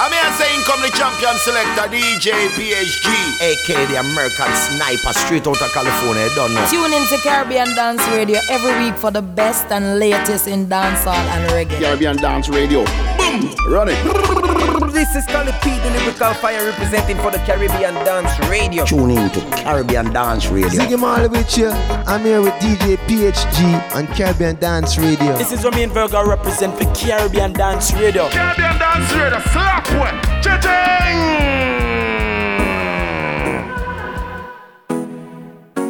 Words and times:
I 0.00 0.06
mean, 0.10 0.22
I 0.22 0.30
say 0.38 0.46
come 0.62 0.80
the 0.80 0.90
champion 0.94 1.36
selector, 1.38 1.90
DJ 1.90 2.30
PHG, 2.54 3.08
aka 3.42 3.86
the 3.86 3.98
American 3.98 4.54
Sniper, 4.54 5.12
straight 5.12 5.46
out 5.46 5.60
of 5.60 5.70
California. 5.72 6.22
You 6.22 6.34
don't 6.36 6.54
know. 6.54 6.66
Tune 6.70 6.92
in 6.92 7.04
to 7.08 7.18
Caribbean 7.18 7.74
Dance 7.74 8.06
Radio 8.08 8.38
every 8.48 8.78
week 8.78 8.96
for 8.96 9.10
the 9.10 9.22
best 9.22 9.66
and 9.72 9.98
latest 9.98 10.46
in 10.46 10.66
dancehall 10.68 11.14
and 11.34 11.50
reggae. 11.50 11.80
Caribbean 11.80 12.16
Dance 12.16 12.48
Radio. 12.48 12.84
Boom! 13.18 13.52
Run 13.66 13.88
it. 13.90 14.47
This 14.90 15.14
is 15.14 15.24
Scully 15.24 15.52
P, 15.62 15.70
the 15.78 15.90
lyrical 15.90 16.34
fire 16.34 16.64
representing 16.64 17.18
for 17.18 17.30
the 17.30 17.38
Caribbean 17.38 17.94
Dance 18.04 18.38
Radio. 18.48 18.84
Tune 18.84 19.10
in 19.10 19.30
to 19.30 19.40
Caribbean 19.62 20.12
Dance 20.12 20.48
Radio. 20.48 20.68
Ziggy 20.68 20.98
Marley 20.98 21.28
with 21.28 21.56
you. 21.56 21.68
I'm 21.68 22.24
here 22.24 22.40
with 22.40 22.54
DJ 22.54 22.96
PHG 23.06 23.94
on 23.94 24.06
Caribbean 24.08 24.56
Dance 24.56 24.98
Radio. 24.98 25.36
This 25.36 25.52
is 25.52 25.64
Romain 25.64 25.90
Virgo 25.90 26.26
represent 26.26 26.76
for 26.76 26.84
Caribbean 26.94 27.52
Dance 27.52 27.92
Radio. 27.92 28.28
Caribbean 28.30 28.78
Dance 28.78 29.12
Radio. 29.12 29.40
Slap 29.40 29.88
one. 29.92 30.38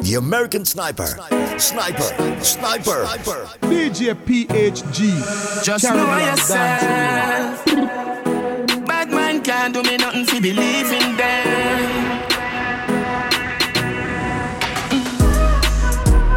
The 0.02 0.14
American 0.14 0.64
Sniper. 0.64 1.06
Sniper. 1.58 2.38
Sniper. 2.42 2.42
Sniper. 2.42 3.06
DJ 3.62 4.14
PHG. 4.14 5.62
Just 5.64 5.84
know 5.84 6.18
yourself. 6.18 6.48
Bad 6.48 7.66
man 7.66 7.67
can't 9.70 9.84
do 9.84 9.90
me 9.90 9.96
nothing 9.98 10.24
to 10.24 10.40
believe 10.40 10.90
in 10.92 11.16
them. 11.16 12.20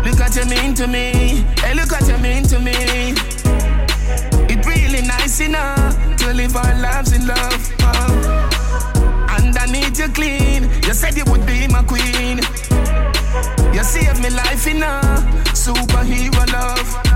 Look 0.03 0.19
what 0.19 0.35
you 0.35 0.45
mean 0.45 0.73
to 0.75 0.87
me. 0.87 1.45
Hey, 1.59 1.73
look 1.73 1.91
what 1.91 2.07
you 2.07 2.17
mean 2.17 2.43
to 2.43 2.59
me. 2.59 3.13
It 4.51 4.65
really 4.65 5.07
nice 5.07 5.39
enough 5.39 5.95
to 6.17 6.33
live 6.33 6.55
our 6.55 6.75
lives 6.79 7.13
in 7.13 7.25
love. 7.25 7.73
Oh. 7.81 9.37
And 9.37 9.57
I 9.57 9.65
need 9.67 9.97
you 9.97 10.09
clean. 10.09 10.63
You 10.83 10.93
said 10.93 11.15
you 11.15 11.23
would 11.27 11.45
be 11.45 11.67
my 11.67 11.83
queen. 11.83 12.39
You 13.73 13.83
saved 13.83 14.21
me 14.21 14.29
life 14.29 14.67
a 14.67 15.55
superhero 15.55 16.51
love. 16.51 17.11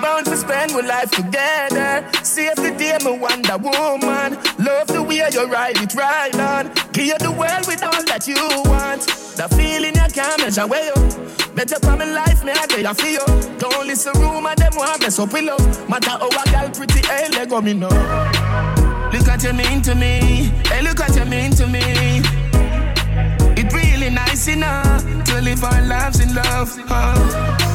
Bound 0.00 0.26
to 0.26 0.36
spend 0.36 0.74
with 0.74 0.86
life 0.86 1.10
together. 1.10 2.08
Save 2.22 2.56
the 2.56 2.74
day, 2.78 2.96
my 3.04 3.10
Wonder 3.10 3.58
Woman. 3.58 4.38
Love 4.66 4.88
the 4.88 5.00
way 5.00 5.22
you 5.32 5.46
ride 5.46 5.76
it 5.80 5.94
right 5.94 6.34
on. 6.40 6.72
Give 6.90 7.06
you 7.06 7.18
the 7.18 7.30
world 7.30 7.66
with 7.68 7.84
all 7.84 8.02
that 8.10 8.26
you 8.26 8.34
want. 8.68 9.02
The 9.38 9.46
feeling 9.54 9.94
you 9.94 10.08
can't 10.12 10.42
measure 10.42 10.66
where 10.66 10.86
you. 10.86 11.26
Better 11.54 11.78
come 11.78 12.02
in 12.02 12.12
life, 12.12 12.42
me 12.42 12.50
I 12.50 12.66
you 12.76 12.94
feel 12.94 13.12
you. 13.12 13.58
Don't 13.58 13.86
listen 13.86 14.12
rumor, 14.20 14.56
them 14.56 14.72
want 14.74 15.02
mess 15.02 15.20
up 15.20 15.32
with 15.32 15.44
love. 15.44 15.88
Matter 15.88 16.10
how 16.10 16.26
a 16.26 16.50
girl 16.50 16.70
pretty, 16.70 17.06
hey, 17.06 17.28
let 17.30 17.48
go 17.48 17.60
me 17.60 17.74
know. 17.74 17.94
Look 19.12 19.26
what 19.28 19.42
you 19.44 19.52
mean 19.52 19.82
to 19.82 19.94
me. 19.94 20.50
Hey, 20.66 20.82
look 20.82 20.98
what 20.98 21.14
you 21.14 21.24
mean 21.26 21.52
to 21.52 21.66
me. 21.68 22.22
It 23.56 23.72
really 23.72 24.10
nice 24.10 24.48
enough 24.48 25.02
to 25.26 25.40
live 25.42 25.62
our 25.62 25.82
lives 25.82 26.18
in 26.18 26.34
love. 26.34 26.74
Oh. 26.90 27.65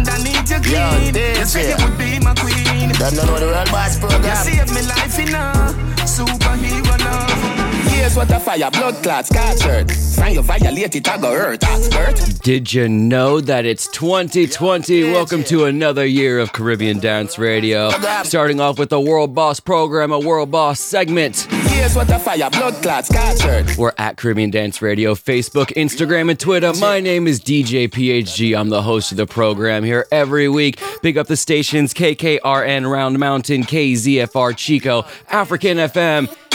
And 0.00 0.08
I 0.08 0.16
need 0.22 0.48
you 0.48 0.56
clean. 0.60 1.14
Yo, 1.14 1.38
you 1.40 1.44
said 1.44 1.78
you 1.78 1.84
would 1.84 1.98
be 1.98 2.18
my 2.20 2.34
queen. 2.34 2.88
Don't 2.92 3.14
know 3.16 3.38
the 3.38 3.52
World 3.52 3.70
Boss 3.70 3.98
program. 3.98 4.22
You 4.24 4.34
saved 4.34 4.74
me 4.74 4.80
life 4.88 5.18
in 5.18 5.28
a 5.28 6.06
superhero 6.06 6.98
love. 7.04 7.90
Here's 7.92 8.16
what 8.16 8.30
a 8.30 8.40
fire, 8.40 8.70
blood 8.70 8.94
clots, 9.02 9.28
scarred. 9.28 9.92
Find 9.92 10.36
you 10.36 10.42
violate 10.42 10.96
it, 10.96 11.06
I 11.06 11.18
go 11.18 11.32
hurt, 11.32 11.62
hurt. 11.64 12.40
Did 12.42 12.72
you 12.72 12.88
know 12.88 13.42
that 13.42 13.66
it's 13.66 13.88
2020? 13.88 15.12
Welcome 15.12 15.44
to 15.44 15.66
another 15.66 16.06
year 16.06 16.38
of 16.38 16.54
Caribbean 16.54 16.98
Dance 16.98 17.38
Radio. 17.38 17.90
Starting 18.22 18.58
off 18.58 18.78
with 18.78 18.88
the 18.88 19.00
World 19.00 19.34
Boss 19.34 19.60
program, 19.60 20.12
a 20.12 20.18
World 20.18 20.50
Boss 20.50 20.80
segment. 20.80 21.46
Here's 21.70 21.94
what 21.94 22.08
fire, 22.20 22.50
blood 22.50 22.74
clots, 22.82 23.08
scarred. 23.08 23.76
We're 23.76 23.92
at 23.96 24.16
Caribbean 24.16 24.50
Dance 24.50 24.82
Radio, 24.82 25.14
Facebook, 25.14 25.66
Instagram, 25.74 26.30
and 26.30 26.38
Twitter. 26.38 26.72
My 26.74 27.00
name 27.00 27.26
is 27.26 27.40
DJ 27.40 27.88
PHG. 27.88 28.58
I'm 28.58 28.68
the 28.68 28.82
host 28.82 29.10
of 29.12 29.16
the 29.16 29.26
program 29.26 29.82
here 29.84 30.06
every 30.12 30.48
week. 30.48 30.80
Big 31.02 31.16
up 31.16 31.26
the 31.26 31.36
stations 31.36 31.94
KKRN 31.94 32.90
Round 32.90 33.18
Mountain, 33.18 33.64
KZFR 33.64 34.56
Chico, 34.56 35.06
African 35.28 35.78
FM. 35.78 36.49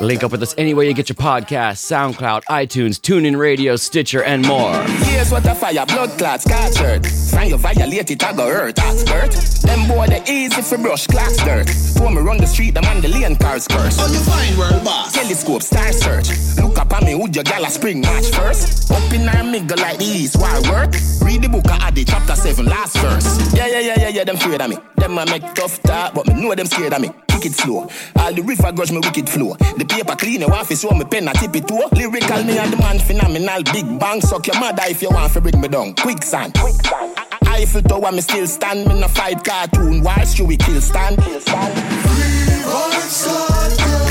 Link 0.00 0.24
up 0.24 0.32
with 0.32 0.42
us 0.42 0.54
anywhere 0.56 0.86
you 0.86 0.94
get 0.94 1.10
your 1.10 1.16
podcast, 1.16 1.76
SoundCloud, 1.84 2.44
iTunes, 2.44 2.96
TuneIn 2.98 3.38
Radio, 3.38 3.76
Stitcher, 3.76 4.22
and 4.22 4.46
more. 4.46 4.72
Here's 5.04 5.30
what 5.30 5.44
a 5.44 5.54
fire, 5.54 5.84
blood 5.84 6.08
clots, 6.16 6.44
scarred. 6.44 7.06
Find 7.06 7.50
you 7.50 7.58
violate 7.58 8.10
it, 8.10 8.24
I 8.24 8.32
go 8.32 8.46
hurt, 8.46 8.78
hurt. 8.78 9.32
Them 9.60 9.86
boy, 9.86 10.06
they 10.06 10.24
easy 10.26 10.62
for 10.62 10.78
brush, 10.78 11.06
class 11.06 11.36
dirt. 11.44 11.68
Pour 11.98 12.10
me 12.10 12.22
run 12.22 12.38
the 12.38 12.46
street, 12.46 12.72
them 12.72 12.86
on 12.86 13.02
the 13.02 13.08
lane 13.08 13.36
cars 13.36 13.68
curse. 13.68 13.98
How 13.98 14.06
you 14.06 14.20
find 14.20 14.56
World 14.56 14.82
Boss? 14.82 15.12
Telescope, 15.12 15.62
star 15.62 15.92
search. 15.92 16.30
Look 16.56 16.78
up 16.78 16.90
at 16.94 17.02
me, 17.02 17.14
would 17.14 17.36
your 17.36 17.44
gal 17.44 17.66
a 17.66 17.68
spring 17.68 18.00
match 18.00 18.30
first? 18.30 18.90
Up 18.90 19.12
in 19.12 19.28
our 19.28 19.44
middle 19.44 19.76
like 19.76 19.98
the 19.98 20.06
east, 20.06 20.36
why 20.36 20.60
work? 20.70 20.94
Read 21.20 21.42
the 21.42 21.48
book 21.50 21.66
of 21.66 21.82
Adi, 21.82 22.06
chapter 22.06 22.36
7, 22.36 22.64
last 22.64 22.96
verse. 22.96 23.52
Yeah, 23.52 23.66
yeah, 23.66 23.80
yeah, 23.80 23.98
yeah, 23.98 24.08
yeah, 24.08 24.24
them 24.24 24.36
afraid 24.36 24.62
of 24.62 24.70
me. 24.70 24.78
Them 24.96 25.18
a 25.18 25.26
make 25.26 25.54
tough 25.54 25.82
talk, 25.82 26.14
but 26.14 26.26
me 26.26 26.40
know 26.40 26.54
them 26.54 26.64
scared 26.64 26.94
of 26.94 27.02
me. 27.02 27.10
Wicked 27.40 27.56
slow. 27.56 27.88
All 28.16 28.34
the 28.34 28.42
river 28.42 28.70
grudge 28.70 28.92
me 28.92 28.98
wicked 28.98 29.26
flow. 29.26 29.56
The 29.78 29.86
paper 29.88 30.14
clean, 30.14 30.42
your 30.42 30.52
office, 30.52 30.82
so 30.82 30.90
me 30.90 31.06
pen 31.06 31.26
a 31.26 31.32
tip 31.32 31.56
it 31.56 31.66
to. 31.68 31.88
Lyrical, 31.92 32.44
me 32.44 32.58
and 32.58 32.70
the 32.70 32.76
man 32.76 32.98
phenomenal. 32.98 33.62
Big 33.72 33.98
bang, 33.98 34.20
suck 34.20 34.46
your 34.46 34.60
mother 34.60 34.82
if 34.84 35.00
you 35.00 35.08
want 35.08 35.32
to 35.32 35.40
bring 35.40 35.58
me 35.58 35.68
down. 35.68 35.94
Quicksand. 35.94 36.54
Eiffel 37.46 37.80
Tower, 37.80 38.12
me 38.12 38.20
still 38.20 38.46
stand. 38.46 38.86
Me 38.86 39.00
no 39.00 39.08
fight 39.08 39.42
cartoon. 39.42 40.02
Why 40.02 40.22
should 40.24 40.48
we 40.48 40.58
kill 40.58 40.82
stand? 40.82 41.16
Kill 41.16 41.40
stand. 41.40 41.72
I 43.32 44.09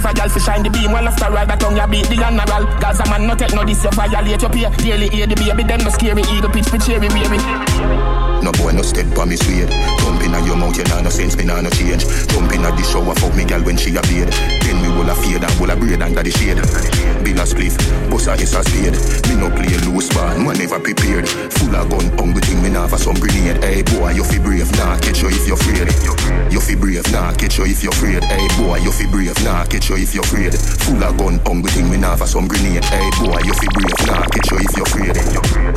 for 0.00 0.12
your 0.12 0.14
girl 0.14 0.28
to 0.28 0.40
shine 0.40 0.62
the 0.62 0.70
beam. 0.70 0.92
Well, 0.92 1.08
after 1.08 1.26
all, 1.26 1.46
that 1.46 1.60
tongue, 1.60 1.76
you 1.76 1.86
beat 1.86 2.06
the 2.08 2.16
general. 2.16 2.64
Gaza 2.80 3.04
man, 3.10 3.26
no 3.26 3.34
take 3.34 3.54
no 3.54 3.64
this, 3.64 3.84
you 3.84 3.90
violate 3.90 4.42
your 4.42 4.50
peer. 4.50 4.70
Daily 4.70 5.08
hear 5.08 5.26
the 5.26 5.36
baby, 5.36 5.62
them 5.62 5.80
no 5.80 5.90
scary. 5.90 6.22
Eagle 6.32 6.50
pitch, 6.50 6.70
pitch, 6.70 6.86
cherry, 6.86 7.08
baby. 7.08 7.38
No 8.42 8.52
boy 8.52 8.70
no 8.72 8.82
step 8.82 9.18
on 9.18 9.28
me 9.28 9.36
suede 9.36 9.66
Jump 9.98 10.22
in 10.22 10.30
your 10.46 10.54
mouth, 10.56 10.76
you 10.76 10.84
nah 10.84 11.00
no 11.00 11.10
sense, 11.10 11.36
me 11.36 11.44
nah 11.44 11.60
no 11.60 11.70
change 11.70 12.06
Jump 12.28 12.52
in 12.52 12.62
the 12.62 12.82
shower, 12.84 13.14
fuck 13.16 13.34
me 13.34 13.44
gal 13.44 13.60
when 13.64 13.76
she 13.76 13.90
a 13.96 14.02
Then 14.76 14.82
me 14.82 14.98
will 14.98 15.08
a 15.08 15.14
fade 15.14 15.42
and 15.42 15.60
will 15.60 15.70
a 15.70 15.76
braid 15.76 16.02
under 16.02 16.22
the 16.22 16.30
shade. 16.30 16.60
Bill 17.24 17.40
a 17.40 17.44
spliff, 17.48 17.76
bust 18.10 18.28
a 18.28 18.36
hiss 18.36 18.54
a 18.54 18.60
spade. 18.62 18.96
Me 19.28 19.34
no 19.40 19.48
play 19.48 19.72
loose 19.88 20.12
ball, 20.12 20.36
man 20.38 20.58
never 20.58 20.80
prepared. 20.80 21.28
Full 21.28 21.74
of 21.74 21.88
gun, 21.88 22.06
hungry 22.18 22.42
thing, 22.44 22.60
me 22.62 22.68
nah 22.68 22.86
for 22.86 22.98
some 22.98 23.16
grenade. 23.16 23.62
Hey 23.64 23.82
boy, 23.82 24.12
you 24.12 24.24
fi 24.24 24.38
brave, 24.38 24.68
nah 24.76 24.98
catch 25.00 25.22
you 25.22 25.28
if 25.32 25.46
you're 25.48 25.56
afraid. 25.56 25.88
You 26.52 26.60
fi 26.60 26.74
brave, 26.76 27.08
nah 27.12 27.32
catch 27.32 27.58
you 27.58 27.64
if 27.64 27.82
you're 27.82 27.92
afraid. 27.92 28.24
Hey 28.24 28.48
boy, 28.60 28.76
you 28.84 28.92
fi 28.92 29.06
brave, 29.08 29.38
nah 29.44 29.64
catch 29.64 29.88
you 29.88 29.96
if 29.96 30.12
you're 30.14 30.24
afraid. 30.24 30.52
Full 30.84 31.02
of 31.02 31.16
gun, 31.16 31.40
hungry 31.46 31.70
thing, 31.72 31.88
me 31.88 31.96
nah 31.96 32.16
for 32.16 32.26
some 32.26 32.48
grenade. 32.48 32.84
Hey 32.84 33.08
boy, 33.16 33.40
you 33.44 33.54
fi 33.56 33.66
brave, 33.72 34.00
nah 34.04 34.28
catch 34.28 34.50
you 34.52 34.58
if 34.60 34.72
you're 34.76 34.88
afraid. 34.88 35.16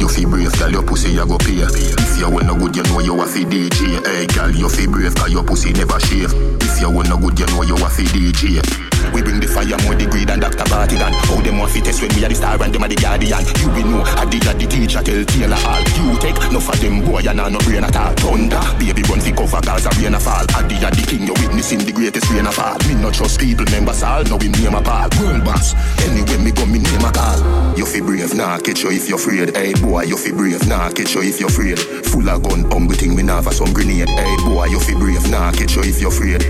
You 0.02 0.08
fi 0.08 0.26
brave, 0.26 0.54
gal 0.60 0.72
your 0.72 0.84
pussy 0.84 1.16
you 1.16 1.26
go 1.26 1.38
pay. 1.40 1.64
If 1.64 2.20
you 2.20 2.30
well 2.30 2.44
no 2.44 2.56
good, 2.60 2.76
you 2.76 2.84
know 2.92 3.00
you 3.00 3.16
a 3.22 3.26
fi 3.26 3.48
DJ 3.48 4.04
Hey 4.04 4.28
gal, 4.28 4.52
you 4.52 4.68
fi 4.68 4.88
brave, 4.88 5.16
cause 5.16 5.32
your 5.32 5.44
pussy 5.44 5.72
never 5.72 6.00
shave. 6.04 6.34
If 6.60 6.82
you 6.82 6.92
well 6.92 7.08
no 7.08 7.18
good, 7.18 7.40
you 7.40 7.48
know 7.48 7.64
you 7.64 7.76
a 7.76 7.90
fi 7.90 8.04
DJ 8.04 8.89
we 9.14 9.22
bring 9.22 9.40
the 9.40 9.48
fire 9.48 9.78
more 9.86 9.96
degree 9.96 10.26
than 10.26 10.40
Dr. 10.40 10.66
Bartigan 10.70 11.14
How 11.30 11.42
them 11.42 11.58
want 11.58 11.72
fi 11.72 11.82
test 11.82 12.02
when 12.02 12.12
we 12.16 12.26
are 12.26 12.30
the 12.30 12.36
star 12.36 12.62
and 12.62 12.74
them 12.74 12.84
are 12.84 12.90
the 12.90 12.96
guardian. 12.96 13.44
You 13.62 13.70
will 13.70 13.88
know, 13.90 14.02
I 14.04 14.26
did 14.26 14.44
the 14.44 14.68
teacher 14.68 15.02
tell 15.02 15.24
Taylor 15.26 15.62
all. 15.66 15.84
You 15.98 16.18
take 16.20 16.40
no 16.52 16.60
for 16.60 16.76
them 16.78 17.02
boy 17.02 17.24
and 17.26 17.38
no 17.38 17.60
brain 17.66 17.84
at 17.84 17.96
all. 17.96 18.14
Thunder, 18.20 18.62
baby 18.78 19.04
run 19.08 19.22
fi 19.22 19.32
cover 19.32 19.62
cause 19.62 19.86
a 19.86 19.92
rain 20.02 20.14
a 20.16 20.20
fall 20.20 20.46
I 20.54 20.66
did 20.68 20.82
the 20.82 21.04
king, 21.08 21.26
you 21.26 21.36
witnessing 21.42 21.84
the 21.86 21.92
greatest 21.92 22.30
rain 22.32 22.48
a 22.48 22.52
fall 22.52 22.78
Me 22.88 22.96
not 22.96 23.14
trust 23.14 23.40
people, 23.40 23.66
members 23.72 24.04
all, 24.04 24.24
know 24.26 24.38
him 24.38 24.54
name 24.60 24.76
a 24.76 24.82
Paul 24.82 25.10
World 25.20 25.44
boss, 25.46 25.74
anyway 26.06 26.38
me 26.44 26.52
go 26.52 26.66
me 26.66 26.80
name 26.80 27.06
a 27.06 27.12
call. 27.12 27.40
You 27.78 27.86
fi 27.86 28.02
brave, 28.02 28.34
nah 28.36 28.60
catch 28.60 28.84
you 28.84 28.92
if 28.92 29.08
you're 29.08 29.20
afraid. 29.20 29.56
Hey 29.56 29.74
boy, 29.74 30.04
you 30.04 30.18
fi 30.18 30.32
brave, 30.32 30.68
nah 30.68 30.92
catch 30.92 31.16
you 31.16 31.22
if 31.24 31.40
you're 31.40 31.50
afraid. 31.50 31.80
Full 31.80 32.28
of 32.28 32.44
gun, 32.44 32.70
hungry 32.72 32.98
thing, 32.98 33.16
me 33.16 33.24
nah 33.24 33.42
for 33.42 33.52
some 33.52 33.72
grenade. 33.74 34.10
Hey 34.10 34.36
boy, 34.44 34.66
you 34.66 34.80
fi 34.80 34.94
brave, 34.94 35.30
nah 35.30 35.52
catch 35.52 35.76
you 35.76 35.84
if 35.84 36.02
you're 36.02 36.12
afraid. 36.12 36.44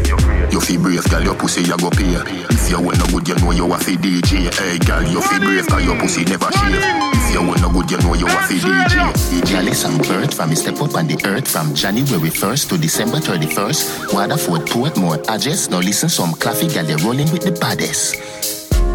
You 0.52 0.60
fi 0.60 0.78
brave, 0.78 1.06
girl, 1.10 1.24
your 1.24 1.36
pussy 1.36 1.62
you 1.62 1.78
go 1.78 1.90
pay 1.90 2.18
If 2.62 2.72
you 2.72 2.82
want 2.82 3.00
no 3.00 3.06
good, 3.08 3.28
you 3.28 3.36
know 3.36 3.52
you 3.52 3.74
a 3.74 3.78
fi 3.78 3.96
DJ 3.96 4.54
Hey 4.54 4.78
girl, 4.80 5.02
you 5.04 5.22
fi 5.22 5.40
brave, 5.40 5.66
cause 5.68 5.84
your 5.84 5.98
pussy 5.98 6.24
never 6.26 6.52
shave 6.52 6.76
If 6.76 7.34
you 7.34 7.42
want 7.48 7.62
no 7.62 7.70
good, 7.72 7.90
you 7.90 7.98
know 7.98 8.14
you 8.14 8.28
a 8.28 8.30
fi 8.30 8.56
DJ 8.60 9.50
Girl, 9.50 9.68
it's 9.68 9.80
some 9.80 9.98
birth 9.98 10.34
from 10.34 10.50
me 10.50 10.56
step 10.56 10.76
up 10.82 10.94
on 10.96 11.08
the 11.08 11.20
earth 11.26 11.48
from 11.48 11.74
January 11.74 12.30
1st 12.30 12.70
to 12.70 12.78
December 12.78 13.18
31st. 13.18 14.14
Waterford, 14.14 14.68
Portmore, 14.68 15.18
address. 15.30 15.70
Now 15.70 15.80
listen, 15.80 16.10
some 16.10 16.34
claffy 16.34 16.72
girl, 16.72 16.84
they 16.84 16.96
rolling 17.04 17.32
with 17.32 17.44
the 17.44 17.52
baddest. 17.52 18.16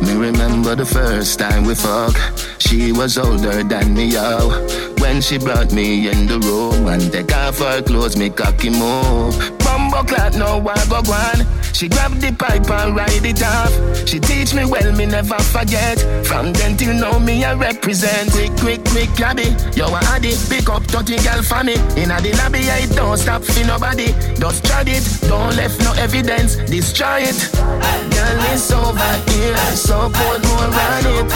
Me 0.03 0.13
remember 0.15 0.75
the 0.75 0.85
first 0.87 1.39
time 1.39 1.65
we 1.65 1.75
fuck. 1.75 2.15
She 2.59 2.93
was 2.93 3.17
older 3.17 3.63
than 3.63 3.95
me, 3.95 4.07
yo. 4.13 4.51
When 4.99 5.21
she 5.21 5.39
brought 5.39 5.73
me 5.73 6.09
in 6.11 6.27
the 6.27 6.39
room 6.41 6.87
and 6.89 7.11
take 7.11 7.35
off 7.35 7.59
her 7.59 7.83
clothes, 7.83 8.17
me 8.17 8.31
cocky 8.31 8.71
move. 8.71 9.64
Bum 9.85 9.91
Bumbo 9.91 10.15
clock, 10.15 10.35
no 10.35 10.67
I 10.69 10.87
go 10.89 11.13
on. 11.13 11.63
She 11.73 11.89
grab 11.89 12.13
the 12.13 12.33
pipe 12.33 12.71
and 12.71 12.97
ride 12.97 13.25
it 13.25 13.43
off. 13.43 13.73
She 14.09 14.21
teach 14.21 14.55
me 14.55 14.65
well, 14.65 14.93
me 14.93 15.07
never 15.07 15.39
forget. 15.39 15.99
From 16.27 16.53
then 16.53 16.77
till 16.77 16.95
now, 16.95 17.19
me 17.19 17.45
I 17.45 17.55
represent. 17.55 18.31
Quick, 18.31 18.53
quick, 18.57 18.85
quick, 18.85 19.11
cabby. 19.17 19.55
Yo, 19.77 19.87
I 19.87 20.05
had 20.05 20.25
it. 20.25 20.39
Pick 20.49 20.69
up 20.69 20.85
30 20.85 21.19
girl 21.19 21.43
for 21.43 21.65
me. 21.65 21.75
In 22.01 22.09
the 22.09 22.33
lobby, 22.39 22.71
I 22.71 22.87
don't 22.95 23.19
stop 23.19 23.43
for 23.43 23.67
nobody. 23.67 24.13
Just 24.39 24.65
try 24.65 24.85
it. 24.87 25.05
Don't 25.29 25.57
left 25.57 25.81
no 25.81 25.93
evidence. 25.95 26.57
Destroy 26.57 27.27
it. 27.29 27.51
Girl, 27.53 28.41
it's 28.55 28.71
over 28.71 29.13
here. 29.31 29.57
So 29.75 30.09
put 30.09 30.41
more 30.47 30.71
on 30.71 31.05
it. 31.05 31.29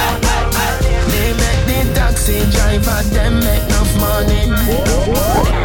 They 1.10 1.32
make 1.34 1.62
the 1.66 1.94
taxi 1.94 2.38
driver, 2.52 3.02
them 3.10 3.40
make 3.40 3.64
enough 3.68 3.92
money. 3.98 4.48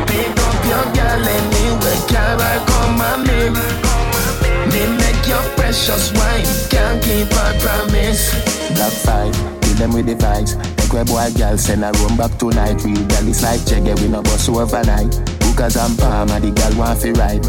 Pick 0.07 0.42
your 0.73 0.85
girl 0.97 1.27
anyway. 1.37 1.99
Carol, 2.09 2.59
come 2.65 3.01
on 3.01 3.19
me. 3.27 3.53
Me 4.71 4.81
make 4.97 5.27
your 5.27 5.43
precious 5.53 6.11
wife, 6.13 6.69
can't 6.69 7.01
keep 7.03 7.29
my 7.31 7.53
promise. 7.61 8.33
Black 8.73 8.93
five, 9.05 9.33
kill 9.61 9.75
them 9.75 9.91
with 9.93 10.07
the 10.07 10.15
vibes. 10.15 10.57
Take 10.77 10.93
where 10.93 11.05
boy 11.05 11.29
girl 11.37 11.57
send 11.57 11.83
a 11.83 11.91
room 11.99 12.17
back 12.17 12.37
tonight. 12.37 12.83
Real 12.83 13.05
girl 13.05 13.27
is 13.27 13.43
like 13.43 13.63
Jagger, 13.65 13.95
we 14.01 14.07
no 14.07 14.21
bus 14.23 14.49
overnight. 14.49 15.13
Hookers 15.43 15.77
and 15.77 15.97
Palmer, 15.97 16.39
the 16.39 16.51
girl 16.51 16.73
want 16.79 16.99
fi 17.01 17.11
ride. 17.11 17.45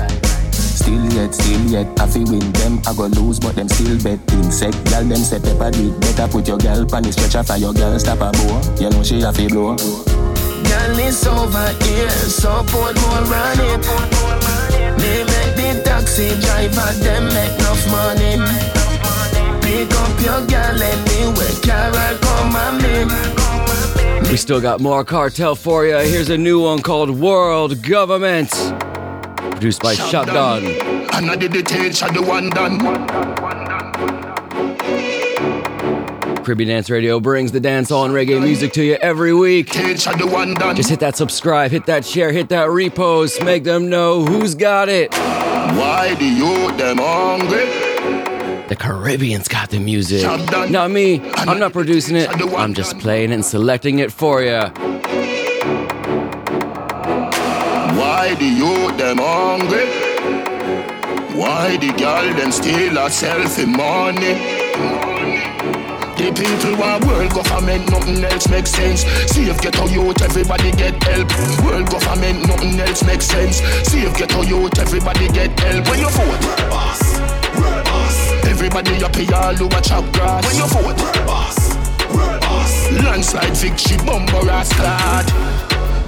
Still 0.52 1.04
yet, 1.14 1.32
still 1.34 1.64
yet, 1.70 1.88
I 1.98 2.06
fi 2.06 2.18
win 2.24 2.52
them. 2.52 2.82
I 2.86 2.92
go 2.94 3.06
lose, 3.06 3.40
but 3.40 3.54
them 3.56 3.68
still 3.68 3.96
bet. 4.02 4.20
Insect, 4.34 4.76
girl 4.90 5.04
them 5.04 5.22
say 5.24 5.40
pepper 5.40 5.70
do 5.70 5.98
better. 6.00 6.28
Put 6.28 6.48
your 6.48 6.58
girl 6.58 6.84
pan 6.84 7.04
the 7.04 7.12
stretcher 7.12 7.42
for 7.42 7.56
your 7.56 7.72
girl 7.72 7.98
stop 7.98 8.20
a 8.20 8.30
bow. 8.32 8.60
You 8.78 8.90
know 8.90 9.02
she 9.02 9.22
a 9.22 9.32
fi 9.32 9.48
blow. 9.48 9.76
Girl, 10.68 10.98
it's 10.98 11.26
over 11.26 11.68
here, 11.84 12.10
so 12.10 12.62
put 12.64 12.94
more 13.02 13.34
on 13.42 13.60
it. 13.60 13.84
Me 14.98 15.24
make 15.24 15.54
the 15.56 15.82
taxi 15.84 16.28
driver, 16.40 16.92
them 17.04 17.24
make 17.34 17.54
enough 17.58 17.84
money. 17.90 18.38
Pick 19.62 19.92
up 19.94 20.20
your 20.20 20.42
girl 20.46 20.82
anyway, 20.82 21.52
Carol, 21.62 22.16
come 22.18 22.56
on 22.56 22.74
me. 22.82 24.30
We 24.30 24.36
still 24.36 24.60
got 24.60 24.80
more 24.80 25.04
cartel 25.04 25.54
for 25.54 25.86
you. 25.86 25.96
Here's 25.98 26.30
a 26.30 26.38
new 26.38 26.60
one 26.60 26.82
called 26.82 27.10
World 27.10 27.82
Government. 27.82 28.50
Produced 29.52 29.82
by 29.82 29.94
Shotgun. 29.94 30.64
And 31.14 31.30
I 31.30 31.36
did 31.36 31.52
the 31.52 31.62
tail, 31.62 31.92
shot 31.92 32.14
the 32.14 32.22
one 32.22 32.50
done. 32.50 32.78
Caribbean 36.44 36.68
Dance 36.68 36.90
Radio 36.90 37.20
brings 37.20 37.52
the 37.52 37.60
dancehall 37.60 38.04
and 38.04 38.12
reggae 38.12 38.38
music 38.40 38.74
to 38.74 38.84
you 38.84 38.94
every 38.96 39.32
week. 39.32 39.70
Tail, 39.70 39.96
shot 39.96 40.18
the 40.18 40.26
one 40.26 40.52
done. 40.54 40.76
Just 40.76 40.90
hit 40.90 41.00
that 41.00 41.16
subscribe, 41.16 41.70
hit 41.70 41.86
that 41.86 42.04
share, 42.04 42.32
hit 42.32 42.50
that 42.50 42.68
repost, 42.68 43.42
make 43.44 43.64
them 43.64 43.88
know 43.88 44.26
who's 44.26 44.54
got 44.54 44.90
it. 44.90 45.10
Why 45.14 46.14
the 46.18 46.26
youth 46.26 46.76
them 46.76 46.98
hungry? 47.00 47.64
The 48.68 48.76
Caribbean's 48.76 49.48
got 49.48 49.70
the 49.70 49.78
music. 49.78 50.22
Not 50.70 50.90
me. 50.90 51.20
I'm 51.34 51.58
not 51.58 51.72
producing 51.72 52.16
it. 52.16 52.28
I'm 52.30 52.74
just 52.74 52.98
playing 52.98 53.32
and 53.32 53.42
selecting 53.44 53.98
it 54.00 54.12
for 54.12 54.42
you. 54.42 54.60
Why 57.96 58.34
the 58.38 58.44
youth 58.44 58.98
them 58.98 59.16
hungry? 59.18 59.86
Why 61.38 61.78
the 61.78 61.92
girl 61.92 62.34
them 62.34 62.52
steal 62.52 62.98
a 62.98 63.08
selfie 63.08 63.66
money? 63.66 64.62
The 66.16 66.30
people 66.30 66.78
want 66.78 67.04
world 67.06 67.32
government, 67.34 67.90
nothing 67.90 68.22
else 68.22 68.48
makes 68.48 68.70
sense. 68.70 69.02
See 69.34 69.50
if 69.50 69.60
get 69.60 69.74
a 69.74 69.84
youth, 69.90 70.22
everybody 70.22 70.70
get 70.70 71.02
help. 71.02 71.28
World 71.64 71.90
government, 71.90 72.46
nothing 72.46 72.78
else 72.78 73.02
makes 73.02 73.26
sense. 73.26 73.58
See 73.90 74.06
if 74.06 74.16
get 74.16 74.32
a 74.32 74.46
youth, 74.46 74.78
everybody 74.78 75.26
get 75.28 75.58
help. 75.58 75.88
When 75.88 75.98
you 75.98 76.08
vote, 76.10 76.40
world 76.46 76.70
boss, 76.70 77.18
world 77.58 77.84
boss. 77.84 78.30
Everybody 78.46 79.02
up 79.02 79.16
here, 79.16 79.34
all 79.34 79.62
over 79.62 79.80
chop 79.80 80.04
grass. 80.12 80.46
When 80.46 80.56
you 80.56 80.66
vote, 80.70 80.98
world 81.02 81.26
boss, 81.26 81.74
world 82.14 82.40
boss. 82.40 82.92
Landslide 82.92 83.56
victory, 83.56 83.96
bumper 84.06 84.48
ass 84.50 84.72
clad. 84.72 85.26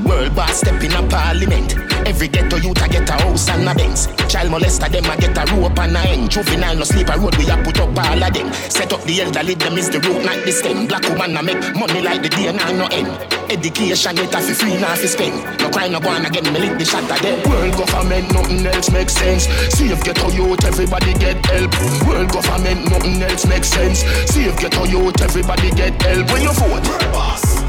World 0.06 0.36
boss 0.36 0.58
step 0.58 0.82
in 0.84 0.92
a 0.92 1.02
parliament. 1.08 1.85
Every 2.04 2.28
ghetto 2.28 2.56
youth 2.56 2.82
a 2.82 2.88
get 2.88 3.08
a 3.08 3.12
house 3.12 3.48
and 3.48 3.68
a 3.68 3.74
Benz. 3.74 4.06
Child 4.28 4.50
molester 4.50 4.90
them 4.90 5.06
a 5.06 5.16
get 5.16 5.38
a 5.38 5.44
rope 5.54 5.78
and 5.78 5.96
a 5.96 6.00
end. 6.00 6.30
Juvenile 6.30 6.76
no 6.76 6.84
sleep 6.84 7.08
a 7.08 7.18
road 7.18 7.36
we 7.36 7.48
a 7.48 7.56
put 7.62 7.80
up 7.80 7.96
all 7.96 8.22
of 8.22 8.32
them. 8.32 8.52
Set 8.52 8.92
up 8.92 9.02
the 9.04 9.22
elderly 9.22 9.54
them 9.54 9.78
is 9.78 9.88
the 9.90 10.00
root 10.00 10.24
not 10.24 10.44
the 10.44 10.52
stem. 10.52 10.86
Black 10.86 11.02
woman 11.08 11.36
a 11.36 11.42
make 11.42 11.62
money 11.74 12.02
like 12.02 12.22
the 12.22 12.28
day 12.28 12.52
now 12.52 12.72
no 12.72 12.86
end. 12.86 13.08
Education 13.50 14.14
get 14.16 14.34
a 14.34 14.40
fi 14.40 14.52
free 14.52 14.76
now 14.80 14.94
fi 14.94 15.06
spend. 15.06 15.36
No 15.60 15.70
crime 15.70 15.92
no 15.92 16.00
go 16.00 16.08
on 16.10 16.26
again 16.26 16.52
me 16.52 16.60
lick 16.60 16.78
the 16.78 16.84
shot 16.84 17.10
of 17.10 17.20
them. 17.22 17.38
World 17.48 17.74
government 17.76 18.32
nothing 18.32 18.66
else 18.66 18.90
makes 18.90 19.14
sense. 19.14 19.46
See 19.74 19.88
if 19.90 20.02
ghetto 20.04 20.30
youth 20.30 20.64
everybody 20.64 21.14
get 21.14 21.44
help. 21.46 21.72
World 22.06 22.30
government 22.32 22.90
nothing 22.90 23.22
else 23.22 23.46
makes 23.46 23.68
sense. 23.68 24.00
See 24.30 24.44
if 24.44 24.58
ghetto 24.58 24.84
youth 24.84 25.20
everybody 25.20 25.70
get 25.72 26.00
help. 26.02 26.30
When 26.30 26.42
you 26.42 26.52
vote, 26.52 26.84
boss. 27.12 27.65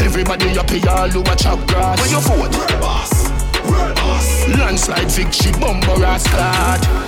Everybody 0.00 0.58
up 0.58 0.70
here, 0.70 0.88
all 0.88 1.16
over 1.16 1.34
chop 1.36 1.66
grass. 1.68 2.00
When 2.00 2.10
you 2.10 2.20
vote, 2.20 2.52
boss, 2.80 3.30
boss. 3.68 4.48
Landslide 4.48 5.10
victory, 5.10 5.52
bumper 5.60 6.04
ass 6.04 6.26
clad. 6.28 7.07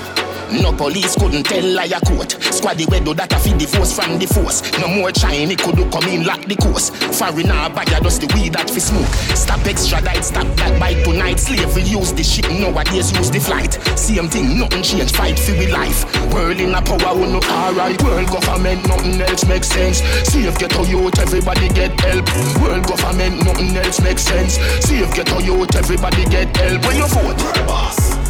No 0.52 0.73
police 0.73 1.14
couldn't 1.14 1.44
tell 1.44 1.64
liar 1.64 2.00
court. 2.06 2.35
Squaddy 2.50 2.91
we 2.91 3.00
do 3.00 3.14
that 3.14 3.32
a 3.32 3.38
feed 3.38 3.58
the 3.58 3.67
force 3.67 3.94
from 3.94 4.19
the 4.19 4.26
force. 4.26 4.61
No 4.81 4.88
more 4.88 5.12
China 5.12 5.55
could 5.55 5.76
do 5.76 5.88
come 5.91 6.08
in 6.11 6.25
lock 6.25 6.43
the 6.47 6.56
course. 6.56 6.91
Foreigner 6.91 7.70
ya 7.87 8.00
just 8.00 8.20
the 8.20 8.26
weed 8.35 8.52
that 8.55 8.69
fi 8.69 8.81
smoke. 8.81 9.12
Stop 9.38 9.64
extradite, 9.67 10.25
stop 10.25 10.47
that 10.56 10.79
bite 10.81 11.05
tonight. 11.05 11.38
Slavery 11.38 11.82
use 11.82 12.12
the 12.12 12.25
ship 12.25 12.50
nowadays 12.50 13.12
use 13.12 13.31
the 13.31 13.41
flight. 13.41 13.79
Same 13.99 14.29
thing, 14.29 14.58
nothing 14.58 14.82
change. 14.82 15.12
Fight 15.12 15.38
for 15.38 15.52
we 15.52 15.67
life. 15.70 16.05
World 16.32 16.61
in 16.61 16.75
a 16.75 16.82
power, 16.82 17.14
we 17.14 17.26
no 17.31 17.41
alright. 17.50 18.00
World 18.03 18.29
government, 18.29 18.87
nothing 18.88 19.20
else 19.20 19.44
makes 19.46 19.69
sense. 19.69 20.03
See 20.26 20.46
if 20.46 20.58
get 20.58 20.75
a 20.75 20.82
youth, 20.87 21.19
everybody 21.19 21.69
get 21.69 21.94
help. 22.00 22.26
World 22.61 22.87
government, 22.87 23.44
nothing 23.44 23.76
else 23.76 24.00
makes 24.00 24.23
sense. 24.23 24.58
See 24.85 24.99
if 24.99 25.14
get 25.14 25.31
a 25.31 25.43
youth, 25.43 25.75
everybody 25.76 26.25
get 26.26 26.56
help. 26.56 26.85
When 26.87 26.96
you 26.96 27.06
vote, 27.06 27.38
boss. 27.67 28.30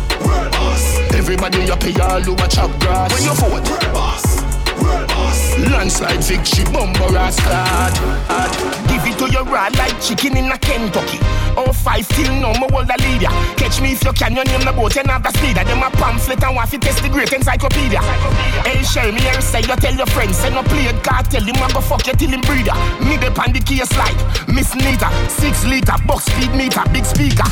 Everybody 1.15 1.71
up 1.71 1.83
here, 1.83 2.03
all 2.03 2.31
over 2.31 2.47
chop 2.49 2.71
grass. 2.81 3.13
When 3.13 3.23
you 3.23 3.35
vote, 3.35 3.65
boss. 3.65 3.93
boss. 3.93 4.30
Landslide 5.71 6.25
victory, 6.25 6.65
bumper 6.73 7.17
ass 7.17 7.39
clad. 7.41 7.95
Give 8.89 9.05
it 9.07 9.19
to 9.19 9.31
your 9.31 9.45
rod 9.45 9.77
like 9.77 10.01
chicken 10.01 10.37
in 10.37 10.51
a 10.51 10.59
Kentucky. 10.59 11.19
Oh 11.57 11.73
five 11.73 12.07
till 12.09 12.33
no 12.41 12.55
more 12.55 12.71
hold 12.71 12.89
a 12.89 12.97
leader. 13.05 13.33
Catch 13.57 13.81
me 13.81 13.93
if 13.93 14.05
you 14.05 14.13
can, 14.13 14.35
your 14.35 14.45
name 14.45 14.65
the 14.65 14.73
boat 14.73 14.97
and 14.97 15.11
have 15.11 15.23
the 15.23 15.31
speeder. 15.37 15.65
Them 15.65 15.83
a 15.83 15.91
pamphlet 15.91 16.43
and 16.43 16.57
to 16.57 16.79
test 16.79 17.03
the 17.03 17.09
great 17.09 17.33
encyclopedia. 17.33 18.01
Hey, 18.65 18.83
share 18.83 19.13
me 19.13 19.21
here 19.21 19.41
say 19.41 19.61
you 19.61 19.77
tell 19.77 19.95
your 19.95 20.07
friends, 20.07 20.37
say 20.37 20.51
no 20.51 20.63
play 20.63 20.87
it, 20.87 21.03
cartel, 21.03 21.43
him 21.43 21.57
a 21.57 21.69
go 21.73 21.81
fuck 21.81 22.07
you 22.07 22.15
till 22.15 22.31
him 22.31 22.41
breeder. 22.43 22.75
Me 23.05 23.17
the 23.17 23.31
pan 23.31 23.53
the 23.53 23.61
case 23.61 23.93
like 23.97 24.17
Miss 24.49 24.75
Nita, 24.75 25.11
six 25.29 25.65
liter, 25.65 25.97
box 26.07 26.25
speed 26.25 26.53
meter, 26.55 26.83
big 26.93 27.05
speaker. 27.05 27.49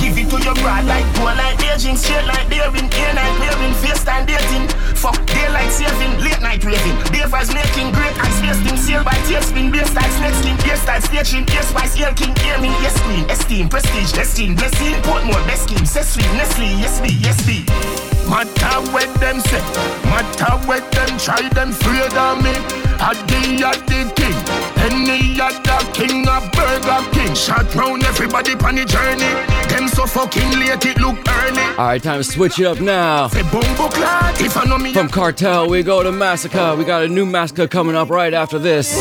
Give 0.00 0.18
it 0.18 0.28
to 0.30 0.38
your 0.42 0.54
brother 0.54 0.86
like 0.88 1.06
poor 1.16 1.34
like 1.34 1.60
aging, 1.64 1.96
straight 1.96 2.26
like 2.26 2.48
daring, 2.48 2.88
air 2.92 3.14
night 3.14 3.34
wearing, 3.40 3.74
face 3.80 4.04
time 4.04 4.26
dating. 4.26 4.68
Fuck 4.94 5.20
daylight 5.26 5.70
saving, 5.74 6.14
late 6.22 6.40
night 6.40 6.62
raving. 6.64 6.96
Davers 7.10 7.50
making 7.52 7.90
great 7.92 8.14
ice 8.22 8.38
wasting, 8.42 8.76
sail 8.76 9.02
by 9.02 9.18
tailspin, 9.26 9.72
bass 9.72 9.90
style 9.90 10.12
snake 10.18 10.34
skin, 10.40 10.56
bass 10.62 10.80
style 10.82 11.02
staging, 11.02 11.44
air 11.50 11.62
spice, 11.62 11.94
air 12.00 12.12
king, 12.14 12.34
air 12.46 12.58
me, 12.60 12.70
yes 12.82 12.94
queen, 13.02 13.24
esteem, 13.30 13.68
prestige, 13.68 14.12
destined, 14.12 14.56
blessing, 14.56 14.94
Portmore, 15.02 15.44
best 15.46 15.64
scheme, 15.64 15.86
Cecily, 15.86 16.26
Nestle, 16.38 16.70
yes 16.78 17.00
be, 17.00 17.10
yes 17.26 17.38
be. 17.46 17.66
Matter 18.30 18.76
what 18.92 19.10
them 19.20 19.40
say, 19.40 19.60
matter 20.08 20.54
what 20.66 20.84
them 20.92 21.18
try, 21.18 21.42
them 21.50 21.70
of 21.70 22.42
me. 22.42 22.54
Adi 23.00 23.58
the 23.58 24.12
king, 24.16 24.43
any 24.84 25.40
other 25.40 25.92
king 25.92 26.28
of 26.28 26.50
Burger 26.52 27.00
King. 27.12 27.34
Shot 27.34 27.74
round 27.74 28.04
everybody 28.04 28.52
on 28.52 28.74
the 28.76 28.84
journey. 28.84 29.32
Them 29.68 29.88
so 29.88 30.06
fucking 30.06 30.50
late, 30.58 30.84
it 30.84 30.98
look 31.00 31.16
early. 31.26 31.62
All 31.78 31.86
right, 31.86 32.02
time 32.02 32.18
to 32.20 32.24
switch 32.24 32.58
it 32.58 32.66
up 32.66 32.80
now. 32.80 33.28
Say 33.28 33.42
bumbo 33.42 33.88
clad, 33.88 34.40
if 34.40 34.56
I 34.56 34.64
know 34.64 34.78
me. 34.78 34.92
From 34.92 35.08
Cartel, 35.08 35.68
we 35.68 35.82
go 35.82 36.02
to 36.02 36.10
Masicka. 36.10 36.76
We 36.76 36.84
got 36.84 37.02
a 37.02 37.08
new 37.08 37.26
Masicka 37.26 37.68
coming 37.70 37.96
up 37.96 38.10
right 38.10 38.34
after 38.34 38.58
this. 38.58 38.94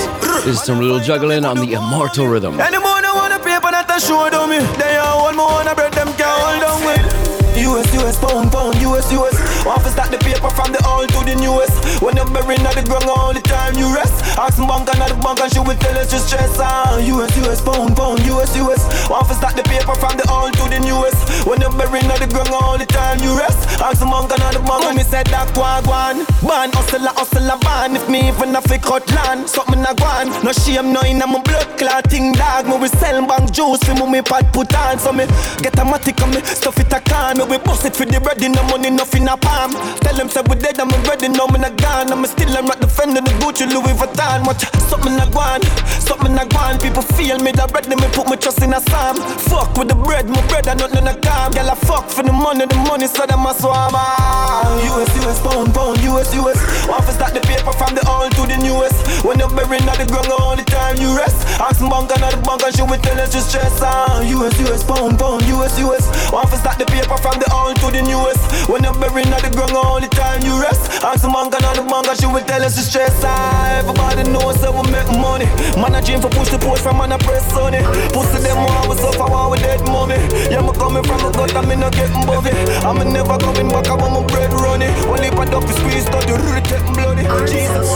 This 0.46 0.60
is 0.60 0.64
some 0.64 0.80
little 0.80 1.00
juggling 1.00 1.46
on 1.46 1.58
the 1.58 1.74
immortal 1.74 2.28
rhythm. 2.28 2.60
Anyone 2.60 3.04
who 3.04 3.16
wanna 3.16 3.40
paper 3.40 3.72
that 3.72 3.90
I 3.90 3.98
show 4.00 4.30
them 4.30 4.50
me. 4.50 4.60
They 4.78 4.96
are 4.98 5.22
one 5.22 5.36
more 5.36 5.48
wanna 5.48 5.76
bread 5.76 5.94
them 5.94 6.12
can 6.14 6.28
hold 6.28 6.64
on 6.64 6.80
with. 6.88 7.34
US, 7.56 7.94
US, 7.94 8.18
pound, 8.20 8.52
pound, 8.52 8.76
US, 8.82 9.12
US. 9.14 9.66
Want 9.66 9.84
to 9.84 9.90
start 9.92 10.10
the 10.10 10.18
paper 10.18 10.50
from 10.50 10.72
the 10.74 10.82
old 10.90 11.10
to 11.10 11.20
the 11.24 11.36
newest. 11.36 12.02
When 12.02 12.16
you're 12.18 12.26
buried 12.26 12.60
at 12.62 12.76
the 12.76 12.84
ground 12.84 13.06
all 13.06 13.32
the 13.32 13.43
time, 13.54 13.78
you 13.78 13.94
rest. 13.94 14.18
Ask 14.38 14.58
some 14.58 14.68
bank 14.68 14.90
and 14.90 15.02
the 15.06 15.16
bank 15.22 15.40
and 15.40 15.52
she 15.54 15.62
will 15.62 15.78
tell 15.78 15.98
us 16.02 16.10
to 16.10 16.18
stress. 16.18 16.58
Ah, 16.58 16.98
US, 16.98 17.32
US, 17.46 17.62
pound, 17.62 17.96
pound, 17.96 18.20
US, 18.26 18.52
US. 18.58 18.82
Want 19.10 19.30
to 19.30 19.36
start 19.38 19.56
the 19.56 19.64
paper 19.64 19.94
from 20.02 20.18
the 20.18 20.26
old 20.26 20.54
to 20.58 20.66
the 20.74 20.80
newest. 20.82 21.22
When 21.46 21.62
you're 21.62 21.76
buried 21.78 22.10
the 22.10 22.28
ground 22.34 22.50
all 22.50 22.78
the 22.78 22.88
time. 22.90 23.22
you 23.22 23.38
rest. 23.38 23.62
Ask 23.82 24.00
the 24.00 24.08
monk 24.10 24.32
and 24.34 24.42
the 24.56 24.62
monk, 24.66 24.96
me 24.98 25.04
said 25.04 25.28
that 25.28 25.54
wagwan. 25.54 26.26
Ban, 26.42 26.74
hustle, 26.74 27.06
hustle, 27.14 27.54
ban. 27.62 27.96
If 27.96 28.10
me 28.10 28.30
even 28.30 28.56
a 28.56 28.62
fi 28.62 28.78
cut 28.78 29.06
land, 29.14 29.50
something 29.50 29.86
a 29.86 29.94
gwan. 29.94 30.34
No 30.42 30.52
shame, 30.52 30.92
no 30.92 31.02
in 31.02 31.20
my 31.20 31.40
blood 31.42 31.70
clotting 31.78 32.34
dog. 32.34 32.66
Me 32.66 32.76
we 32.82 32.88
sell 32.88 33.22
bank 33.28 33.52
juice, 33.54 33.84
fi 33.86 33.94
me 33.94 34.22
pot 34.22 34.50
put 34.54 34.74
on. 34.74 34.98
So 34.98 35.14
me 35.14 35.26
get 35.62 35.78
a 35.78 35.86
matic 35.86 36.18
on 36.24 36.32
me, 36.34 36.42
stuff 36.42 36.80
it 36.80 36.94
a 36.94 37.00
can. 37.00 37.38
Me 37.38 37.46
we 37.46 37.58
bust 37.60 37.86
it 37.86 37.96
for 37.96 38.06
the 38.06 38.20
bread, 38.20 38.42
no 38.42 38.64
money, 38.72 38.90
nothing 38.90 39.28
a 39.28 39.38
palm. 39.38 39.78
Tell 40.02 40.16
them 40.16 40.30
say 40.30 40.42
we 40.50 40.56
dead, 40.56 40.80
I'm 40.80 40.90
ready, 41.06 41.30
no 41.30 41.46
me 41.48 41.60
not 41.60 41.78
gone. 41.78 42.12
I'm 42.12 42.26
still 42.26 42.56
I'm 42.58 42.66
not 42.66 42.80
defending 42.80 43.24
the 43.24 43.34
Gucci 43.44 43.68
Louis 43.68 43.92
Vuitton. 44.00 44.46
Watch 44.48 44.64
something 44.88 45.20
a 45.20 45.28
gwan, 45.28 45.60
something 46.00 46.32
a 46.40 46.46
gwan. 46.48 46.80
People 46.80 47.04
feel 47.20 47.38
me, 47.44 47.52
that 47.52 47.76
ready, 47.76 47.92
me 47.92 48.08
put 48.16 48.26
my 48.32 48.38
trust 48.40 48.64
in 48.64 48.72
a 48.72 48.80
psalm. 48.80 49.20
Fuck 49.52 49.76
with 49.76 49.90
the 49.92 49.96
bread, 49.96 50.30
my 50.32 50.40
bread, 50.48 50.66
I 50.68 50.76
nothing 50.76 51.04
a 51.04 51.14
calm. 51.20 51.52
Girl, 51.52 51.70
I 51.70 51.76
fuck 51.76 52.08
for 52.08 52.24
the 52.24 52.32
money, 52.32 52.66
the 52.66 52.80
money, 52.88 53.08
so 53.08 53.28
them 53.28 53.44
a 53.44 53.52
swam. 53.52 53.92
US, 53.92 55.12
US, 55.20 55.40
pound, 55.44 55.76
pound, 55.76 56.00
US, 56.08 56.32
US. 56.40 56.60
Want 56.88 57.04
to 57.04 57.12
start 57.12 57.34
the 57.36 57.42
paper 57.44 57.74
from 57.76 57.92
the 57.96 58.04
old 58.08 58.32
to 58.40 58.48
the 58.48 58.56
newest. 58.64 58.96
When 59.28 59.40
you're 59.40 59.52
buried 59.52 59.84
at 59.92 60.00
the 60.00 60.08
ground 60.08 60.32
all 60.40 60.56
the 60.56 60.64
time, 60.64 60.96
you 61.04 61.12
rest. 61.12 61.36
Ask 61.60 61.84
bank 61.84 62.16
and 62.16 62.24
the 62.24 62.40
bank 62.48 62.64
she 62.76 62.84
will 62.84 63.00
tell 63.04 63.20
us 63.20 63.36
to 63.36 63.42
stress. 63.44 63.84
Ah, 63.84 64.24
US, 64.24 64.56
US, 64.64 64.84
pound, 64.88 65.20
pound, 65.20 65.44
US, 65.52 65.76
US. 65.84 66.06
Want 66.32 66.48
to 66.52 66.58
start 66.64 66.80
the 66.80 66.88
paper 66.88 67.18
from 67.20 67.36
the 67.44 67.48
old 67.52 67.76
to 67.84 67.92
the 67.92 68.04
newest. 68.08 68.40
When 68.72 68.84
you're 68.88 68.96
buried 68.96 69.28
at 69.28 69.44
the 69.44 69.52
ground 69.52 69.76
all 69.76 70.00
the 70.00 70.08
time, 70.08 70.44
you 70.48 70.56
rest. 70.64 71.04
Ask 71.04 71.28
bank 71.28 71.52
and 71.52 71.76
the 71.76 71.84
bank 71.84 72.08
she 72.20 72.28
will 72.28 72.44
tell 72.48 72.64
us 72.64 72.76
to 72.80 72.84
stress. 72.84 73.23
Ah, 73.26 73.80
everybody 73.80 74.30
knows 74.30 74.60
that 74.62 74.72
we 74.74 74.84
make 74.92 75.08
money. 75.20 75.48
Man, 75.80 75.96
I 75.96 76.02
dream 76.02 76.22
for 76.22 76.30
push 76.30 76.50
the 76.50 76.60
post 76.60 76.84
from 76.84 76.98
man, 76.98 77.12
I 77.12 77.18
press 77.18 77.48
on 77.56 77.74
it. 77.74 77.84
Pussy 78.14 78.40
them 78.44 78.58
want 78.58 78.90
we 78.90 78.96
suffer 78.98 79.26
while 79.26 79.50
we 79.52 79.58
dead 79.60 79.82
mommy. 79.88 80.16
Yeah, 80.52 80.62
me 80.62 80.72
coming 80.76 81.04
from 81.04 81.20
the 81.24 81.32
gut, 81.32 81.56
I'm 81.56 81.68
not 81.80 81.94
getting 81.94 82.26
bovey. 82.26 82.52
I'm 82.84 83.00
never 83.12 83.38
coming 83.38 83.70
back, 83.70 83.88
I 83.88 83.96
want 83.96 84.14
my 84.14 84.22
bread 84.28 84.52
running. 84.54 84.92
Only 85.08 85.28
if 85.28 85.40
I 85.40 85.46
don't 85.46 85.68
squeeze, 85.68 86.06
don't 86.06 86.26
do 86.28 86.36
really 86.36 86.62
getting 86.62 86.94
bloody. 86.94 87.24
Jesus, 87.50 87.90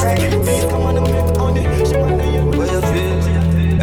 come 0.71 0.83
on 0.83 0.97
and 0.97 1.07
make 1.11 1.36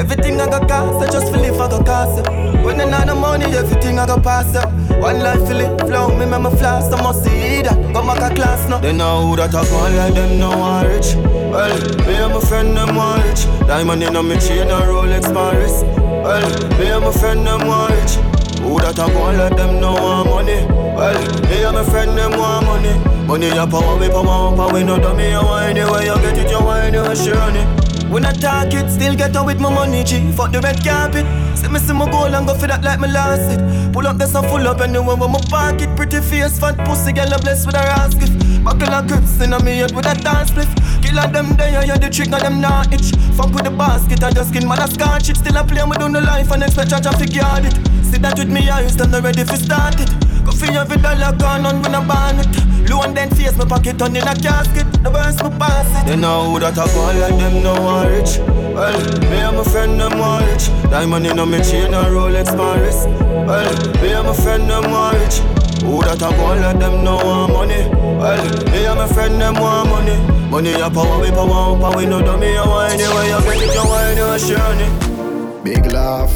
Everything 0.04 0.38
I 0.38 0.46
got 0.50 0.68
cost, 0.68 1.00
I 1.02 1.10
just 1.10 1.32
feel 1.32 1.42
if 1.44 1.58
I 1.58 1.66
got 1.66 1.86
cost. 1.86 2.28
When 2.62 2.78
I 2.78 2.84
not 2.84 3.06
the 3.06 3.14
money, 3.14 3.46
everything 3.46 3.98
I 3.98 4.06
got 4.06 4.22
pass 4.22 4.54
up. 4.54 4.70
One 5.00 5.20
life 5.20 5.48
feel 5.48 5.60
it 5.60 5.80
flow, 5.80 6.08
me 6.12 6.26
me 6.26 6.50
flash, 6.58 6.92
I 6.92 7.00
must 7.02 7.24
see 7.24 7.62
that. 7.62 7.72
Come 7.94 8.08
back 8.08 8.30
a 8.30 8.34
class 8.34 8.68
now. 8.68 8.80
They 8.80 8.92
know 8.92 9.28
who 9.28 9.36
that 9.36 9.54
I 9.54 9.64
want 9.72 9.94
like 9.94 10.12
them 10.12 10.38
know 10.38 10.52
I'm 10.52 10.86
rich. 10.86 11.14
Well, 11.16 11.72
me 12.04 12.20
and 12.20 12.34
my 12.34 12.40
friend 12.40 12.76
them 12.76 12.94
want 12.94 13.24
rich. 13.24 13.44
Diamond 13.66 14.02
in 14.02 14.14
on 14.14 14.28
me 14.28 14.36
chain 14.36 14.68
and 14.68 14.84
Rolex 14.84 15.24
Paris. 15.32 15.80
Well, 15.96 16.52
me 16.78 16.90
and 16.92 17.02
my 17.02 17.10
friend 17.10 17.46
them 17.46 17.66
want 17.66 17.94
rich. 17.96 18.20
Who 18.60 18.76
that 18.84 18.98
I 18.98 19.08
want 19.16 19.38
let 19.38 19.56
them 19.56 19.80
know 19.80 19.96
I'm 19.96 20.28
money. 20.28 20.66
Well, 20.68 21.16
me 21.48 21.64
and 21.64 21.76
my 21.76 21.82
friend 21.82 22.12
them 22.12 22.36
want 22.36 22.66
money. 22.66 22.92
Money 23.24 23.48
a 23.56 23.66
power, 23.66 23.96
we 23.96 24.10
power, 24.10 24.54
power, 24.54 24.70
we 24.70 24.84
no 24.84 24.98
dummy. 24.98 25.30
You 25.30 25.40
want 25.40 25.64
anywhere 25.64 26.04
you 26.04 26.16
get 26.20 26.36
it, 26.36 26.50
you 26.50 26.60
want 26.60 26.92
anywhere, 26.92 27.16
sure, 27.16 27.83
when 28.14 28.24
I 28.24 28.30
talk 28.30 28.72
it, 28.72 28.88
still 28.88 29.16
get 29.16 29.34
out 29.34 29.44
with 29.44 29.58
my 29.58 29.74
money, 29.74 30.04
G. 30.04 30.30
Fuck 30.38 30.52
the 30.52 30.60
red 30.60 30.78
carpet. 30.86 31.26
See 31.58 31.66
me 31.66 31.80
see 31.80 31.92
my 31.92 32.08
goal 32.08 32.30
and 32.30 32.46
go 32.46 32.54
for 32.54 32.68
that 32.68 32.84
like 32.84 33.00
me 33.00 33.10
lost 33.10 33.50
it. 33.50 33.58
Pull 33.92 34.06
up 34.06 34.18
this 34.18 34.36
and 34.36 34.46
full 34.46 34.62
up 34.68 34.80
anywhere 34.80 35.16
when 35.16 35.32
my 35.32 35.42
pocket. 35.50 35.90
Pretty 35.96 36.20
face, 36.22 36.60
fat 36.60 36.78
pussy, 36.86 37.10
girl, 37.10 37.34
I 37.34 37.42
blessed 37.42 37.66
with 37.66 37.74
a 37.74 37.82
gift. 38.14 38.38
Buckle 38.62 38.94
of 38.94 39.08
grips 39.08 39.42
in 39.42 39.50
me 39.66 39.82
head 39.82 39.90
with 39.90 40.06
a 40.06 40.14
dance 40.14 40.54
spliff. 40.54 40.70
Kill 41.02 41.18
of 41.18 41.32
them 41.32 41.56
there, 41.58 41.84
yeah, 41.84 41.98
the 41.98 42.08
trick 42.08 42.30
of 42.30 42.38
them 42.38 42.60
not 42.60 42.94
itch. 42.94 43.10
Fuck 43.34 43.50
with 43.50 43.64
the 43.66 43.74
basket, 43.74 44.22
I 44.22 44.30
just 44.30 44.50
skin 44.50 44.68
man 44.68 44.78
a 44.78 44.86
scotch 44.86 45.28
it. 45.30 45.36
Still 45.36 45.58
I 45.58 45.66
play 45.66 45.82
me 45.82 45.98
down 45.98 46.12
the 46.12 46.20
life 46.20 46.52
and 46.52 46.62
expect 46.62 46.90
charge 46.90 47.10
to 47.10 47.12
figure 47.18 47.42
it. 47.66 47.74
See 48.06 48.22
that 48.22 48.38
with 48.38 48.48
me 48.48 48.70
eyes, 48.70 48.94
them 48.94 49.10
not 49.10 49.24
ready 49.24 49.42
for 49.42 49.58
start 49.58 49.98
it. 49.98 50.14
Go 50.46 50.52
for 50.54 50.70
every 50.70 51.02
dollar 51.02 51.34
gone 51.34 51.66
on 51.66 51.82
when 51.82 51.92
I 51.92 52.06
ban 52.06 52.38
it. 52.46 52.73
Low 52.88 53.02
and 53.02 53.16
then 53.16 53.30
face 53.30 53.56
my 53.56 53.64
pocket 53.64 54.00
on 54.02 54.14
in 54.16 54.22
a 54.22 54.34
casket. 54.34 54.86
The 55.02 55.10
worst 55.10 55.42
me 55.42 55.50
pass 55.58 56.02
it. 56.02 56.06
They 56.06 56.16
know 56.16 56.50
who 56.50 56.60
that 56.60 56.78
I 56.78 56.86
call 56.92 57.14
like 57.14 57.36
them 57.38 57.62
know 57.62 57.74
I'm 57.74 58.08
rich. 58.12 58.38
Well, 58.74 59.20
me 59.30 59.38
and 59.38 59.56
my 59.56 59.64
friend 59.64 60.00
them 60.00 60.18
want 60.18 60.46
rich. 60.46 60.66
Diamond 60.90 61.26
in 61.26 61.38
on 61.38 61.50
me 61.50 61.62
chain 61.62 61.94
and 61.94 62.06
Rolex 62.14 62.46
Paris. 62.56 63.04
Well, 63.46 64.02
me 64.02 64.12
and 64.12 64.26
my 64.26 64.34
friend 64.34 64.68
them 64.68 64.90
want 64.90 65.16
rich. 65.18 65.38
Who 65.82 66.00
that 66.02 66.22
I 66.22 66.36
call 66.36 66.56
like 66.56 66.78
them 66.78 67.04
know 67.04 67.18
I'm 67.18 67.52
money. 67.52 67.88
Well, 67.88 68.44
me 68.70 68.86
and 68.86 68.98
my 68.98 69.08
friend 69.08 69.40
them 69.40 69.54
want 69.54 69.88
money. 69.90 70.16
Money 70.50 70.72
a 70.74 70.88
power, 70.90 71.20
we 71.20 71.30
power, 71.30 71.74
up 71.74 71.80
power, 71.80 71.96
we 71.96 72.06
no 72.06 72.22
dummy. 72.22 72.52
You 72.52 72.64
want 72.64 72.92
anywhere 72.92 73.24
you 73.24 73.40
get 73.42 73.62
it, 73.62 73.74
you 73.74 73.84
want 73.84 74.04
anywhere, 74.12 74.38
sure. 74.38 75.62
Big 75.64 75.92
laugh. 75.92 76.32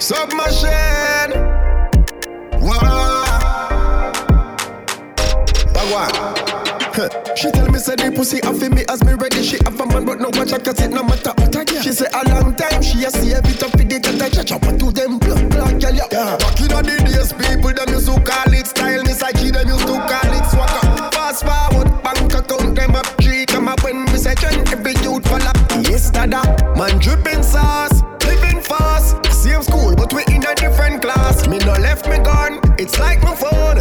Submachine. 0.00 1.34
She 5.88 7.50
tell 7.52 7.70
me 7.70 7.78
say 7.78 7.96
the 7.96 8.12
pussy 8.14 8.42
off 8.42 8.60
me 8.60 8.84
as 8.90 9.00
me 9.04 9.14
ready. 9.14 9.42
She 9.42 9.56
have 9.64 9.80
a 9.80 9.86
man 9.86 10.04
but 10.04 10.20
no 10.20 10.28
watch 10.34 10.50
her 10.50 10.58
cause 10.58 10.82
it 10.82 10.90
no 10.90 11.02
matter 11.02 11.32
what 11.38 11.56
I 11.56 11.64
get. 11.64 11.82
She 11.82 11.92
say 11.92 12.10
a 12.12 12.28
long 12.28 12.54
time 12.56 12.82
she 12.82 13.04
a 13.04 13.10
see 13.10 13.32
every 13.32 13.54
top 13.54 13.72
it 13.78 14.04
and 14.04 14.20
I 14.20 14.28
catch 14.28 14.52
up 14.52 14.60
to 14.60 14.90
them 14.92 15.18
blood 15.18 15.48
blood 15.48 15.80
girl 15.80 15.94
yeah. 15.94 16.10
yeah. 16.12 16.36
Back 16.36 16.60
in 16.60 16.68
the 16.68 16.82
days 17.08 17.32
people 17.32 17.72
them 17.72 17.88
used 17.88 18.04
to 18.04 18.20
call 18.20 18.52
it 18.52 18.66
style. 18.66 19.02
Miss 19.04 19.22
I 19.22 19.32
them 19.32 19.68
used 19.68 19.86
to 19.88 19.96
call 19.96 20.32
it 20.34 20.44
swagger. 20.52 20.84
Fast 21.16 21.48
forward 21.48 21.88
bank 22.04 22.34
account 22.34 22.76
them 22.76 22.96
up 22.96 23.08
tree 23.22 23.46
come 23.46 23.68
up 23.68 23.80
when 23.82 24.04
we 24.12 24.18
say 24.18 24.34
trend 24.34 24.68
every 24.68 24.92
youth 25.00 25.24
follow. 25.24 25.54
Yes 25.88 26.10
dada 26.10 26.42
man 26.76 26.98
dripping 26.98 27.42
sauce 27.42 28.02
living 28.28 28.60
fast. 28.60 29.16
Same 29.32 29.62
school 29.62 29.94
but 29.96 30.12
we 30.12 30.22
in 30.34 30.44
a 30.44 30.54
different 30.54 31.00
class. 31.00 31.48
Me 31.48 31.58
no 31.58 31.72
left 31.80 32.08
me 32.08 32.18
gone. 32.18 32.60
It's 32.78 32.98
like 32.98 33.22
my 33.22 33.34
phone. 33.34 33.78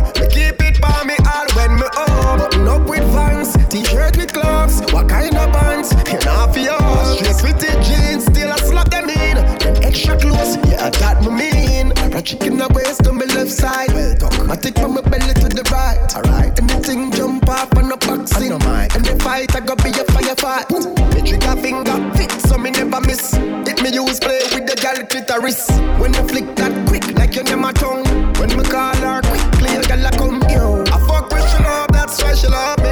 Bands? 5.93 6.11
You 6.11 6.19
know 6.25 6.47
for 6.51 6.59
yours. 6.59 7.19
Straight 7.19 7.59
fitted 7.59 7.83
jeans, 7.83 8.25
still 8.25 8.51
I 8.51 8.57
slap 8.57 8.89
them 8.89 9.09
in. 9.09 9.35
Then 9.59 9.83
extra 9.83 10.17
clothes, 10.17 10.57
yeah 10.67 10.89
that 10.89 11.21
me 11.23 11.29
mean. 11.29 11.91
A 12.17 12.21
chicken 12.21 12.59
a 12.61 12.67
waist 12.69 13.05
on 13.07 13.17
my 13.17 13.25
left 13.25 13.51
side. 13.51 13.91
Well 13.93 14.15
done. 14.15 14.49
I 14.49 14.55
take 14.55 14.79
from 14.79 14.95
my 14.95 15.01
belly 15.01 15.33
to 15.33 15.49
the 15.49 15.61
right. 15.71 15.99
Alright. 16.15 16.57
Anything 16.59 17.11
jump 17.11 17.47
off 17.47 17.75
on 17.77 17.89
the 17.89 17.97
boxing. 17.97 18.53
I 18.53 18.57
mind. 18.65 18.95
And 18.95 19.05
the 19.05 19.15
fight 19.23 19.55
I 19.55 19.59
got 19.59 19.77
be 19.83 19.89
a 19.89 20.03
firefight. 20.03 20.65
Me 21.13 21.21
trigger 21.21 21.55
finger 21.61 21.97
fit, 22.17 22.31
so 22.49 22.57
me 22.57 22.71
never 22.71 23.01
miss. 23.01 23.33
It 23.69 23.81
me 23.83 23.93
use 23.93 24.19
play 24.19 24.41
with 24.53 24.65
the 24.65 24.75
gal 24.81 24.97
clitoris. 25.05 25.69
When 26.01 26.13
you 26.13 26.23
flick 26.27 26.55
that 26.55 26.73
quick, 26.87 27.05
like 27.17 27.35
you 27.35 27.43
never 27.43 27.71
tongue. 27.73 28.05
When 28.39 28.49
me 28.57 28.63
call 28.63 28.95
her 28.95 29.21
quickly, 29.21 29.77
a 29.77 29.81
gal 29.83 30.05
a 30.05 30.11
come 30.17 30.41
yo. 30.49 30.83
I 30.87 30.97
fuck 31.05 31.29
with 31.29 31.45
she 31.51 31.61
love, 31.61 31.91
that's 31.91 32.23
why 32.23 32.33
she 32.33 32.47
love 32.47 32.79
me. 32.81 32.91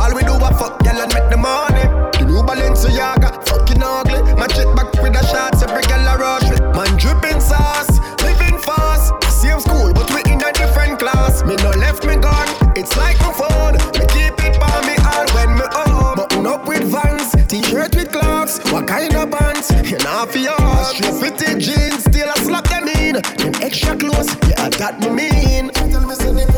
All 0.00 0.14
we 0.14 0.22
do 0.22 0.32
I 0.32 0.52
fuck 0.56 0.82
gal 0.82 0.96
and 0.96 1.12
make 1.12 1.28
the 1.28 1.36
money. 1.36 2.11
Balenciaga, 2.46 3.30
fucking 3.46 3.82
ugly. 3.82 4.22
Match 4.34 4.58
it 4.58 4.68
back 4.76 4.92
with 5.02 5.12
the 5.12 5.22
shots, 5.26 5.62
every 5.62 5.82
gal 5.82 6.06
a 6.08 6.18
rush. 6.18 6.48
Man 6.76 6.96
dripping 6.98 7.40
sauce, 7.40 7.98
living 8.22 8.58
fast. 8.58 9.12
Same 9.30 9.60
school, 9.60 9.92
but 9.92 10.08
we 10.14 10.20
in 10.30 10.42
a 10.42 10.52
different 10.52 10.98
class. 10.98 11.44
Me 11.44 11.56
no 11.56 11.70
left 11.70 12.04
me 12.06 12.16
gone, 12.16 12.48
it's 12.76 12.96
like 12.96 13.18
my 13.20 13.32
phone. 13.32 13.74
Me 13.98 14.06
keep 14.14 14.34
it 14.44 14.58
by 14.60 14.76
me 14.86 14.94
all 15.10 15.26
when 15.34 15.54
me 15.58 15.66
home. 15.72 16.16
Button 16.16 16.46
up 16.46 16.66
with 16.68 16.84
Vans, 16.84 17.30
t-shirt 17.48 17.94
with 17.96 18.12
clocks. 18.12 18.58
What 18.70 18.86
kind 18.86 19.14
of 19.14 19.30
bands? 19.30 19.70
You 19.90 19.98
know 19.98 20.26
for 20.26 20.38
yours. 20.38 20.88
Straight 20.94 21.38
fitted 21.38 21.60
jeans, 21.60 22.04
still 22.04 22.28
I 22.28 22.34
slap 22.42 22.68
them 22.68 22.88
in. 22.88 23.14
Them 23.38 23.54
extra 23.62 23.96
close, 23.96 24.28
yeah 24.48 24.68
that 24.68 25.00
me 25.00 25.08
mean. 25.10 25.70
Tell 25.70 26.00
me. 26.00 26.51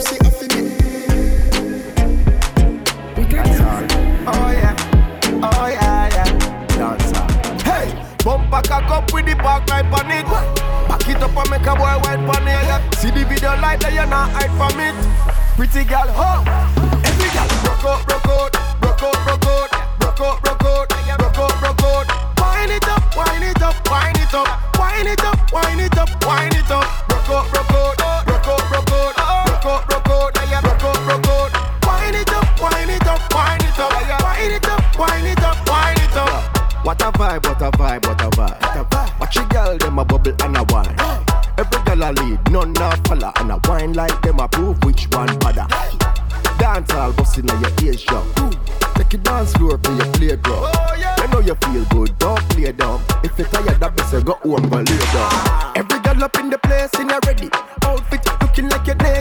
With 9.15 9.27
the 9.27 9.37
park 9.37 9.63
right 9.71 9.87
on 9.87 10.11
it. 10.11 10.27
Back 10.91 11.09
it 11.09 11.23
up 11.23 11.37
and 11.39 11.51
make 11.51 11.63
a 11.63 11.75
boy 11.79 11.95
white 12.03 12.19
on 12.19 12.49
it. 12.51 12.95
See 12.99 13.11
the 13.15 13.23
video 13.25 13.55
like 13.63 13.79
that, 13.81 13.95
you're 13.95 14.11
not 14.11 14.35
hide 14.35 14.51
from 14.59 14.75
it. 14.83 14.95
Pretty 15.55 15.87
girl, 15.87 16.11
ho. 16.11 16.43
Every 17.07 17.31
girl, 17.31 17.47
broke 17.63 17.87
out, 17.87 18.03
broke 18.11 18.27
out, 18.27 18.51
broke 18.83 19.03
out, 19.07 19.15
broke 19.23 19.47
out, 19.47 19.79
broke 20.03 20.21
out, 20.21 20.43
broke 20.43 20.67
out, 20.67 20.91
broke 21.23 21.39
out, 21.39 21.55
broke 21.63 21.87
out. 21.87 22.11
Wind 22.43 22.75
it 22.75 22.89
up, 22.91 23.03
wind 23.15 23.45
it 23.47 23.63
up, 23.63 23.79
wind 23.87 24.19
it 24.19 24.35
up, 24.35 24.51
wind 24.83 25.07
it 25.07 25.23
up, 25.23 25.39
wind 25.55 25.81
it 25.81 25.95
up, 25.95 26.11
wind 26.27 26.59
it 26.59 26.71
up. 26.75 27.07
Broke 27.07 27.31
out, 27.31 27.47
broke 27.55 28.03
out, 28.03 28.27
broke 28.27 28.51
out, 28.51 28.67
broke 28.67 28.91
out, 28.91 29.15
broke 29.15 29.23
out, 29.23 29.87
broke 29.87 30.11
out, 30.11 30.63
broke 30.67 30.83
out, 30.83 30.99
broke 31.07 31.31
out. 31.31 31.55
Wind 31.87 32.19
it 32.19 32.35
up, 32.35 32.51
wind 32.59 32.91
it 32.91 33.07
up, 33.07 33.23
wind 33.31 33.63
it 33.63 33.79
up, 33.79 33.95
wind 33.95 34.51
it 34.51 34.67
up, 34.67 34.83
wind 34.99 35.27
it 35.31 35.45
up, 35.45 35.59
wind 35.71 36.03
it 36.03 36.17
up. 36.19 36.85
What 36.85 37.01
a 37.01 37.13
vibe, 37.13 37.47
what 37.47 37.63
a 37.63 37.71
vibe, 37.71 37.79
what 37.79 37.83
a 37.83 38.01
vibe. 38.01 38.04
Girl, 39.75 39.91
them 39.91 39.99
a 39.99 40.05
bubble 40.05 40.33
and 40.45 40.57
a 40.57 40.63
wine. 40.73 40.97
Every 41.59 41.83
girl 41.85 42.05
a 42.05 42.11
lead, 42.13 42.51
none 42.53 42.77
a 42.77 42.97
follow, 43.09 43.33
and 43.37 43.51
a 43.51 43.61
wine 43.67 43.93
like 43.93 44.23
them 44.23 44.39
a 44.39 44.47
prove 44.47 44.83
which 44.85 45.09
one 45.11 45.37
better. 45.41 45.67
Dance 46.59 46.93
all 46.93 47.13
busting 47.13 47.51
on 47.51 47.61
your 47.61 47.73
ears 47.83 48.01
shop. 48.01 48.25
Take 48.95 49.15
it 49.15 49.25
dance 49.25 49.53
floor 49.55 49.79
for 49.83 49.93
your 49.93 50.13
playground. 50.13 50.73
You 51.19 51.29
know 51.29 51.41
you 51.41 51.55
feel 51.57 51.85
good, 51.87 52.17
don't 52.19 52.49
play 52.51 52.71
dumb. 52.71 53.03
If 53.25 53.37
you 53.37 53.47
tired, 53.47 53.81
that 53.81 53.97
best 53.97 54.25
go 54.25 54.35
home 54.35 54.73
and 54.73 54.89
lay 54.89 54.99
down. 55.13 55.73
Every 55.75 55.99
girl 56.01 56.23
up 56.23 56.39
in 56.39 56.51
the 56.51 56.59
place 56.59 56.95
in 57.01 57.11
a 57.11 57.19
ready 57.27 57.51
outfit, 57.83 58.25
looking 58.43 58.69
like 58.69 58.87
you're 58.87 58.97
naked 58.97 59.14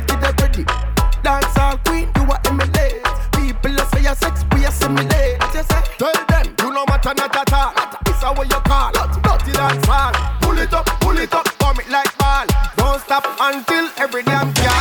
Pull 10.63 10.71
it 10.71 10.73
up, 10.75 10.85
pull 11.01 11.17
it 11.17 11.33
up, 11.33 11.47
form 11.59 11.77
it 11.77 11.89
like 11.89 12.17
ball. 12.17 12.45
Don't 12.77 13.01
stop 13.01 13.25
until 13.41 13.89
every 13.97 14.23
damn 14.23 14.49
girl 14.53 14.72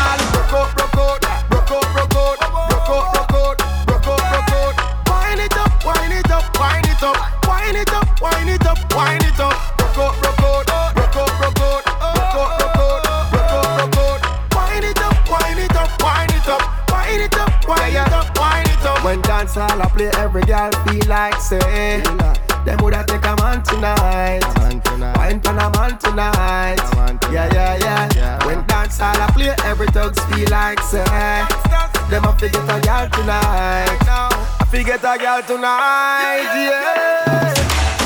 girl 35.19 35.42
tonight, 35.42 36.49
yeah. 36.54 37.54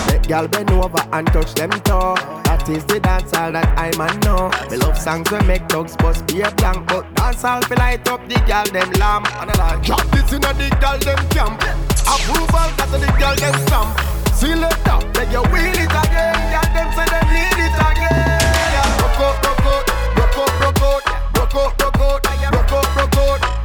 Let 0.09 0.27
girl 0.29 0.49
bend 0.49 0.71
over 0.71 1.03
and 1.13 1.27
touch 1.29 1.55
them 1.55 1.71
toe. 1.71 2.15
That 2.45 2.69
is 2.69 2.85
the 2.87 2.99
dancehall 3.01 3.53
that 3.53 3.69
I 3.79 3.95
man 3.97 4.19
know. 4.21 4.51
Me 4.71 4.77
love 4.79 4.99
songs 4.99 5.31
we 5.31 5.39
make 5.47 5.69
dogs 5.69 5.95
bust 5.97 6.27
be 6.27 6.41
a 6.41 6.51
blank, 6.53 6.89
but 6.89 7.05
dancehall 7.15 7.63
fi 7.65 7.75
light 7.77 8.09
up 8.09 8.27
the 8.29 8.35
girl 8.47 8.67
them 8.73 8.91
lamp. 8.99 9.31
And 9.41 9.51
I 9.51 9.81
drop 9.83 10.03
this 10.11 10.33
in 10.33 10.43
a 10.43 10.51
the 10.55 10.69
girl 10.83 10.99
them 10.99 11.23
camp. 11.31 11.63
Approval 12.11 12.69
that 12.75 12.91
the 12.91 13.07
girl 13.21 13.37
them 13.39 13.55
stamp. 13.67 13.95
See 14.35 14.55
later, 14.55 14.99
make 15.15 15.31
you 15.31 15.45
wheel 15.53 15.79
it 15.79 15.93
again. 15.93 16.35
Girl 16.51 16.69
them 16.75 16.89
say 16.97 17.07
them 17.07 17.27
need 17.31 17.61
it 17.61 17.77
again. 17.87 18.41
Yeah. 18.75 18.99
Broke 18.99 19.21
out, 19.21 19.37
broke 19.47 19.63
out, 19.63 19.85
broke 20.17 20.39
out, 20.43 20.53
broke 20.59 20.83
out, 20.83 21.03
broke 21.35 21.55
out, 21.55 21.71
broke 21.79 22.01
out, 22.03 22.23
broke 22.51 22.73
out, 22.73 23.11
broke 23.15 23.43
out. 23.43 23.56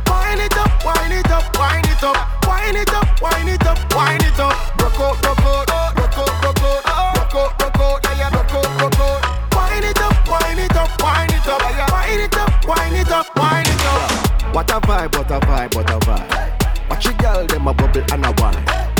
Wind 0.84 1.14
it 1.14 1.30
up, 1.30 1.46
wind 1.60 1.86
it 1.86 2.04
up, 2.04 2.18
wind 2.48 2.76
it 2.76 2.90
up, 2.90 3.22
wind 3.22 3.50
it 3.50 3.66
up, 3.68 3.78
wind 3.94 4.24
it 4.24 4.40
up. 4.40 4.82
Rock 4.82 5.00
out, 5.00 5.24
rock 5.24 5.40
out, 5.40 5.70
rock 5.70 6.18
out, 6.18 6.44
rock 6.44 6.58
out, 6.58 6.86
rock 6.90 7.36
out, 7.36 7.60
rock 7.60 7.80
out, 7.80 8.34
rock 8.34 8.54
out, 8.54 8.82
rock 8.82 9.00
out. 9.00 9.56
Wind 9.56 9.86
it 9.86 10.02
up, 10.02 10.28
wind 10.28 10.60
it 10.60 10.76
up, 10.76 10.90
wind 11.02 11.32
it 11.32 11.48
up, 11.48 11.62
wind 11.62 12.22
it 12.22 12.36
up, 12.36 12.66
wind 12.66 12.96
it 12.96 13.12
up, 13.12 13.36
wind 13.38 13.68
it 13.68 13.86
up. 13.86 14.56
What 14.56 14.72
a 14.72 14.80
vibe, 14.82 15.16
what 15.16 15.30
a 15.30 15.40
vibe, 15.46 15.76
what 15.76 15.90
a 15.92 16.00
vibe. 16.00 16.90
Watch 16.90 17.06
your 17.06 17.14
girl, 17.14 17.46
them 17.46 17.68
a 17.68 17.74
bubble 17.74 18.04
and 18.12 18.26
a 18.26 18.32
wine. 18.42 18.91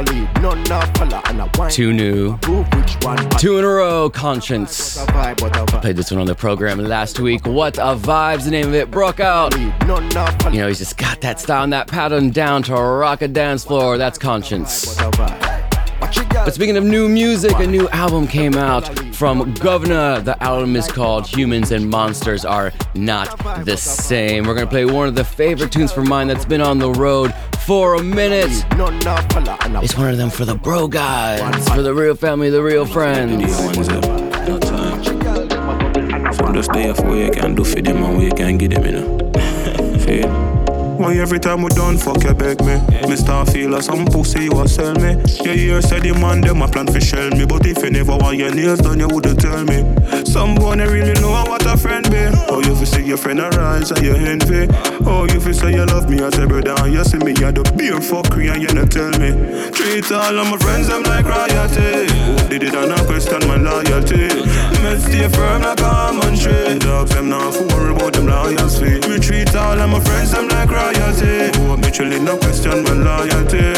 Lead, 0.00 0.42
none 0.42 0.64
follow 0.94 1.20
and. 1.26 1.70
Two 1.70 1.92
new. 1.92 2.38
Prove 2.38 2.66
which 2.74 2.94
one. 3.04 3.18
Two 3.38 3.58
in 3.58 3.64
a 3.64 3.68
row, 3.68 4.08
Konshens. 4.08 4.96
What 4.96 5.08
a 5.08 5.12
vibe, 5.12 5.42
what 5.42 5.56
a 5.56 5.60
vibe. 5.66 5.80
Played 5.82 5.96
this 5.96 6.10
one 6.10 6.18
on 6.18 6.26
the 6.26 6.34
program 6.34 6.78
last 6.78 7.20
week. 7.20 7.46
What 7.46 7.76
a 7.76 7.94
vibes, 7.94 8.44
the 8.44 8.50
name 8.50 8.68
of 8.68 8.74
it. 8.74 8.90
Broke 8.90 9.20
out. 9.20 9.52
Follow. 9.52 10.50
You 10.50 10.60
know, 10.60 10.68
he's 10.68 10.78
just 10.78 10.96
got 10.96 11.20
that 11.20 11.40
style 11.40 11.64
and 11.64 11.72
that 11.74 11.88
pattern 11.88 12.30
down 12.30 12.62
to 12.64 12.74
rock 12.74 13.20
a 13.20 13.28
dance 13.28 13.64
floor. 13.64 13.98
That's 13.98 14.18
Konshens. 14.18 14.96
What 14.96 15.14
a 15.14 15.18
vibe. 15.18 16.00
Watch 16.00 16.16
your 16.16 16.24
girl. 16.26 16.44
But 16.46 16.54
speaking 16.54 16.76
of 16.76 16.84
new 16.84 17.08
music, 17.08 17.52
a 17.58 17.66
new 17.66 17.88
album 17.90 18.26
came 18.26 18.54
out 18.54 19.01
from 19.22 19.54
Govana. 19.54 20.24
The 20.24 20.42
album 20.42 20.74
is 20.74 20.88
called 20.88 21.28
Humans 21.28 21.70
and 21.70 21.88
Monsters 21.88 22.44
Are 22.44 22.72
Not 22.96 23.64
the 23.64 23.76
Same. 23.76 24.42
We're 24.42 24.54
going 24.54 24.66
to 24.66 24.70
play 24.70 24.84
one 24.84 25.06
of 25.06 25.14
the 25.14 25.22
favorite 25.22 25.70
tunes 25.70 25.92
for 25.92 26.02
mine 26.02 26.26
that's 26.26 26.44
been 26.44 26.60
on 26.60 26.80
the 26.80 26.90
road 26.90 27.32
for 27.64 27.94
a 27.94 28.02
minute. 28.02 28.50
It's 29.80 29.96
one 29.96 30.10
of 30.10 30.16
them 30.16 30.28
for 30.28 30.44
the 30.44 30.56
bro 30.56 30.88
guys, 30.88 31.68
for 31.68 31.82
the 31.82 31.94
real 31.94 32.16
family, 32.16 32.50
the 32.50 32.64
real 32.64 32.84
friends. 32.84 33.54
So 36.36 36.52
just 36.52 36.72
stay 36.72 36.90
off 36.90 36.98
what 37.04 37.16
you 37.16 37.30
can 37.30 37.54
do 37.54 37.62
for 37.62 37.80
them 37.80 37.98
and 37.98 38.16
what 38.16 38.24
you 38.24 38.32
can 38.32 38.58
give 38.58 38.72
them, 38.72 38.84
you 38.84 38.90
know. 38.90 40.61
Why 41.02 41.16
every 41.18 41.40
time 41.40 41.62
we 41.62 41.68
done 41.70 41.98
fuck 41.98 42.22
you 42.22 42.32
beg 42.32 42.62
me? 42.62 42.78
Me 43.08 43.16
start 43.16 43.48
feel 43.48 43.74
some 43.82 44.04
pussy 44.04 44.44
you 44.44 44.60
a 44.60 44.68
sell 44.68 44.94
me. 44.94 45.18
Yeah, 45.42 45.50
you 45.50 45.82
said 45.82 46.02
the 46.02 46.14
man 46.14 46.42
them 46.42 46.62
a 46.62 46.68
plan 46.68 46.86
for 46.86 47.00
shell 47.00 47.28
me, 47.30 47.44
but 47.44 47.66
if 47.66 47.82
you 47.82 47.90
never 47.90 48.16
want 48.16 48.38
your 48.38 48.54
nails 48.54 48.78
done, 48.78 49.00
you 49.00 49.08
wouldn't 49.08 49.40
tell 49.40 49.64
me. 49.64 49.82
Some 50.22 50.54
boy 50.54 50.76
they 50.76 50.86
really 50.86 51.18
know 51.20 51.32
what 51.50 51.66
a 51.66 51.76
friend 51.76 52.08
be. 52.08 52.30
Oh, 52.46 52.62
you 52.62 52.76
fi 52.76 52.84
see 52.84 53.02
your 53.02 53.16
friend 53.16 53.40
arise 53.40 53.90
and 53.90 54.00
you 54.00 54.14
envy. 54.14 54.70
Oh, 55.02 55.26
you 55.26 55.40
fi 55.40 55.50
say 55.50 55.74
you 55.74 55.84
love 55.86 56.08
me 56.08 56.22
as 56.22 56.38
a 56.38 56.46
brother 56.46 56.78
and 56.78 56.94
you 56.94 57.02
see 57.02 57.18
me 57.18 57.34
you 57.34 57.50
the 57.50 57.66
beer 57.74 57.98
fuckery 57.98 58.54
and 58.54 58.62
you 58.62 58.70
not 58.70 58.92
tell 58.94 59.10
me. 59.18 59.34
Treat 59.74 60.06
all 60.12 60.38
of 60.38 60.46
my 60.54 60.56
friends 60.62 60.86
them 60.86 61.02
like 61.02 61.26
royalty. 61.26 62.06
Who 62.14 62.46
did 62.46 62.62
it 62.62 62.78
and 62.78 62.92
I 62.94 63.04
question 63.10 63.42
my 63.50 63.58
loyalty? 63.58 64.30
Me 64.86 64.94
stay 65.02 65.26
firm 65.34 65.62
like 65.66 65.80
a 65.80 66.14
almond 66.14 66.38
tree. 66.38 66.78
Dogs 66.78 67.10
them 67.10 67.28
not 67.28 67.58
worry 67.74 67.90
about 67.90 68.12
them 68.12 68.30
loyalty. 68.30 69.02
Me 69.10 69.18
treat 69.18 69.50
all 69.56 69.74
of 69.74 69.90
my 69.90 69.98
friends 69.98 70.30
them 70.30 70.46
like 70.46 70.70
royalty. 70.70 70.91
Who 70.92 71.76
me 71.76 71.90
chillin' 71.90 72.24
no 72.24 72.36
question 72.38 72.82
my 72.84 72.92
loyalty. 72.92 73.72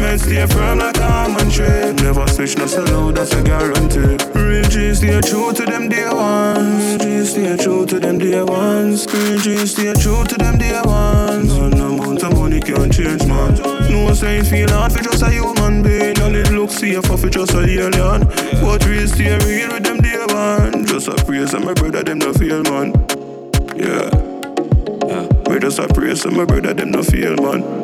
Me 0.00 0.18
stay 0.18 0.46
firm 0.46 0.78
like 0.78 0.96
a 0.98 1.04
almond 1.04 1.52
tree. 1.52 1.92
Never 2.02 2.26
switch 2.28 2.56
no 2.56 2.66
solo, 2.66 3.12
that's 3.12 3.32
a 3.32 3.42
guarantee. 3.42 4.16
Real 4.38 4.64
G 4.64 4.94
stay 4.94 5.20
true 5.20 5.52
to 5.52 5.64
them 5.64 5.88
dear 5.88 6.14
ones. 6.14 7.02
G 7.02 7.24
stay 7.24 7.56
true 7.56 7.86
to 7.86 7.98
them 8.00 8.18
dear 8.18 8.44
ones. 8.44 9.06
Real 9.12 9.38
G 9.38 9.66
stay 9.66 9.92
true 9.94 10.24
to 10.24 10.36
them 10.36 10.58
dear 10.58 10.82
ones. 10.84 11.56
No 11.56 11.66
amount 11.66 12.22
of 12.22 12.32
money 12.38 12.60
can't 12.60 12.92
change 12.92 13.26
man. 13.26 13.54
No 13.90 14.12
saying 14.14 14.44
feel 14.44 14.70
hard 14.70 14.92
for 14.92 15.02
just 15.02 15.22
a 15.22 15.30
human 15.30 15.82
being. 15.82 16.18
And 16.20 16.36
it 16.36 16.50
looks 16.50 16.74
safer 16.74 17.16
for 17.16 17.28
just 17.28 17.54
a 17.54 17.60
alien. 17.60 18.24
But 18.60 18.84
real 18.86 19.08
stay 19.08 19.36
real 19.46 19.72
with 19.72 19.84
them 19.84 19.98
dear 19.98 20.26
ones. 20.26 20.90
Just 20.90 21.08
a 21.08 21.14
praise 21.24 21.54
and 21.54 21.64
my 21.64 21.74
brother 21.74 22.02
them 22.02 22.18
no 22.18 22.32
feel 22.32 22.62
man. 22.64 22.92
Yeah. 23.76 24.33
We 25.46 25.58
just 25.58 25.78
a 25.78 25.86
praise, 25.88 26.24
and 26.24 26.36
my 26.36 26.44
brother 26.44 26.74
them 26.74 26.90
no 26.90 27.02
fail, 27.02 27.36
man. 27.36 27.83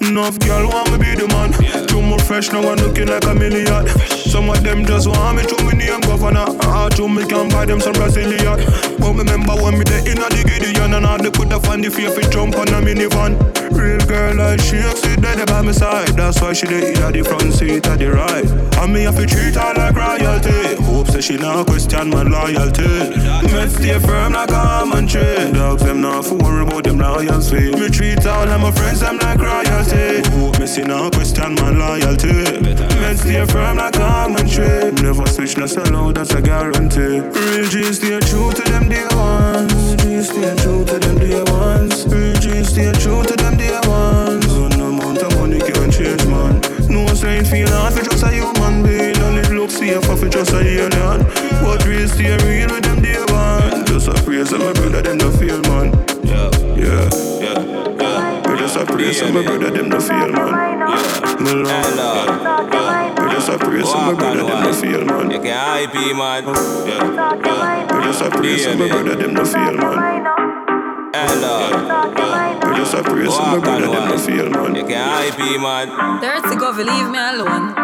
Enough 0.00 0.38
girl 0.40 0.68
want 0.68 0.90
me 0.92 0.98
be 0.98 1.14
the 1.14 1.26
man. 1.28 1.52
Too 1.86 2.02
much 2.02 2.22
fresh 2.22 2.50
now 2.52 2.60
I'm 2.60 2.76
looking 2.78 3.08
like 3.08 3.24
a 3.24 3.34
million. 3.34 3.86
Some 4.30 4.50
of 4.50 4.62
them 4.62 4.84
just 4.84 5.06
want 5.06 5.36
me 5.36 5.42
to 5.44 5.56
me 5.64 5.72
name 5.76 6.00
Govana. 6.02 6.44
Ah, 6.62 6.88
to 6.90 7.08
me 7.08 7.24
can 7.26 7.48
buy 7.48 7.64
them 7.64 7.80
some 7.80 7.92
Brazilian. 7.92 8.56
But 8.98 9.14
remember 9.14 9.54
when 9.62 9.78
me 9.78 9.84
there 9.84 10.00
in 10.00 10.18
a 10.18 10.28
the 10.28 10.42
Gideon 10.46 10.94
and 10.94 11.06
I 11.06 11.16
they 11.18 11.30
put 11.30 11.52
up 11.52 11.68
on 11.68 11.80
the 11.80 11.90
fear 11.90 12.10
fi 12.10 12.22
jump 12.30 12.56
on 12.56 12.68
a 12.68 12.80
minivan. 12.80 13.38
Real 13.70 14.00
girl 14.06 14.34
like 14.36 14.60
she 14.60 14.80
sit 14.82 15.20
there 15.20 15.46
by 15.46 15.62
my 15.62 15.72
side. 15.72 16.08
That's 16.16 16.40
why 16.40 16.52
she 16.54 16.66
dey 16.66 16.92
in 16.92 17.12
the 17.12 17.22
front 17.22 17.52
seat 17.54 17.86
of 17.86 17.98
the 17.98 18.10
ride. 18.10 18.48
And 18.82 18.92
me 18.92 19.02
have 19.04 19.16
to 19.16 19.26
treat 19.26 19.54
her 19.54 19.72
like 19.74 19.94
royalty. 19.94 20.76
Hope 20.84 21.08
say 21.08 21.20
she 21.20 21.36
not 21.36 21.66
question 21.66 22.10
my 22.10 22.22
loyalty. 22.22 22.88
Me 23.52 23.68
stay 23.68 23.98
firm 24.00 24.32
like 24.32 24.50
a 24.50 24.56
almond 24.82 25.08
tree. 25.08 25.52
Dogs 25.52 25.82
them 25.82 26.00
not 26.00 26.24
for 26.24 26.36
worry 26.36 26.62
about 26.62 26.84
them 26.84 26.98
loyalty. 26.98 27.70
Me 27.78 27.88
treat 27.88 28.26
all 28.26 28.48
of 28.48 28.60
my 28.60 28.70
friends 28.72 29.00
them 29.00 29.18
like 29.18 29.29
royalty. 29.38 30.28
Hope 30.30 30.58
me 30.58 30.66
see 30.66 30.82
not 30.82 31.14
question 31.14 31.54
my 31.56 31.70
loyalty. 31.70 32.32
Me 32.62 33.16
stay 33.16 33.44
firm 33.46 33.76
like 33.76 33.98
almond 33.98 34.50
tree. 34.50 34.90
Never 35.02 35.26
switch 35.26 35.56
no 35.56 35.66
solo, 35.66 36.12
that's 36.12 36.32
a 36.34 36.42
guarantee. 36.42 37.20
Real 37.20 37.68
G 37.68 37.92
stay 37.92 38.18
true 38.20 38.50
to 38.52 38.62
them 38.70 38.88
day 38.88 39.06
ones. 39.14 39.94
G 40.02 40.22
stay 40.22 40.54
true 40.62 40.84
to 40.84 40.98
them 40.98 41.18
day 41.18 41.42
ones. 41.52 42.06
Real 42.06 42.34
G 42.34 42.64
stay 42.64 42.92
true 42.92 43.22
to 43.22 43.36
them 43.36 43.56
day 43.56 43.78
ones. 43.86 44.46
No 44.76 44.88
amount 44.88 45.22
of 45.22 45.36
money 45.38 45.60
can 45.60 45.90
change 45.90 46.24
man. 46.26 46.60
No 46.88 47.06
saying 47.14 47.44
feel 47.44 47.68
hard 47.68 47.94
for 47.94 48.02
just 48.02 48.24
a 48.24 48.30
human 48.30 48.82
being. 48.82 49.16
And 49.16 49.38
it 49.38 49.50
looks 49.50 49.74
safer 49.78 50.16
for 50.16 50.28
just 50.28 50.52
a 50.52 50.58
alien. 50.58 51.20
But 51.62 51.84
real 51.86 52.08
stay 52.08 52.36
real 52.44 52.70
with 52.70 52.84
them 52.84 53.00
day 53.02 53.20
one. 53.28 53.86
Just 53.86 54.08
a 54.08 54.14
praise 54.24 54.52
and 54.52 54.64
my 54.64 54.72
brother 54.72 55.02
them 55.02 55.19
just 59.20 59.28
a 59.28 59.28
praise 59.28 59.34
my 59.34 59.42
brother 59.42 59.70
them 59.70 59.88
no 59.88 60.00
feel 60.00 60.32
man. 60.32 60.48
Yeah, 60.80 61.62
my 61.62 61.82
love. 61.94 62.72
Yeah, 62.72 63.24
we 63.24 63.32
just 63.32 63.48
a 63.48 63.58
praise 63.58 63.92
and 63.92 64.06
my 64.06 64.14
brother 64.14 64.44
them 64.44 64.62
no 64.62 64.72
feel 64.72 65.04
man. 65.04 65.30
You 65.30 65.40
can 65.40 65.82
IP 65.82 66.16
man. 66.16 66.44
Yeah, 66.44 67.12
yeah. 67.44 67.98
We 67.98 68.04
just 68.04 68.22
a 68.22 68.30
praise 68.30 68.66
and 68.66 68.80
my 68.80 68.88
brother 68.88 69.16
them 69.16 69.34
no 69.34 69.44
feel 69.44 69.76
man. 69.76 70.24
Hello. 71.12 72.70
We 72.70 72.76
just 72.76 72.94
a 72.94 73.02
praise 73.02 73.36
and 73.36 73.50
my 73.52 73.58
brother 73.58 73.88
them 73.88 74.08
no 74.08 74.18
feel 74.18 74.48
man. 74.48 74.74
You 74.74 74.84
can 74.84 75.26
IP 75.28 75.60
man. 75.60 76.20
Dirty 76.20 76.56
Govy, 76.56 76.84
leave 76.84 77.10
me 77.10 77.18
alone. 77.18 77.74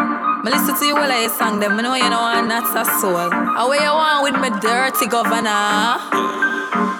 Me 0.43 0.51
listen 0.51 0.77
to 0.77 0.85
you 0.85 0.95
while 0.95 1.11
I 1.11 1.27
sing 1.27 1.59
them. 1.59 1.75
Me 1.77 1.83
know 1.83 1.95
you 1.95 2.09
know 2.09 2.21
I'm 2.21 2.47
not 2.47 2.65
a 2.75 2.85
soul. 2.99 3.29
How 3.29 3.71
you 3.71 3.81
want 3.81 4.23
with 4.23 4.41
me 4.41 4.49
dirty 4.59 5.07
governor? 5.07 6.26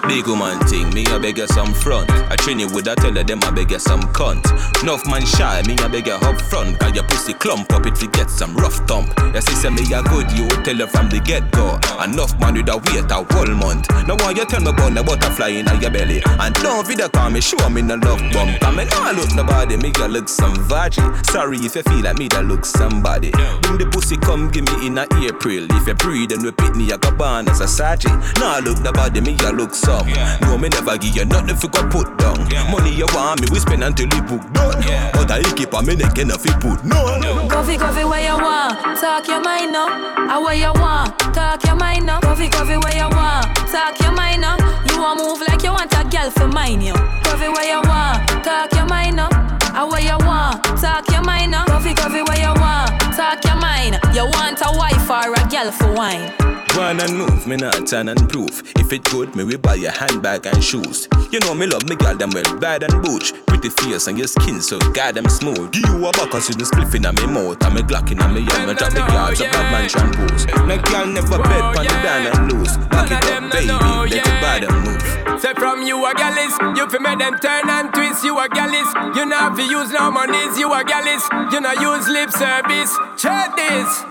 Big 0.08 0.26
woman 0.26 0.58
thing, 0.60 0.88
me 0.94 1.04
I 1.08 1.18
beg 1.18 1.36
you 1.36 1.46
some 1.46 1.74
front. 1.74 2.10
I 2.10 2.36
train 2.36 2.58
you 2.58 2.66
with 2.72 2.88
I 2.88 2.94
tell 2.94 3.12
her 3.12 3.22
them 3.22 3.40
I 3.44 3.50
beg 3.50 3.70
you 3.70 3.78
some 3.78 4.00
cunt. 4.16 4.42
Enough 4.82 5.06
man 5.06 5.24
shy, 5.24 5.62
me 5.66 5.76
I 5.78 5.88
beg 5.88 6.06
you 6.06 6.14
up 6.14 6.40
front. 6.40 6.78
Cause 6.80 6.94
your 6.94 7.04
pussy 7.04 7.34
clump 7.34 7.70
up 7.72 7.84
if 7.84 8.00
you 8.02 8.08
get 8.08 8.30
some 8.30 8.56
rough 8.56 8.76
thump. 8.88 9.12
Your 9.34 9.42
sister 9.42 9.70
me 9.70 9.82
a 9.92 10.02
good, 10.02 10.32
you 10.32 10.48
tell 10.64 10.76
her 10.76 10.86
from 10.86 11.10
the 11.10 11.20
get 11.20 11.52
go. 11.52 11.78
Enough 12.02 12.40
man 12.40 12.54
with 12.54 12.68
a 12.68 12.76
wait 12.88 13.10
a 13.10 13.20
whole 13.20 13.54
month. 13.54 13.90
Now 14.08 14.16
why 14.16 14.32
you 14.32 14.46
tell 14.46 14.62
me 14.62 14.70
about 14.70 14.94
the 14.94 15.04
butterfly 15.04 15.48
in 15.48 15.68
your 15.80 15.90
belly? 15.90 16.22
And 16.24 16.54
don't 16.56 16.86
video 16.86 17.08
call 17.10 17.28
me, 17.28 17.42
show 17.42 17.68
me 17.68 17.82
no 17.82 17.96
love 17.96 18.24
bump. 18.32 18.58
Come 18.60 18.78
and 18.80 18.90
I 18.94 19.12
look 19.12 19.34
nobody, 19.34 19.76
me 19.76 19.92
you 19.94 20.08
look 20.08 20.28
some 20.28 20.56
virgin. 20.64 21.04
Sorry 21.24 21.58
if 21.58 21.76
you 21.76 21.82
feel 21.82 22.02
like 22.02 22.16
me 22.16 22.28
that 22.28 22.46
look 22.46 22.64
somebody. 22.64 23.30
Bring 23.30 23.76
the 23.76 23.86
pussy 23.92 24.16
come 24.16 24.50
give 24.50 24.64
me 24.64 24.86
in 24.86 24.96
a 24.96 25.04
April. 25.20 25.68
If 25.76 25.86
you 25.86 25.94
breathe 25.94 26.32
and 26.32 26.42
repeat 26.42 26.74
me, 26.74 26.90
I 26.92 26.96
go 26.96 27.12
born 27.12 27.48
as 27.48 27.60
a 27.60 27.68
sergeant. 27.68 28.16
Now 28.40 28.58
look 28.60 28.80
nobody, 28.80 29.20
me 29.20 29.36
you 29.38 29.52
look 29.52 29.74
some. 29.98 30.40
No, 30.40 30.58
me 30.58 30.68
never 30.68 30.96
give 30.98 31.16
you 31.16 31.24
nothing 31.24 31.56
for 31.56 31.68
go 31.68 31.82
put 31.88 32.16
down. 32.18 32.38
Money 32.70 32.94
you 32.94 33.06
want 33.14 33.40
me, 33.40 33.48
we 33.50 33.58
spend 33.58 33.84
until 33.84 34.06
we 34.06 34.20
book 34.22 34.42
done. 34.52 34.82
But 35.12 35.30
I 35.30 35.42
keep 35.54 35.74
on 35.74 35.86
me 35.86 35.96
neck 35.96 36.18
and 36.18 36.30
if 36.30 36.44
you 36.44 36.52
put 36.60 36.84
no. 36.84 37.48
Coffee, 37.48 37.76
coffee, 37.76 38.04
where 38.04 38.22
you 38.22 38.36
want? 38.36 38.78
Talk 39.00 39.26
your 39.26 39.40
mind 39.40 39.72
now. 39.72 39.88
I 39.88 40.38
where 40.38 40.54
you 40.54 40.72
want? 40.80 41.18
Talk 41.34 41.64
your 41.64 41.76
mind 41.76 42.06
now. 42.06 42.20
Coffee, 42.20 42.48
coffee, 42.48 42.76
where 42.76 42.96
you 42.96 43.08
want? 43.16 43.46
Talk 43.70 43.98
your 44.00 44.12
mind 44.12 44.42
now. 44.42 44.56
You 44.90 45.00
want 45.00 45.20
move 45.20 45.40
like 45.48 45.62
you 45.62 45.72
want 45.72 45.92
a 45.92 46.04
girl 46.08 46.30
for 46.30 46.48
mine, 46.48 46.80
yo. 46.80 46.94
Coffee, 47.24 47.48
where 47.48 47.66
you 47.66 47.80
want? 47.88 48.28
Talk 48.44 48.72
your 48.72 48.86
mind 48.86 49.16
now. 49.16 49.28
I 49.74 49.84
where 49.84 50.00
you 50.00 50.18
want? 50.26 50.62
Talk 50.80 51.08
your 51.10 51.22
mind 51.22 51.52
now. 51.52 51.64
Coffee, 51.66 51.94
coffee, 51.94 52.22
where 52.22 52.38
you 52.38 52.52
want? 52.60 53.07
Talk 53.18 53.42
your 53.42 53.56
mind. 53.56 53.98
You 54.14 54.26
want 54.26 54.60
a 54.62 54.70
wife 54.78 55.10
or 55.10 55.34
a 55.34 55.48
girl 55.48 55.72
for 55.72 55.92
wine? 55.92 56.30
One 56.78 57.00
and 57.00 57.18
move, 57.18 57.48
me 57.48 57.56
not 57.56 57.84
turn 57.88 58.08
and 58.08 58.28
proof. 58.28 58.62
If 58.78 58.92
it 58.92 59.02
good, 59.10 59.34
me 59.34 59.42
we 59.42 59.56
buy 59.56 59.74
a 59.74 59.90
handbag 59.90 60.46
and 60.46 60.62
shoes. 60.62 61.08
You 61.32 61.40
know 61.40 61.52
me 61.52 61.66
love 61.66 61.88
me 61.88 61.96
girl 61.96 62.14
them 62.14 62.30
well 62.32 62.56
bad 62.60 62.84
and 62.84 63.02
butch. 63.02 63.32
Pretty 63.46 63.70
face 63.70 64.06
and 64.06 64.16
your 64.16 64.28
skin 64.28 64.60
so 64.60 64.78
goddamn 64.94 65.28
smooth. 65.28 65.72
Give 65.72 65.82
you 65.90 66.06
a 66.06 66.12
buck 66.12 66.30
cause 66.30 66.48
you 66.48 66.54
the 66.54 66.62
spliff 66.62 66.94
in 66.94 67.02
me 67.02 67.26
mouth. 67.34 67.58
And 67.64 67.74
me 67.74 67.82
glock 67.82 68.12
in 68.12 68.18
me 68.32 68.46
yard, 68.46 68.68
me 68.68 68.74
drop 68.74 68.92
the 68.92 69.00
guards, 69.00 69.40
a 69.40 69.50
bad 69.50 69.66
man 69.72 69.88
shampoos. 69.90 70.46
No 70.68 70.78
girl 70.78 71.06
never 71.06 71.42
bet 71.42 71.74
on 71.74 71.82
the 71.82 71.96
down 72.06 72.26
and 72.30 72.52
loose. 72.52 72.76
Back 72.86 73.10
it 73.10 73.24
up, 73.34 73.50
baby, 73.50 73.66
let 73.66 74.12
it 74.14 74.38
bad 74.38 74.62
and 74.62 74.78
move. 74.86 75.18
Say 75.40 75.54
from 75.54 75.82
you 75.82 76.04
a 76.04 76.14
gallus, 76.14 76.54
you 76.78 76.88
fi 76.90 76.98
make 76.98 77.18
them 77.18 77.38
turn 77.38 77.68
and 77.68 77.92
twist. 77.94 78.24
You 78.24 78.38
a 78.38 78.48
gallus, 78.48 78.90
you 79.16 79.26
not 79.26 79.56
fi 79.56 79.62
use 79.70 79.90
no 79.92 80.10
monies. 80.10 80.58
You 80.58 80.72
a 80.72 80.84
gallus, 80.84 81.26
you 81.52 81.60
not 81.60 81.80
use 81.80 82.08
lip 82.08 82.30
service. 82.30 82.94
Check 83.18 83.56
this. 83.56 84.04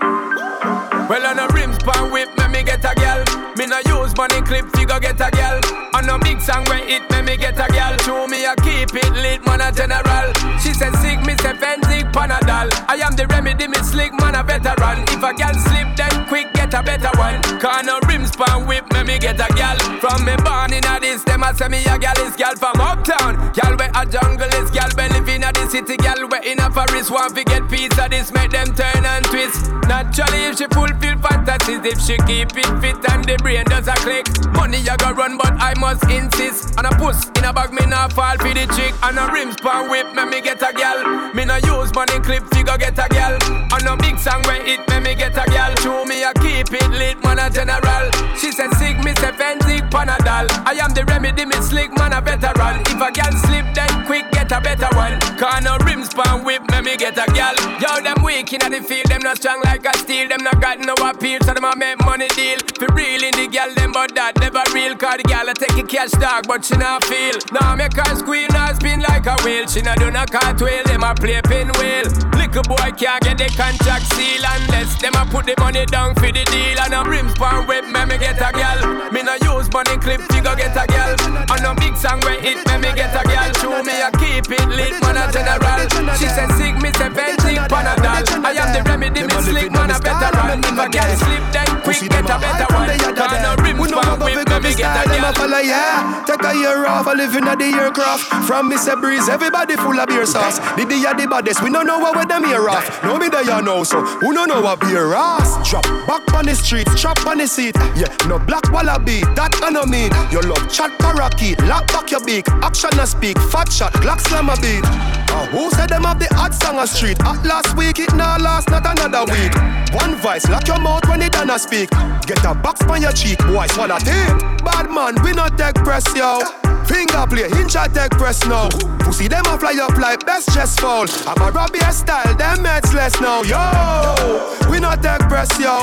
Well 1.08 1.24
on 1.24 1.38
a 1.38 1.48
rims 1.54 1.78
pan 1.78 2.12
whip, 2.12 2.28
me 2.36 2.46
me 2.48 2.62
get 2.62 2.84
a 2.84 2.92
gal. 2.94 3.24
Me 3.56 3.64
no 3.64 3.80
use 3.86 4.14
money 4.18 4.42
clip, 4.42 4.68
figure 4.76 5.00
get 5.00 5.18
a 5.18 5.30
gal. 5.30 5.58
On 5.94 6.06
a 6.06 6.18
big 6.18 6.42
song 6.42 6.62
where 6.66 6.86
it 6.86 7.08
me 7.10 7.22
me 7.22 7.38
get 7.38 7.56
a 7.58 7.72
gal. 7.72 7.96
To 8.04 8.28
me 8.28 8.44
I 8.44 8.54
keep 8.56 8.92
it 8.92 9.12
lit, 9.14 9.46
man 9.46 9.62
a 9.62 9.72
general. 9.72 10.28
She 10.60 10.74
said 10.74 10.92
sick, 11.00 11.24
me 11.24 11.32
say 11.40 11.56
Phensic 11.56 12.12
Panadol. 12.12 12.68
I 12.86 13.00
am 13.00 13.16
the 13.16 13.26
remedy, 13.28 13.66
me 13.66 13.78
slick 13.78 14.12
man 14.12 14.34
a 14.34 14.42
veteran. 14.42 15.00
If 15.08 15.22
a 15.22 15.32
gal 15.32 15.54
slip, 15.54 15.96
then 15.96 16.28
quick 16.28 16.52
get 16.68 16.80
a 16.80 16.82
better 16.82 17.18
one. 17.18 17.40
Cause 17.60 17.84
no 17.84 17.98
rims 18.08 18.34
pan 18.36 18.66
whip, 18.66 18.84
me 18.92 19.02
me 19.02 19.18
get 19.18 19.40
a 19.40 19.48
gal. 19.54 19.78
From 20.00 20.24
me 20.24 20.36
born 20.44 20.72
in 20.72 20.84
a 20.84 21.00
this, 21.00 21.24
them 21.24 21.42
a 21.42 21.54
say 21.54 21.68
me 21.68 21.84
a 21.86 21.98
gal 21.98 22.18
is 22.20 22.36
gal 22.36 22.54
from 22.56 22.80
uptown. 22.80 23.52
Gal 23.52 23.76
where 23.76 23.90
a 23.94 24.04
jungle 24.06 24.48
is 24.60 24.70
gal, 24.70 24.90
be 24.96 25.08
live 25.08 25.28
in 25.28 25.44
a 25.44 25.70
city. 25.70 25.96
Gal 25.96 26.28
where 26.28 26.42
in 26.44 26.60
a 26.60 26.70
forest 26.70 27.10
want 27.10 27.34
fi 27.34 27.44
get 27.44 27.68
piece 27.68 27.96
of 27.98 28.10
this, 28.10 28.32
make 28.32 28.50
them 28.50 28.74
turn 28.74 29.04
and 29.04 29.24
twist. 29.26 29.72
Naturally 29.88 30.44
if 30.44 30.58
she 30.58 30.66
fulfill 30.66 31.16
fantasies, 31.18 31.80
if 31.84 32.00
she 32.00 32.16
keep 32.28 32.52
it 32.56 32.72
fit 32.80 33.00
and 33.10 33.24
the 33.24 33.36
brain 33.40 33.64
does 33.64 33.88
a 33.88 33.96
click. 34.04 34.26
Money 34.52 34.78
you 34.78 34.96
go 34.98 35.12
run, 35.12 35.38
but 35.38 35.54
I 35.58 35.74
must 35.78 36.04
insist. 36.10 36.76
And 36.76 36.86
a 36.86 36.90
puss 36.90 37.28
in 37.36 37.44
a 37.44 37.52
bag, 37.52 37.72
me 37.72 37.86
not 37.86 38.12
fall 38.12 38.36
for 38.36 38.52
the 38.52 38.66
chick. 38.76 38.94
And 39.02 39.18
a 39.18 39.30
rims 39.32 39.56
pan 39.56 39.90
whip, 39.90 40.14
me 40.14 40.24
me 40.24 40.40
get 40.40 40.60
a 40.62 40.72
gal. 40.72 41.32
Me 41.34 41.44
no 41.44 41.56
use 41.56 41.94
money 41.94 42.18
clip, 42.20 42.44
figure 42.52 42.76
get 42.76 42.98
a 42.98 43.08
gal. 43.08 43.38
On 43.72 43.86
a 43.86 43.96
big 43.96 44.18
song 44.18 44.42
where 44.44 44.64
it 44.66 44.86
me 44.88 45.00
me 45.00 45.14
get 45.14 45.36
a 45.36 45.48
gal. 45.50 45.74
Show 45.76 46.04
me 46.04 46.24
I 46.24 46.32
keep 46.58 46.82
it 46.82 46.90
lit, 46.90 47.22
man 47.22 47.38
a 47.38 47.50
general. 47.50 48.10
She 48.34 48.50
said 48.50 48.72
sick, 48.74 48.98
me 49.04 49.14
say 49.22 49.30
Phensic 49.38 49.86
Panadol. 49.90 50.46
I 50.66 50.74
am 50.82 50.90
the 50.90 51.04
remedy, 51.06 51.44
me 51.44 51.56
slick, 51.62 51.90
man 51.94 52.12
a 52.12 52.20
veteran. 52.20 52.82
If 52.90 52.98
a 52.98 53.10
gal 53.12 53.32
slip, 53.46 53.66
then 53.74 54.06
quick 54.06 54.26
get 54.32 54.50
a 54.50 54.60
better 54.60 54.90
one. 54.96 55.20
Cause 55.38 55.62
no 55.62 55.78
rims 55.86 56.12
pan 56.12 56.44
whip, 56.44 56.62
me 56.70 56.80
me 56.82 56.96
get 56.96 57.14
a 57.14 57.26
gal. 57.30 57.54
Yo, 57.78 58.02
them 58.02 58.22
weak 58.24 58.52
in 58.52 58.60
the 58.72 58.82
field, 58.82 59.06
them 59.06 59.22
not 59.22 59.38
strong 59.38 59.60
like 59.64 59.86
a 59.86 59.96
steel. 59.98 60.28
Them 60.28 60.42
not 60.42 60.60
got 60.60 60.80
no 60.80 60.94
appeal, 61.06 61.38
so 61.44 61.54
them 61.54 61.64
a 61.64 61.76
make 61.76 61.98
money 62.04 62.28
deal. 62.34 62.58
For 62.78 62.90
real 62.94 63.22
in 63.22 63.34
the 63.38 63.46
gal, 63.46 63.72
them 63.74 63.92
but 63.92 64.14
that 64.14 64.34
never 64.40 64.62
real. 64.74 64.96
Cause 64.96 65.22
the 65.22 65.24
gal 65.30 65.48
a 65.48 65.54
take 65.54 65.78
a 65.78 65.86
cash 65.86 66.10
dog, 66.18 66.46
but 66.48 66.64
she 66.64 66.76
not 66.76 67.04
feel. 67.04 67.38
Now 67.54 67.76
make 67.76 67.94
her 67.94 68.14
squeal, 68.16 68.48
now 68.50 68.74
spin 68.74 69.00
like 69.00 69.26
a 69.26 69.36
wheel. 69.44 69.66
She 69.66 69.82
not 69.82 69.98
do 69.98 70.10
no 70.10 70.24
cartwheel, 70.26 70.82
them 70.84 71.06
a 71.06 71.14
play 71.14 71.40
pinwheel. 71.46 72.10
Little 72.34 72.66
boy 72.66 72.90
can't 72.98 73.22
get 73.22 73.38
the 73.38 73.48
contract 73.54 74.06
seal 74.14 74.42
unless 74.42 74.98
them 75.00 75.14
a 75.14 75.22
put 75.30 75.46
the 75.46 75.54
money 75.60 75.86
down 75.86 76.14
for 76.14 76.32
the 76.32 76.47
deal. 76.50 76.78
And 76.80 76.94
a 76.94 77.00
rims 77.08 77.34
pan 77.34 77.66
whip, 77.66 77.84
me 77.84 78.04
me 78.04 78.16
get 78.18 78.40
a 78.40 78.50
gal. 78.52 78.80
Me 79.12 79.22
no 79.22 79.34
use 79.40 79.70
money 79.72 79.96
clip, 79.98 80.20
figure 80.32 80.56
get 80.56 80.76
a 80.76 80.84
gal. 80.86 81.14
On 81.52 81.64
a 81.64 81.74
big 81.76 81.96
song 81.96 82.20
where 82.24 82.40
it, 82.40 82.58
me 82.66 82.74
me 82.80 82.90
get 82.96 83.14
a 83.14 83.22
gal. 83.24 83.52
Show 83.60 83.82
me 83.82 83.94
a 84.00 84.10
keep 84.16 84.48
it 84.50 84.68
lit, 84.68 84.96
man 85.02 85.16
a 85.16 85.30
general. 85.32 85.84
She 86.16 86.28
said 86.28 86.50
sick, 86.56 86.76
me 86.80 86.90
say 86.96 87.10
Phensic 87.12 87.60
Panadol. 87.68 88.44
I 88.44 88.52
am 88.56 88.68
the 88.72 88.80
remedy, 88.88 89.22
me 89.22 89.36
slick, 89.44 89.70
man 89.72 89.90
a 89.90 89.98
veteran. 89.98 90.60
If 90.64 90.78
I 90.78 90.88
get 90.88 91.18
slip, 91.18 91.44
then 91.52 91.68
quick 91.82 92.00
get 92.08 92.24
a 92.24 92.36
better 92.40 92.68
one. 92.74 92.88
Cause 93.14 93.38
no 93.44 93.52
rims 93.62 93.92
pan 93.92 94.18
whip, 94.20 94.48
me 94.48 94.56
me 94.64 94.72
get 94.74 94.92
a 94.92 95.02
gal. 95.08 95.28
a 95.28 95.32
follow, 95.34 95.60
yeah. 95.60 96.24
Take 96.26 96.44
a 96.44 96.52
year 96.54 96.86
off, 96.86 97.06
I 97.06 97.14
live 97.14 97.34
in 97.36 97.48
a 97.48 97.56
the 97.56 97.68
aircraft. 97.76 98.24
From 98.46 98.70
Mr. 98.70 98.98
Breeze, 99.00 99.28
everybody 99.28 99.76
full 99.76 99.98
of 99.98 100.08
beer 100.08 100.26
sauce. 100.26 100.58
The 100.76 100.86
day 100.86 101.04
of 101.04 101.16
the 101.16 101.26
baddest, 101.28 101.62
we 101.62 101.70
don't 101.70 101.86
know 101.86 101.98
what 101.98 102.16
with 102.16 102.28
them 102.28 102.44
here 102.44 102.68
off. 102.68 102.86
No 103.02 103.18
me 103.18 103.28
there 103.28 103.42
you 103.42 103.62
know, 103.62 103.84
so 103.84 104.00
who 104.00 104.32
don't 104.32 104.48
know 104.48 104.62
what 104.62 104.80
beer 104.80 105.14
ass? 105.14 105.68
Drop 105.68 105.84
back 106.06 106.22
on 106.38 106.46
the 106.46 106.54
street, 106.54 106.86
chop 106.96 107.26
on 107.26 107.38
the 107.38 107.46
seat. 107.46 107.74
Yeah, 107.96 108.14
no 108.28 108.38
black 108.38 108.70
wallaby, 108.70 109.20
that 109.34 109.58
I 109.60 109.70
know 109.70 109.84
mean. 109.84 110.10
Your 110.30 110.42
love 110.42 110.70
chat 110.70 110.96
parakeet, 110.98 111.60
lock 111.64 111.88
back 111.88 112.10
your 112.10 112.24
beak. 112.24 112.48
Action 112.62 112.98
a 112.98 113.06
speak, 113.06 113.38
fat 113.50 113.70
shot, 113.72 113.92
Glock 113.94 114.20
slam 114.20 114.46
beat. 114.62 115.27
Uh, 115.30 115.46
who 115.46 115.70
said 115.70 115.88
them 115.88 116.04
have 116.04 116.18
the 116.18 116.26
hot 116.34 116.54
song 116.54 116.78
a 116.78 116.86
street? 116.86 117.20
At 117.20 117.44
last 117.44 117.76
week, 117.76 117.98
it 117.98 118.12
now 118.14 118.38
last, 118.38 118.70
not 118.70 118.86
another 118.86 119.30
week. 119.32 119.54
One 119.94 120.16
vice, 120.16 120.48
lock 120.48 120.66
your 120.66 120.80
mouth 120.80 121.06
when 121.08 121.22
it 121.22 121.32
done 121.32 121.50
a 121.50 121.58
speak. 121.58 121.90
Get 122.26 122.44
a 122.44 122.54
box 122.54 122.82
on 122.84 123.02
your 123.02 123.12
cheek, 123.12 123.38
boy, 123.46 123.66
swallow 123.68 123.98
tape. 123.98 124.38
Bad 124.64 124.90
man, 124.90 125.14
we 125.22 125.32
not 125.32 125.56
take 125.58 125.76
press, 125.76 126.04
yo. 126.14 126.40
Finger 126.88 127.26
play, 127.28 127.48
hinge 127.50 127.76
a 127.76 127.88
take 127.88 128.12
press 128.12 128.44
now. 128.46 128.68
Pussy 129.00 129.28
them 129.28 129.44
a 129.46 129.58
fly 129.58 129.76
up 129.80 129.96
like 129.98 130.24
best 130.24 130.52
chest 130.54 130.80
fall. 130.80 131.06
I'm 131.26 131.40
a 131.42 131.52
Robbie 131.52 131.80
style, 131.92 132.34
them 132.36 132.64
heads 132.64 132.94
less 132.94 133.20
now, 133.20 133.42
yo. 133.42 134.68
We 134.70 134.80
not 134.80 135.02
take 135.02 135.20
press, 135.28 135.50
yo. 135.60 135.76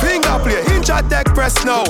Finger 0.00 0.38
play, 0.42 0.62
hinge 0.64 0.90
a 0.90 1.02
take 1.08 1.26
press 1.34 1.64
now. 1.64 1.84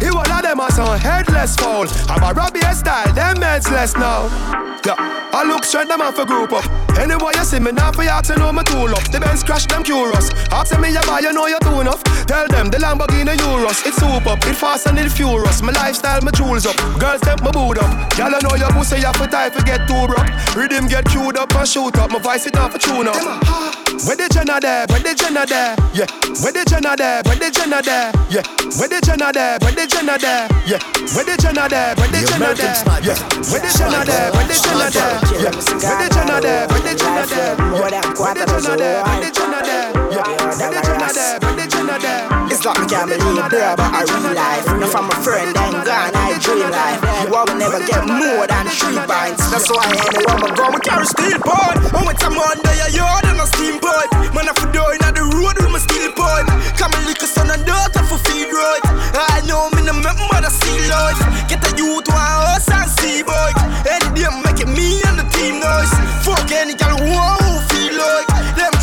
He 0.00 0.10
one 0.10 0.30
of 0.30 0.42
them 0.42 0.60
a 0.60 0.72
some 0.72 0.98
headless 0.98 1.56
fall. 1.56 1.86
I'm 2.08 2.22
a 2.22 2.32
Robbie 2.32 2.60
style, 2.72 3.12
them 3.12 3.42
heads 3.42 3.70
less 3.70 3.94
now. 3.96 4.28
Yeah, 4.84 4.96
I 4.98 5.44
look 5.48 5.64
straight 5.64 5.88
them 5.88 6.02
off 6.02 6.18
a 6.18 6.26
group 6.26 6.52
up. 6.56 6.64
Anyway, 6.98 7.32
you 7.34 7.44
see 7.44 7.58
me 7.58 7.72
now 7.72 7.92
for 7.92 8.04
you 8.04 8.22
to 8.22 8.38
know 8.38 8.52
me 8.52 8.62
tool 8.64 8.90
up. 8.90 9.04
The 9.10 9.18
Benz 9.20 9.42
crash 9.42 9.66
them 9.66 9.82
curious. 9.82 10.30
Ask 10.50 10.78
me 10.78 10.90
you 10.90 11.02
buy, 11.06 11.20
you 11.20 11.32
know 11.32 11.46
you 11.46 11.58
too 11.60 11.80
enough. 11.80 12.02
Tell 12.26 12.46
them 12.48 12.70
the 12.70 12.78
Lamborghini 12.78 13.36
Euros. 13.36 13.84
It's 13.86 13.96
soup 13.96 14.26
up, 14.26 14.38
it 14.46 14.56
fast 14.56 14.86
and 14.86 14.98
it 14.98 15.10
furious. 15.10 15.62
My 15.62 15.72
lifestyle, 15.72 16.20
my 16.22 16.30
jewels 16.30 16.66
up. 16.66 16.76
Girls 16.98 17.20
step 17.20 17.42
my 17.42 17.50
boot 17.50 17.78
up. 17.78 17.90
Y'all 18.16 18.30
know 18.30 18.56
your 18.56 18.70
pussy, 18.70 18.96
you 19.02 19.12
for 19.14 19.26
time 19.26 19.50
to 19.52 19.62
get 19.62 19.86
too 19.86 20.06
rough. 20.06 20.56
Rhythm 20.56 20.86
get 20.86 21.04
queued 21.06 21.36
up 21.36 21.54
and 21.54 21.68
shoot 21.68 21.96
up. 21.98 22.10
My 22.10 22.18
voice 22.18 22.46
it 22.46 22.56
off 22.56 22.72
for 22.72 22.78
tune 22.78 23.08
up. 23.08 23.16
Where 24.06 24.16
the 24.16 24.28
Jenna 24.28 24.58
there? 24.60 24.86
Where 24.90 25.00
the 25.00 25.14
Jenna 25.14 25.46
there? 25.46 25.76
Yeah. 25.94 26.06
Where 26.42 26.52
the 26.52 26.64
Jenna 26.66 26.96
there? 26.96 27.22
Where 27.24 27.38
the 27.38 27.48
Jenna 27.50 27.80
there? 27.80 28.10
Yeah. 28.28 28.42
Where 28.74 28.90
the 28.90 28.98
Jenna 29.00 29.30
there? 29.32 29.58
Where 29.62 29.72
the 29.72 29.86
Jenna 29.86 30.18
there? 30.18 30.48
Yeah. 30.66 30.82
Where 31.14 31.24
the 31.24 31.34
Jenna 31.38 31.68
there? 31.70 31.94
Where 31.94 32.10
the 32.10 32.20
Jenna 32.26 32.50
there? 32.58 32.74
Yeah. 33.06 33.14
Where 33.48 33.62
the 33.62 33.70
Jenna 33.70 34.02
there? 34.04 34.30
Where 34.34 34.46
the 34.50 34.56
Jenna 34.58 34.88
there? 34.90 35.14
Yeah. 35.38 35.54
Where 35.78 35.98
the 36.02 36.08
Jenna 36.10 36.36
there? 36.44 36.68
Where 36.68 36.80
the 36.80 36.94
Jenna 36.94 37.26
there? 37.26 37.56
Where 37.56 37.90
the 37.90 38.00
there? 38.76 39.02
Where 39.02 39.20
the 39.24 39.30
Jenna 39.32 39.60
there? 39.64 39.92
Where 39.94 40.70
the 40.70 40.80
Jenna 40.84 41.12
there? 41.40 41.53
The 41.84 42.00
there? 42.00 42.24
It's 42.48 42.64
like 42.64 42.80
me 42.80 42.88
can't 42.88 43.12
believe 43.12 43.44
it, 43.44 43.76
but 43.76 43.92
I 43.92 44.08
real 44.08 44.32
life. 44.32 44.64
No 44.80 44.88
from 44.88 45.12
a 45.12 45.16
friend, 45.20 45.52
then 45.52 45.84
gone, 45.84 46.16
I 46.16 46.32
dream 46.40 46.64
life. 46.72 46.96
You 47.20 47.28
will 47.28 47.44
never 47.60 47.76
get 47.84 48.08
more 48.08 48.48
than 48.48 48.64
three 48.72 48.96
pints. 49.04 49.44
That's 49.52 49.68
why 49.68 49.84
i 49.84 49.92
anyone 49.92 50.40
I 50.40 50.50
go, 50.56 50.64
we 50.72 50.80
carry 50.80 51.04
steel 51.04 51.36
pipe. 51.44 51.84
And 51.92 52.08
when 52.08 52.16
some 52.16 52.40
Monday, 52.40 52.72
I 52.80 52.88
yard 52.88 53.28
and 53.28 53.36
a 53.36 53.44
steam 53.52 53.76
pipe. 53.84 54.08
Man, 54.32 54.48
if 54.48 54.56
you 54.64 54.72
door 54.72 54.96
in 54.96 55.04
the 55.12 55.28
road 55.36 55.60
with 55.60 55.76
my 55.76 55.80
steel 55.84 56.08
pipe. 56.16 56.48
Come 56.80 56.96
and 56.96 57.04
lick 57.04 57.20
a 57.20 57.28
son 57.28 57.52
and 57.52 57.60
daughter 57.68 58.00
for 58.08 58.16
feed 58.32 58.48
right. 58.48 58.84
I 59.12 59.44
know 59.44 59.68
me 59.76 59.84
no 59.84 59.92
make 59.92 60.16
mother 60.32 60.48
see 60.48 60.88
life. 60.88 61.20
Get 61.52 61.60
a 61.68 61.70
youth 61.76 62.08
one 62.08 62.16
house 62.16 62.64
and 62.72 62.88
see 62.96 63.20
boy. 63.20 63.52
Any 63.84 64.24
make 64.40 64.56
it 64.56 64.72
me 64.72 65.04
and 65.04 65.20
the 65.20 65.26
team 65.36 65.60
noise. 65.60 65.92
Fuck 66.24 66.48
any 66.48 66.72
girl 66.80 66.96
who. 66.96 67.43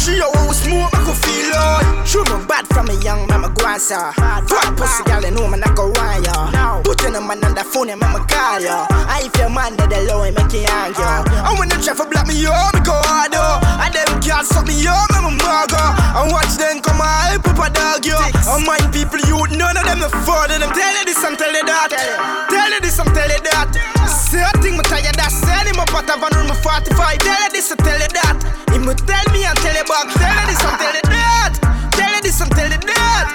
Them 0.01 0.17
three 0.17 0.41
who 0.41 0.53
smoke, 0.53 0.89
I 0.97 1.05
could 1.05 1.19
feel 1.21 1.45
like. 1.53 2.07
Shoot 2.09 2.25
me 2.33 2.41
bad 2.49 2.65
from 2.73 2.89
a 2.89 2.97
young 3.05 3.27
man, 3.29 3.45
my 3.45 3.49
grandson. 3.53 4.13
Fuck 4.49 4.73
pussy 4.73 5.03
girl, 5.05 5.21
you 5.21 5.29
know 5.29 5.45
me 5.45 5.61
not 5.61 5.75
go 5.77 5.93
run 5.93 6.23
ya. 6.25 6.81
Put 6.81 7.01
your 7.05 7.11
number 7.11 7.37
on 7.37 7.53
the 7.53 7.61
phone 7.61 7.89
and 7.93 8.01
I'ma 8.01 8.25
call 8.25 8.61
you. 8.61 8.73
I 8.89 9.29
if 9.29 9.37
your 9.37 9.53
man 9.53 9.77
dead 9.77 9.93
alone, 9.93 10.33
make 10.33 10.53
you 10.57 10.65
argue. 10.65 11.05
And 11.05 11.53
when 11.59 11.69
them 11.69 11.81
try 11.85 11.93
for 11.93 12.09
black 12.09 12.25
me, 12.25 12.33
yo, 12.33 12.49
me 12.73 12.81
go 12.81 12.97
hard, 13.05 13.29
yo. 13.29 13.45
And 13.77 13.93
them 13.93 14.09
can't 14.25 14.41
stop 14.41 14.65
me, 14.65 14.73
yo, 14.81 14.89
me 15.13 15.21
my 15.21 15.37
maga. 15.37 15.93
And 16.17 16.33
watch 16.33 16.57
them 16.57 16.81
come 16.81 16.97
and 16.97 17.37
help 17.37 17.53
up 17.53 17.61
a 17.61 17.67
dog, 17.69 18.01
yo. 18.01 18.17
And 18.17 18.65
my 18.65 18.81
people, 18.89 19.21
you, 19.29 19.37
none 19.53 19.77
of 19.77 19.85
them 19.85 20.01
the 20.01 20.09
father. 20.25 20.57
Them 20.57 20.73
tell 20.73 20.93
you 20.97 21.05
this 21.05 21.21
and 21.21 21.37
tell 21.37 21.53
you 21.53 21.61
that. 21.69 21.93
Tell 22.49 22.71
you 22.73 22.81
this 22.81 22.97
and 22.97 23.11
tell 23.13 23.29
you 23.29 23.41
that. 23.53 23.69
Say 24.09 24.41
a 24.41 24.49
thing, 24.65 24.81
me 24.81 24.83
tell 24.89 24.97
you 24.97 25.13
that. 25.13 25.29
Send 25.29 25.69
him 25.69 25.77
up 25.77 25.93
at 25.93 26.09
a 26.09 26.17
van 26.17 26.33
room 26.41 26.49
45. 26.49 26.89
Tell 27.21 27.37
you 27.45 27.49
this 27.53 27.69
and 27.69 27.79
tell 27.85 28.01
you 28.01 28.09
that. 28.17 28.35
Tell 28.65 28.79
me 28.81 28.95
tell 29.05 29.30
back. 29.91 30.07
Tell 30.15 30.31
you 30.31 30.47
this 30.47 30.63
and 30.63 30.77
tell 30.79 30.95
you 30.95 31.05
that. 31.11 31.53
Tell 31.91 32.11
you 32.15 32.21
this 32.23 32.39
and 32.39 32.51
tell 32.55 32.71
you 32.71 32.79
that. 32.79 33.25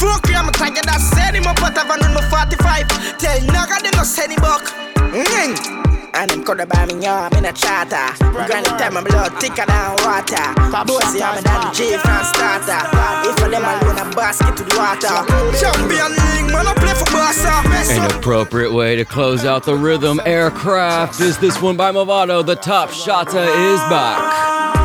Fuck 0.00 0.28
you, 0.28 0.36
I'm 0.36 0.48
a 0.48 0.52
tiger 0.52 0.84
that 0.88 1.00
send 1.00 1.36
him 1.36 1.44
up 1.44 1.60
at 1.60 1.76
a 1.76 1.84
van 1.84 2.00
45. 2.00 3.20
Tell 3.20 3.38
Naga 3.52 3.84
them 3.84 3.92
no 3.96 4.04
send 4.04 4.32
him 4.32 4.40
back. 4.40 4.64
Mm. 5.12 5.84
And 6.16 6.30
them 6.30 6.44
coulda 6.44 6.64
buy 6.64 6.86
me 6.86 7.04
yard 7.04 7.36
in 7.36 7.44
a 7.44 7.52
charter. 7.52 8.08
Granny 8.48 8.72
tell 8.80 8.92
my 8.92 9.04
blood 9.04 9.36
thicker 9.36 9.68
than 9.68 9.92
water. 10.00 10.48
Bossy, 10.72 11.20
I'm 11.20 11.36
a 11.36 11.42
daddy 11.42 11.68
J 11.76 11.98
France 11.98 12.32
starter. 12.32 12.80
If 13.28 13.36
I 13.44 13.48
them 13.52 13.64
alone 13.68 14.00
a 14.00 14.16
basket 14.16 14.56
to 14.56 14.64
the 14.64 14.76
water. 14.80 15.12
Champion 15.60 16.16
league, 16.16 16.48
man, 16.48 16.64
I 16.64 16.72
play 16.80 16.96
for 16.96 17.08
Barca. 17.12 17.52
An 17.92 18.16
appropriate 18.16 18.72
way 18.72 18.96
to 18.96 19.04
close 19.04 19.44
out 19.44 19.64
the 19.64 19.76
rhythm 19.76 20.20
aircraft 20.24 21.20
is 21.20 21.36
this 21.38 21.60
one 21.60 21.76
by 21.76 21.92
Mavado. 21.92 22.44
The 22.44 22.56
top 22.56 22.90
shotta 22.90 23.42
is 23.42 23.80
back. 23.90 24.75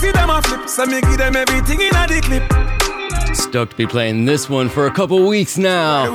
See 0.00 0.12
them 0.12 0.30
a 0.30 0.40
flip, 0.42 0.68
so 0.68 0.86
me 0.86 1.00
give 1.00 1.18
them 1.18 1.34
everything 1.34 1.80
in 1.80 1.88
a 1.88 2.06
the 2.06 2.20
clip. 2.22 3.36
Stoked 3.36 3.72
to 3.72 3.76
be 3.76 3.86
playing 3.86 4.26
this 4.26 4.48
one 4.48 4.68
for 4.68 4.86
a 4.86 4.92
couple 4.92 5.26
weeks 5.26 5.58
now. 5.58 6.14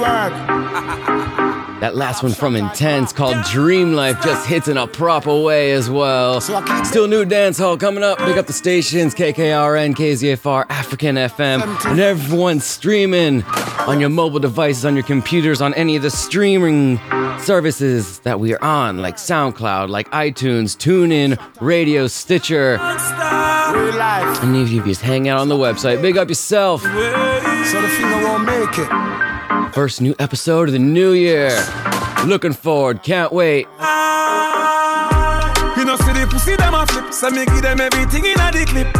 That 1.81 1.93
last 1.93 2.23
one 2.23 2.31
from 2.31 2.53
Intence 2.53 3.13
called 3.13 3.43
Dream 3.47 3.91
Life 3.93 4.23
just 4.23 4.47
hits 4.47 4.69
in 4.69 4.77
a 4.77 4.87
proper 4.87 5.37
way 5.37 5.73
as 5.73 5.89
well. 5.89 6.39
Still 6.39 7.09
new 7.09 7.25
dance 7.25 7.57
hall 7.57 7.75
coming 7.75 8.05
up. 8.05 8.19
Pick 8.19 8.37
up 8.37 8.47
the 8.47 8.53
stations 8.53 9.13
KKRN, 9.13 9.95
KZFR, 9.95 10.65
African 10.69 11.17
FM, 11.17 11.85
and 11.85 11.99
everyone 11.99 12.61
streaming 12.61 13.43
on 13.79 13.99
your 13.99 14.09
mobile 14.09 14.39
devices, 14.39 14.85
on 14.85 14.95
your 14.95 15.03
computers, 15.03 15.59
on 15.59 15.73
any 15.73 15.97
of 15.97 16.03
the 16.03 16.09
streaming 16.09 17.01
services 17.39 18.19
that 18.19 18.39
we 18.39 18.53
are 18.53 18.63
on, 18.63 18.99
like 18.99 19.17
SoundCloud, 19.17 19.89
like 19.89 20.09
iTunes, 20.11 20.77
TuneIn, 20.77 21.37
Radio, 21.59 22.07
Stitcher. 22.07 22.79
And 24.43 24.55
if 24.55 24.69
you 24.69 24.83
just 24.83 25.01
hang 25.01 25.29
out 25.29 25.39
on 25.39 25.49
the 25.49 25.55
website, 25.55 26.01
big 26.01 26.17
up 26.17 26.29
yourself. 26.29 26.81
So 26.81 26.89
the 26.89 27.87
finger 27.97 28.17
won't 28.23 28.45
make 28.45 28.77
it. 28.77 29.73
First 29.73 30.01
new 30.01 30.13
episode 30.19 30.67
of 30.69 30.73
the 30.73 30.79
new 30.79 31.13
year. 31.13 31.51
Looking 32.25 32.53
forward, 32.53 33.03
can't 33.03 33.31
wait. 33.31 33.67
Ah. 33.79 34.13
You 35.77 35.85
know, 35.85 35.95
see 35.97 36.13
the 36.13 36.27
pussy 36.29 36.55
them 36.55 36.73
a 36.73 36.85
flip, 36.85 37.11
so 37.13 37.29
me 37.29 37.45
give 37.45 37.61
them 37.61 37.81
everything 37.81 38.25
in 38.25 38.39
a 38.39 38.51
the 38.51 38.65
clip. 38.65 38.93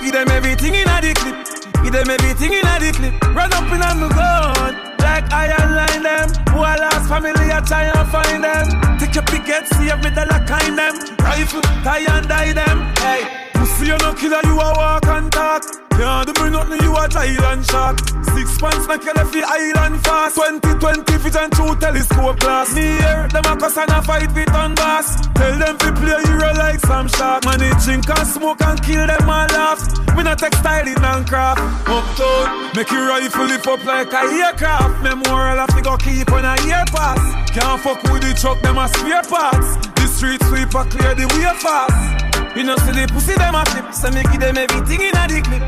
Give 0.00 0.12
them 0.12 0.28
everything 0.30 0.74
in 0.74 0.88
a 0.88 1.00
the 1.00 1.12
clip. 1.14 1.82
Give 1.84 1.92
them 1.92 2.10
everything 2.10 2.52
in 2.54 2.66
a 2.66 2.78
the 2.80 2.92
clip. 2.92 3.34
Run 3.34 3.52
up 3.52 3.70
in 3.72 3.82
on 3.82 4.00
the 4.00 4.08
gun, 4.08 4.74
like 5.00 5.32
I 5.32 5.48
line 5.74 6.02
them. 6.02 6.28
Who 6.52 6.60
I 6.60 6.76
lost 6.76 7.08
family, 7.08 7.52
I 7.52 7.60
try 7.60 7.84
and 7.84 8.08
find 8.10 8.44
them. 8.44 8.98
Take 8.98 9.14
your 9.14 9.24
picket, 9.24 9.66
see 9.74 9.90
every 9.90 10.10
dollar 10.10 10.44
kind 10.46 10.76
them. 10.78 10.94
Rifle, 11.18 11.62
tie 11.84 12.06
and 12.06 12.28
die 12.28 12.52
them. 12.52 12.78
Hey, 12.98 13.47
pussy 13.78 13.90
you 13.90 13.98
no 13.98 14.12
killer, 14.14 14.40
you 14.44 14.58
a 14.58 14.72
walk 14.74 15.06
and 15.06 15.30
talk. 15.32 15.62
Can't 15.90 16.26
do 16.26 16.44
me 16.44 16.50
nothing, 16.50 16.82
you 16.82 16.92
a 16.92 17.08
Thailand 17.08 17.68
shark. 17.70 17.98
Six 18.34 18.58
pants 18.58 18.86
make 18.86 19.04
you 19.04 19.12
left 19.14 19.32
the 19.32 19.42
island 19.42 20.00
fast. 20.04 20.36
2020 20.36 21.16
vision 21.18 21.50
through 21.50 21.74
telescope 21.76 22.38
glass. 22.38 22.74
Here, 22.74 23.28
them 23.32 23.44
a 23.46 23.56
cuss 23.56 23.76
and 23.76 23.90
a 23.90 24.02
fight 24.02 24.32
with 24.34 24.54
on 24.54 24.74
bass. 24.74 25.26
Tell 25.34 25.58
them 25.58 25.76
to 25.78 25.92
play 25.92 26.22
hero 26.26 26.52
like 26.54 26.80
some 26.80 27.08
shark. 27.08 27.44
Man, 27.44 27.58
they 27.58 27.72
drink 27.82 28.08
and 28.08 28.28
smoke 28.28 28.62
and 28.62 28.80
kill 28.82 29.06
them 29.06 29.28
and 29.28 29.50
laugh. 29.52 29.82
Me 30.16 30.22
not 30.22 30.38
textiling 30.38 31.02
and 31.02 31.26
craft. 31.26 31.60
Uptown, 31.88 32.70
make 32.76 32.90
your 32.90 33.08
rifle 33.08 33.46
lift 33.46 33.66
up 33.66 33.84
like 33.84 34.12
a 34.12 34.22
aircraft. 34.22 35.02
Memorial 35.02 35.58
have 35.58 35.74
to 35.74 35.82
go 35.82 35.96
keep 35.96 36.30
on 36.30 36.44
a 36.44 36.54
year 36.66 36.84
pass. 36.94 37.18
Can't 37.50 37.80
fuck 37.80 38.02
with 38.04 38.22
the 38.22 38.34
truck, 38.38 38.60
them 38.62 38.78
a 38.78 38.86
spare 38.88 39.22
parts. 39.22 39.76
The 39.98 40.06
street 40.06 40.42
sweeper 40.46 40.84
clear 40.90 41.14
the 41.14 41.26
way 41.34 41.50
fast. 41.58 42.37
You 42.58 42.64
know, 42.64 42.74
see 42.82 42.90
the 42.90 43.06
pussy 43.14 43.38
them 43.38 43.54
a 43.54 43.62
flip, 43.70 43.94
so 43.94 44.10
me 44.10 44.26
give 44.34 44.42
them 44.42 44.58
everything 44.58 44.98
in 44.98 45.14
a 45.14 45.30
the 45.30 45.38
clip. 45.46 45.62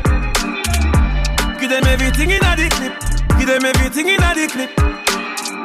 Give 1.55 1.71
them 1.71 1.87
everything 1.87 2.35
in 2.35 2.43
a 2.43 2.51
the 2.51 2.67
clip. 2.67 2.91
Give 3.39 3.47
them 3.47 3.63
everything 3.63 4.11
in 4.11 4.19
a 4.19 4.35
the 4.35 4.45
clip. 4.51 4.75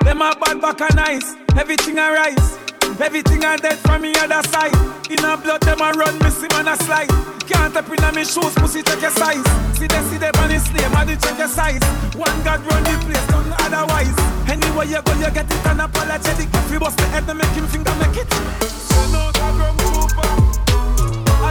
Them 0.07 0.23
a 0.23 0.39
bad 0.39 0.63
back 0.63 0.79
and 0.87 0.95
nice, 0.95 1.35
everything 1.59 1.99
a 1.99 2.15
rise. 2.15 2.63
Everything 3.03 3.43
a 3.43 3.59
dead 3.59 3.75
from 3.83 4.07
me 4.07 4.15
other 4.15 4.39
side. 4.55 4.71
In 5.11 5.19
a 5.27 5.35
blood, 5.35 5.67
them 5.67 5.83
a 5.83 5.91
run, 5.99 6.15
me 6.23 6.31
see 6.31 6.47
man 6.55 6.71
a 6.71 6.79
slide. 6.87 7.11
Can't 7.51 7.75
step 7.75 7.91
in 7.91 8.15
me 8.15 8.23
shoes, 8.23 8.55
pussy 8.55 8.87
check 8.87 9.03
your 9.03 9.11
size. 9.11 9.43
See 9.75 9.91
them, 9.91 10.07
see 10.07 10.23
them 10.23 10.35
on 10.39 10.51
his 10.55 10.63
name, 10.79 10.95
they 11.11 11.19
check 11.19 11.43
your 11.43 11.51
size. 11.51 11.83
One 12.15 12.39
God 12.47 12.63
run 12.71 12.87
the 12.87 12.95
place, 13.03 13.27
none 13.35 13.51
otherwise. 13.67 14.15
Anywhere 14.47 14.87
you 14.87 15.03
go, 15.03 15.11
you 15.19 15.31
get 15.35 15.51
it 15.51 15.63
unapologetic. 15.67 16.55
If 16.55 16.71
you 16.71 16.79
bust 16.79 17.03
the 17.03 17.07
head, 17.11 17.27
then 17.27 17.43
make 17.43 17.51
him 17.51 17.67
finger 17.67 17.95
make 17.99 18.15
it. 18.15 18.31
So 18.31 19.11
no, 19.11 19.27
I 19.35 19.51
no 19.59 19.75
run 19.75 20.07
shooter. 20.07 20.46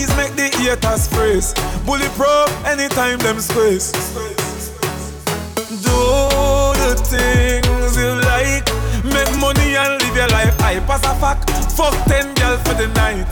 these 0.00 0.16
make 0.16 0.34
the 0.34 0.48
haters 0.56 1.06
freeze. 1.08 1.52
Bulletproof 1.84 2.48
anytime 2.64 3.18
them 3.18 3.38
squeeze. 3.40 3.92
Do 5.84 6.00
the 6.80 6.96
things 7.12 7.96
you 8.00 8.12
like. 8.32 8.66
Make 9.04 9.32
money 9.38 9.76
and 9.76 10.00
live 10.00 10.16
your 10.16 10.28
life. 10.28 10.56
I 10.60 10.80
pass 10.88 11.04
a 11.04 11.14
fuck. 11.20 11.38
Fuck 11.76 11.94
ten 12.08 12.34
girl 12.34 12.56
for 12.64 12.74
the 12.80 12.88
night. 13.02 13.28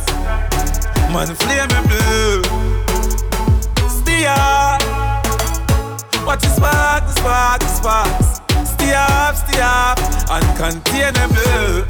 Man, 1.13 1.35
flame 1.41 1.69
me 1.73 1.81
blue. 1.89 2.43
Up. 4.31 4.83
Watch 6.27 6.43
the 6.43 6.49
spark, 6.49 7.07
the 7.07 7.13
spark, 7.15 7.61
the 7.61 7.69
sparks. 7.69 8.41
Stay 8.73 8.95
up, 8.95 9.35
stay 9.37 9.61
up. 9.63 9.99
Uncontainable. 10.29 11.87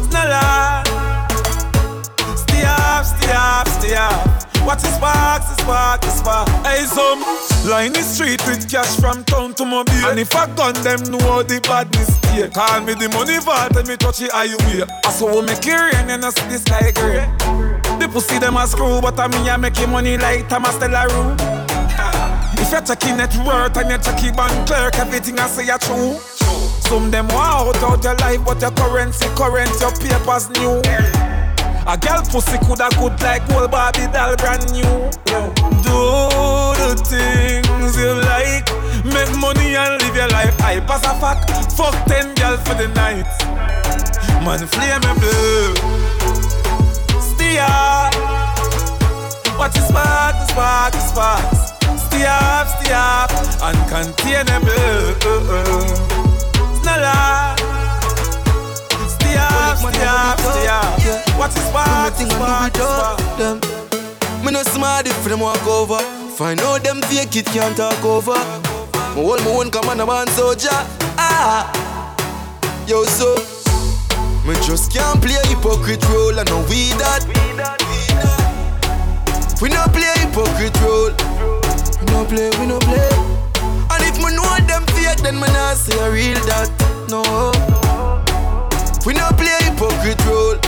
It's 0.00 0.12
not. 0.12 1.07
Stay 2.58 2.66
up, 2.66 3.04
stay 3.04 3.32
up, 3.32 3.68
stay 3.68 3.94
up. 3.94 4.66
Watch 4.66 4.82
the 4.82 4.90
sparks, 4.90 5.46
the 5.46 5.62
spark, 5.62 6.00
the 6.00 6.10
spark. 6.10 6.48
Hey, 6.66 6.82
some 6.84 7.22
line 7.70 7.92
the 7.92 8.02
street 8.02 8.44
with 8.46 8.68
cash 8.68 8.98
from 8.98 9.22
town 9.24 9.54
to 9.54 9.64
mobile. 9.64 9.92
And 10.10 10.18
if 10.18 10.34
I 10.34 10.46
gun 10.56 10.74
them, 10.82 10.98
know 11.06 11.42
the 11.44 11.60
badness 11.62 12.18
here. 12.34 12.50
Call 12.50 12.80
me 12.80 12.94
the 12.94 13.08
money 13.10 13.38
vault 13.38 13.76
and 13.76 13.86
me 13.86 13.96
touch 13.96 14.22
it 14.22 14.32
highway. 14.32 14.82
I 15.04 15.10
saw 15.12 15.30
it 15.40 15.66
rain 15.66 16.10
and 16.10 16.24
I 16.24 16.30
see 16.30 16.48
the 16.50 16.58
sky 16.58 16.90
gray. 16.90 17.22
The 18.00 18.08
pussy 18.12 18.40
them 18.40 18.56
a 18.56 18.66
screw, 18.66 19.00
but 19.00 19.18
I 19.20 19.28
me 19.28 19.48
I 19.48 19.56
make 19.56 19.78
it 19.78 19.88
money 19.88 20.18
like 20.18 20.48
Thomas 20.48 20.76
De 20.78 20.88
La 20.88 21.04
Rue. 21.04 21.36
If 22.58 22.72
you're 22.72 22.82
checking 22.82 23.18
net 23.18 23.34
worth 23.46 23.76
and 23.76 23.88
you're 23.88 24.02
checking 24.02 24.34
bank 24.34 24.66
clerk, 24.66 24.98
everything 24.98 25.38
I 25.38 25.46
say 25.46 25.64
you 25.64 25.78
true. 25.78 26.18
Some 26.90 27.12
them 27.12 27.28
want 27.28 27.76
out 27.76 27.82
out 27.84 28.02
your 28.02 28.16
life, 28.16 28.44
but 28.44 28.60
your 28.60 28.72
currency 28.72 29.28
current, 29.36 29.70
your 29.80 29.92
papers 29.92 30.50
new. 30.50 31.27
A 31.88 31.96
girl 31.96 32.20
pussy 32.20 32.58
coulda 32.58 32.90
good 32.98 33.18
like 33.22 33.40
old 33.52 33.70
Barbie 33.70 34.12
doll 34.12 34.36
brand 34.36 34.60
new. 34.72 34.82
Do 35.80 35.96
the 36.76 36.92
things 37.00 37.96
you 37.96 38.12
like, 38.28 38.68
make 39.08 39.32
money 39.40 39.74
and 39.74 39.96
live 40.02 40.14
your 40.14 40.28
life. 40.28 40.54
I 40.60 40.80
pass 40.80 41.02
a 41.06 41.14
fuck. 41.16 41.48
fuck 41.72 41.94
ten 42.04 42.34
girl 42.34 42.58
for 42.58 42.74
the 42.74 42.88
night. 42.88 43.24
Man, 44.44 44.66
flame 44.68 45.00
me 45.00 45.12
blue. 45.16 45.74
Stay 47.22 47.56
up. 47.58 48.12
Watch 49.58 49.72
the 49.72 49.80
spark, 49.80 50.36
the 50.36 50.44
spark, 50.46 50.92
the 52.10 52.28
off, 52.28 52.68
stay 52.82 52.92
off, 52.92 53.32
uncontainable. 53.64 55.16
It's 56.70 56.84
not 56.84 57.00
lie. 57.00 57.77
Stay 59.28 59.36
off, 59.36 59.78
stay 59.78 60.06
off, 60.06 60.40
stay 60.40 60.68
off. 60.68 61.38
What's 61.38 61.54
his 61.54 61.70
part? 61.70 62.12
What's 62.12 62.20
his 62.20 62.32
part? 62.32 62.72
Them. 63.36 63.60
Me 64.42 64.52
no 64.52 64.62
smart 64.62 65.06
if 65.06 65.22
them 65.24 65.40
walk 65.40 65.66
over. 65.66 65.98
Find 66.32 66.58
out 66.60 66.82
them 66.82 67.02
fake 67.02 67.36
it 67.36 67.44
can't 67.46 67.76
talk 67.76 68.02
over. 68.02 68.38
Me 69.14 69.20
hold 69.22 69.44
my 69.44 69.50
own 69.50 69.70
command, 69.70 70.00
I'm 70.00 70.08
on 70.08 70.28
soldier. 70.28 70.72
Ah, 71.18 71.68
yo 72.86 73.04
so. 73.04 73.34
Me 74.46 74.54
just 74.64 74.92
can't 74.92 75.20
play 75.20 75.36
hypocrite 75.44 76.02
role, 76.08 76.40
I 76.40 76.44
know 76.44 76.64
we 76.70 76.88
that. 76.96 77.28
We 79.60 79.68
no 79.68 79.84
play 79.92 80.14
hypocrite 80.24 80.80
role. 80.80 81.12
We 82.00 82.06
no 82.14 82.24
play, 82.24 82.48
we 82.58 82.64
no 82.64 82.78
play. 82.78 83.12
And 83.92 84.02
if 84.08 84.16
me 84.16 84.32
know 84.34 84.56
them 84.64 84.86
fake, 84.96 85.20
then 85.20 85.34
me 85.34 85.48
not 85.52 85.76
say 85.76 85.98
a 86.00 86.10
real 86.10 86.38
that. 86.46 86.70
No. 87.10 87.87
We 89.08 89.14
no 89.14 89.24
play 89.40 89.56
hypocrite 89.64 90.20
role. 90.28 90.60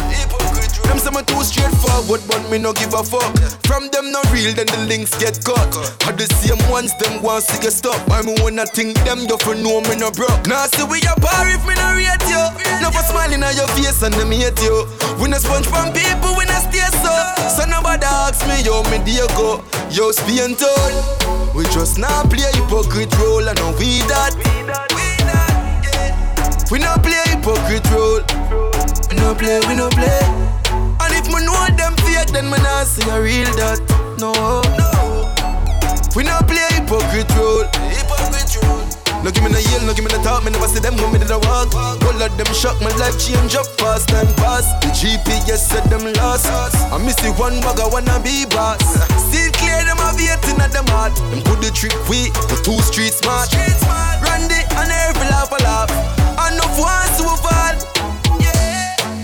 Them 0.89 0.97
say 0.97 1.13
me 1.13 1.21
too 1.29 1.45
straightforward, 1.45 2.25
but 2.25 2.41
me 2.49 2.57
no 2.57 2.73
give 2.73 2.97
a 2.97 3.05
fuck. 3.05 3.37
From 3.69 3.93
them 3.93 4.09
no 4.09 4.25
real, 4.33 4.57
then 4.57 4.65
the 4.65 4.81
links 4.89 5.13
get 5.21 5.45
cut. 5.45 5.69
Are 6.09 6.17
the 6.17 6.25
same 6.41 6.57
ones 6.73 6.97
them 6.97 7.21
want 7.21 7.45
to 7.53 7.61
get 7.61 7.77
stuck. 7.77 8.01
I 8.09 8.25
me 8.25 8.33
wanna 8.41 8.65
think 8.65 8.97
them 9.05 9.29
you 9.29 9.37
for 9.45 9.53
know 9.53 9.85
me 9.85 10.01
no 10.01 10.09
broke. 10.11 10.49
Now 10.49 10.65
see 10.73 10.89
we 10.89 11.05
a 11.05 11.13
bar 11.21 11.53
if 11.53 11.61
me 11.69 11.77
no 11.77 11.93
rate 11.93 12.25
you. 12.33 12.41
Never 12.81 13.05
smiling 13.13 13.45
at 13.45 13.61
your 13.61 13.69
face 13.77 14.01
and 14.01 14.17
them 14.17 14.33
hate 14.33 14.57
you. 14.65 14.89
We 15.21 15.29
no 15.29 15.37
sponge 15.37 15.69
from 15.69 15.93
people, 15.93 16.33
we 16.33 16.49
no 16.49 16.57
stay 16.65 16.89
so. 17.05 17.13
So 17.53 17.69
nobody 17.69 18.09
ask 18.09 18.41
me 18.49 18.65
yo 18.65 18.81
me 18.89 19.05
dear 19.05 19.29
go. 19.37 19.61
Yo 19.93 20.17
Spain 20.17 20.57
told. 20.57 20.97
We 21.53 21.69
just 21.77 22.01
now 22.01 22.25
play 22.25 22.49
hypocrite 22.57 23.13
role, 23.21 23.45
I 23.45 23.53
know 23.61 23.77
we 23.77 24.01
that. 24.09 24.33
We 24.33 24.90
no 26.79 26.95
play 27.03 27.19
hypocrite 27.27 27.91
role. 27.91 28.23
We 29.11 29.17
no 29.19 29.35
play, 29.35 29.59
we 29.67 29.75
no 29.75 29.91
play. 29.91 30.23
And 31.03 31.13
if 31.19 31.27
me 31.27 31.43
know 31.43 31.67
them 31.75 31.99
fake, 32.07 32.31
then 32.31 32.47
me 32.47 32.59
not 32.63 32.87
see 32.87 33.03
a 33.11 33.21
real 33.21 33.51
that. 33.59 33.83
No. 34.23 34.31
No. 34.79 35.27
We 36.15 36.23
no 36.23 36.39
play 36.47 36.63
hypocrite 36.79 37.27
role. 37.35 37.67
Hypocrite 37.91 38.55
role. 38.63 38.87
No 39.27 39.31
give 39.35 39.43
me 39.43 39.51
no 39.51 39.59
yell, 39.59 39.83
no 39.83 39.93
give 39.93 40.07
me 40.07 40.15
no 40.15 40.23
talk, 40.23 40.45
me 40.45 40.51
never 40.51 40.69
see 40.69 40.79
them 40.79 40.97
when 40.97 41.13
me 41.13 41.19
did 41.19 41.31
a 41.31 41.39
walk. 41.43 41.75
All 41.75 42.23
of 42.23 42.31
them 42.39 42.55
shock, 42.55 42.81
my 42.81 42.95
life 43.03 43.19
change 43.19 43.59
up 43.59 43.67
fast 43.83 44.09
and 44.15 44.31
fast. 44.39 44.81
The 44.81 44.95
GPS 44.95 45.67
said 45.75 45.85
them 45.91 46.07
lost. 46.23 46.47
I 46.47 46.97
miss 47.03 47.17
the 47.17 47.35
one 47.35 47.61
bag, 47.61 47.81
I 47.81 47.89
wanna 47.91 48.23
be 48.23 48.47
boss. 48.47 48.79
Still 49.27 49.51
clear 49.59 49.83
them 49.85 49.99
of 50.07 50.15
hating 50.15 50.63
at 50.63 50.71
them 50.71 50.87
heart. 50.95 51.19
Them 51.35 51.43
put 51.43 51.61
the 51.61 51.75
trick 51.75 51.93
we, 52.09 52.31
the 52.47 52.57
two 52.63 52.79
street 52.81 53.13
smart. 53.13 53.53
Randy 54.23 54.63
and 54.79 54.89
every 54.89 55.27
laugh 55.29 55.51
a 55.51 55.59
laugh. 55.67 56.20
Enough 56.49 56.79
ones 56.79 57.17
to 57.19 57.29
fall. 57.45 57.77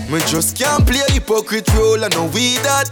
Me 0.09 0.19
just 0.27 0.57
can't 0.57 0.85
play 0.87 1.03
hypocrite 1.09 1.67
role, 1.75 2.03
I 2.03 2.07
know 2.09 2.25
we 2.33 2.55
that. 2.63 2.89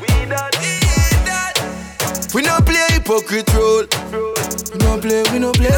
We 2.34 2.42
no 2.42 2.60
play 2.60 2.88
hypocrite 2.92 3.54
role. 3.54 3.86
We 4.72 4.78
no 4.80 5.00
play, 5.00 5.24
we 5.32 5.40
no 5.40 5.52
play. 5.54 5.72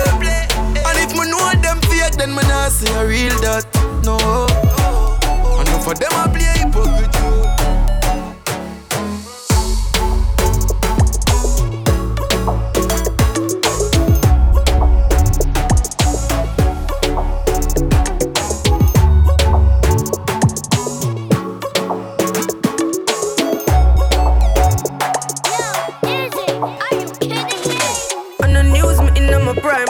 And 0.88 0.98
if 0.98 1.14
me 1.14 1.30
know 1.30 1.52
them 1.62 1.80
fake, 1.82 2.18
then 2.18 2.32
me 2.34 2.42
not 2.48 2.72
say 2.72 2.92
a 2.96 3.06
real 3.06 3.36
that. 3.42 3.66
No. 4.04 4.18
Enough 5.62 5.88
of 5.88 6.00
them 6.00 6.14
a 6.14 6.28
play 6.30 6.54
hypocrite 6.58 7.17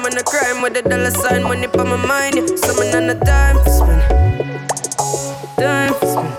on 0.08 0.16
the 0.16 0.24
crime 0.24 0.62
with 0.62 0.78
a 0.78 0.82
dollar 0.82 1.12
sign, 1.12 1.44
money 1.44 1.68
for 1.68 1.84
my 1.84 1.98
mind. 1.98 2.36
Yeah. 2.36 2.46
So 2.56 2.72
me 2.80 2.90
none 2.92 3.08
the 3.08 3.16
time 3.28 3.58
for 3.60 3.70
spend. 3.70 4.02
Time 5.60 5.94
for 6.00 6.08
spend. 6.08 6.34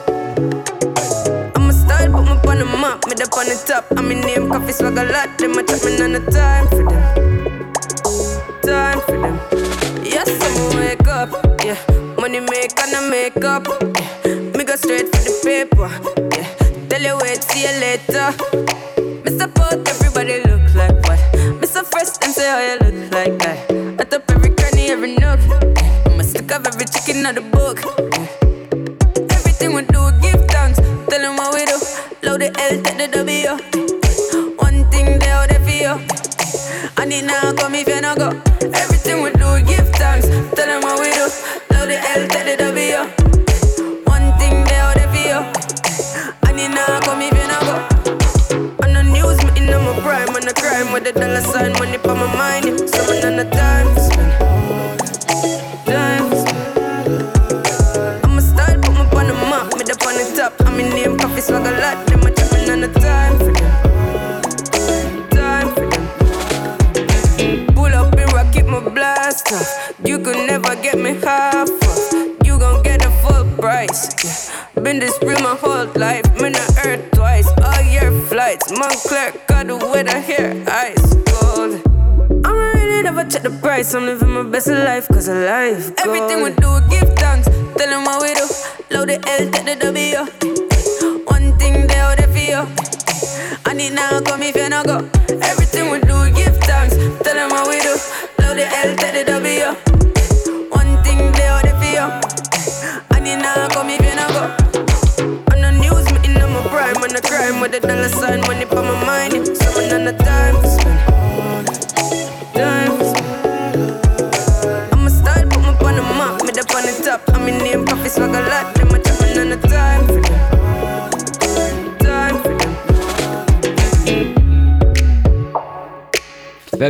I'm 1.54 1.68
a 1.68 1.72
style, 1.74 2.10
put 2.12 2.24
me 2.24 2.32
on 2.48 2.58
the 2.60 2.64
map, 2.64 3.04
me 3.04 3.12
up 3.20 3.36
on 3.36 3.44
the 3.44 3.56
top. 3.68 3.84
I'm 3.98 4.10
in 4.10 4.20
name, 4.22 4.48
coffee 4.48 4.72
swag 4.72 4.96
a 4.96 5.04
lot. 5.12 5.36
Them 5.36 5.52
a 5.58 5.62
chat 5.62 5.84
me 5.84 5.98
none 5.98 6.12
the 6.16 6.20
time 6.32 6.66
for 6.72 6.84
them. 6.88 7.04
Time 8.64 9.00
for 9.04 9.18
them. 9.20 9.36
Yes, 10.02 10.30
I'm 10.32 10.76
wake 10.80 11.08
up. 11.08 11.28
Yeah, 11.62 11.76
money 12.16 12.40
make 12.40 12.72
and 12.80 12.96
I 12.96 13.10
make 13.10 13.44
up. 13.44 13.68
Yeah. 13.68 14.56
Me 14.56 14.64
go 14.64 14.76
straight 14.76 15.12
for 15.12 15.22
the 15.28 15.34
paper. 15.44 15.90
Yeah, 16.32 16.48
tell 16.88 17.02
you 17.02 17.18
wait, 17.20 17.44
see 17.44 17.68
you 17.68 17.74
later. 17.84 18.32
Me 19.24 19.30
support 19.38 19.86
everybody 19.86 20.40
look 20.48 20.57
chicken 27.18 27.26
on 27.26 27.34
the 27.34 27.40
book. 27.40 27.78
Everything 29.32 29.74
we 29.74 29.82
do, 29.82 30.10
give 30.20 30.44
thanks. 30.48 30.78
Tell 30.78 31.20
them 31.20 31.36
what 31.36 31.54
we 31.54 31.64
do. 31.64 31.78
Load 32.22 32.40
the 32.40 32.46
L, 32.58 32.82
take 32.82 32.98
the 32.98 33.08
W. 33.08 33.67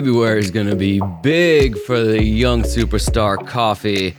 February 0.09 0.41
is 0.41 0.51
going 0.51 0.67
to 0.67 0.75
be 0.75 1.03
big 1.23 1.77
for 1.81 2.01
the 2.01 2.23
young 2.25 2.63
superstar 2.63 3.37
Koffee. 3.37 4.15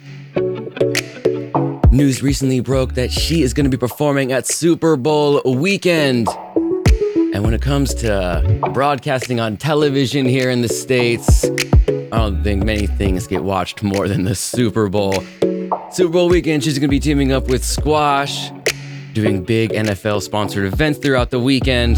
News 1.91 2.21
recently 2.21 2.59
broke 2.59 2.93
that 2.93 3.11
she 3.11 3.41
is 3.41 3.55
going 3.55 3.63
to 3.63 3.71
be 3.71 3.75
performing 3.75 4.31
at 4.31 4.45
Super 4.45 4.95
Bowl 4.95 5.41
weekend. 5.43 6.27
And 7.33 7.43
when 7.43 7.55
it 7.55 7.63
comes 7.63 7.95
to 7.95 8.59
broadcasting 8.71 9.39
on 9.39 9.57
television 9.57 10.27
here 10.27 10.51
in 10.51 10.61
the 10.61 10.69
States, 10.69 11.45
I 11.87 12.17
don't 12.19 12.43
think 12.43 12.63
many 12.63 12.85
things 12.85 13.25
get 13.25 13.43
watched 13.43 13.81
more 13.81 14.07
than 14.07 14.25
the 14.25 14.35
Super 14.35 14.89
Bowl. 14.89 15.23
Super 15.89 16.13
Bowl 16.13 16.29
weekend, 16.29 16.63
she's 16.63 16.77
going 16.77 16.87
to 16.87 16.91
be 16.91 16.99
teaming 16.99 17.31
up 17.31 17.47
with 17.47 17.65
Squash, 17.65 18.51
doing 19.13 19.43
big 19.43 19.71
NFL 19.71 20.21
sponsored 20.21 20.71
events 20.71 20.99
throughout 20.99 21.31
the 21.31 21.39
weekend. 21.39 21.97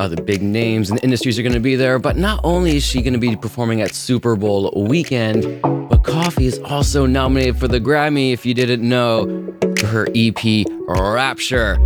Other 0.00 0.20
big 0.20 0.42
names 0.42 0.90
and 0.90 0.98
industries 1.02 1.38
are 1.38 1.42
going 1.42 1.54
to 1.54 1.60
be 1.60 1.76
there. 1.76 1.98
But 1.98 2.16
not 2.16 2.40
only 2.44 2.76
is 2.76 2.84
she 2.84 3.00
going 3.02 3.12
to 3.14 3.18
be 3.18 3.36
performing 3.36 3.80
at 3.80 3.94
Super 3.94 4.36
Bowl 4.36 4.72
weekend, 4.76 5.62
but 5.62 6.02
Koffee 6.02 6.46
is 6.46 6.58
also 6.60 7.06
nominated 7.06 7.58
for 7.58 7.68
the 7.68 7.80
Grammy, 7.80 8.32
if 8.32 8.44
you 8.44 8.54
didn't 8.54 8.86
know, 8.86 9.54
for 9.78 9.86
her 9.86 10.06
EP 10.14 10.66
Rapture. 10.86 11.78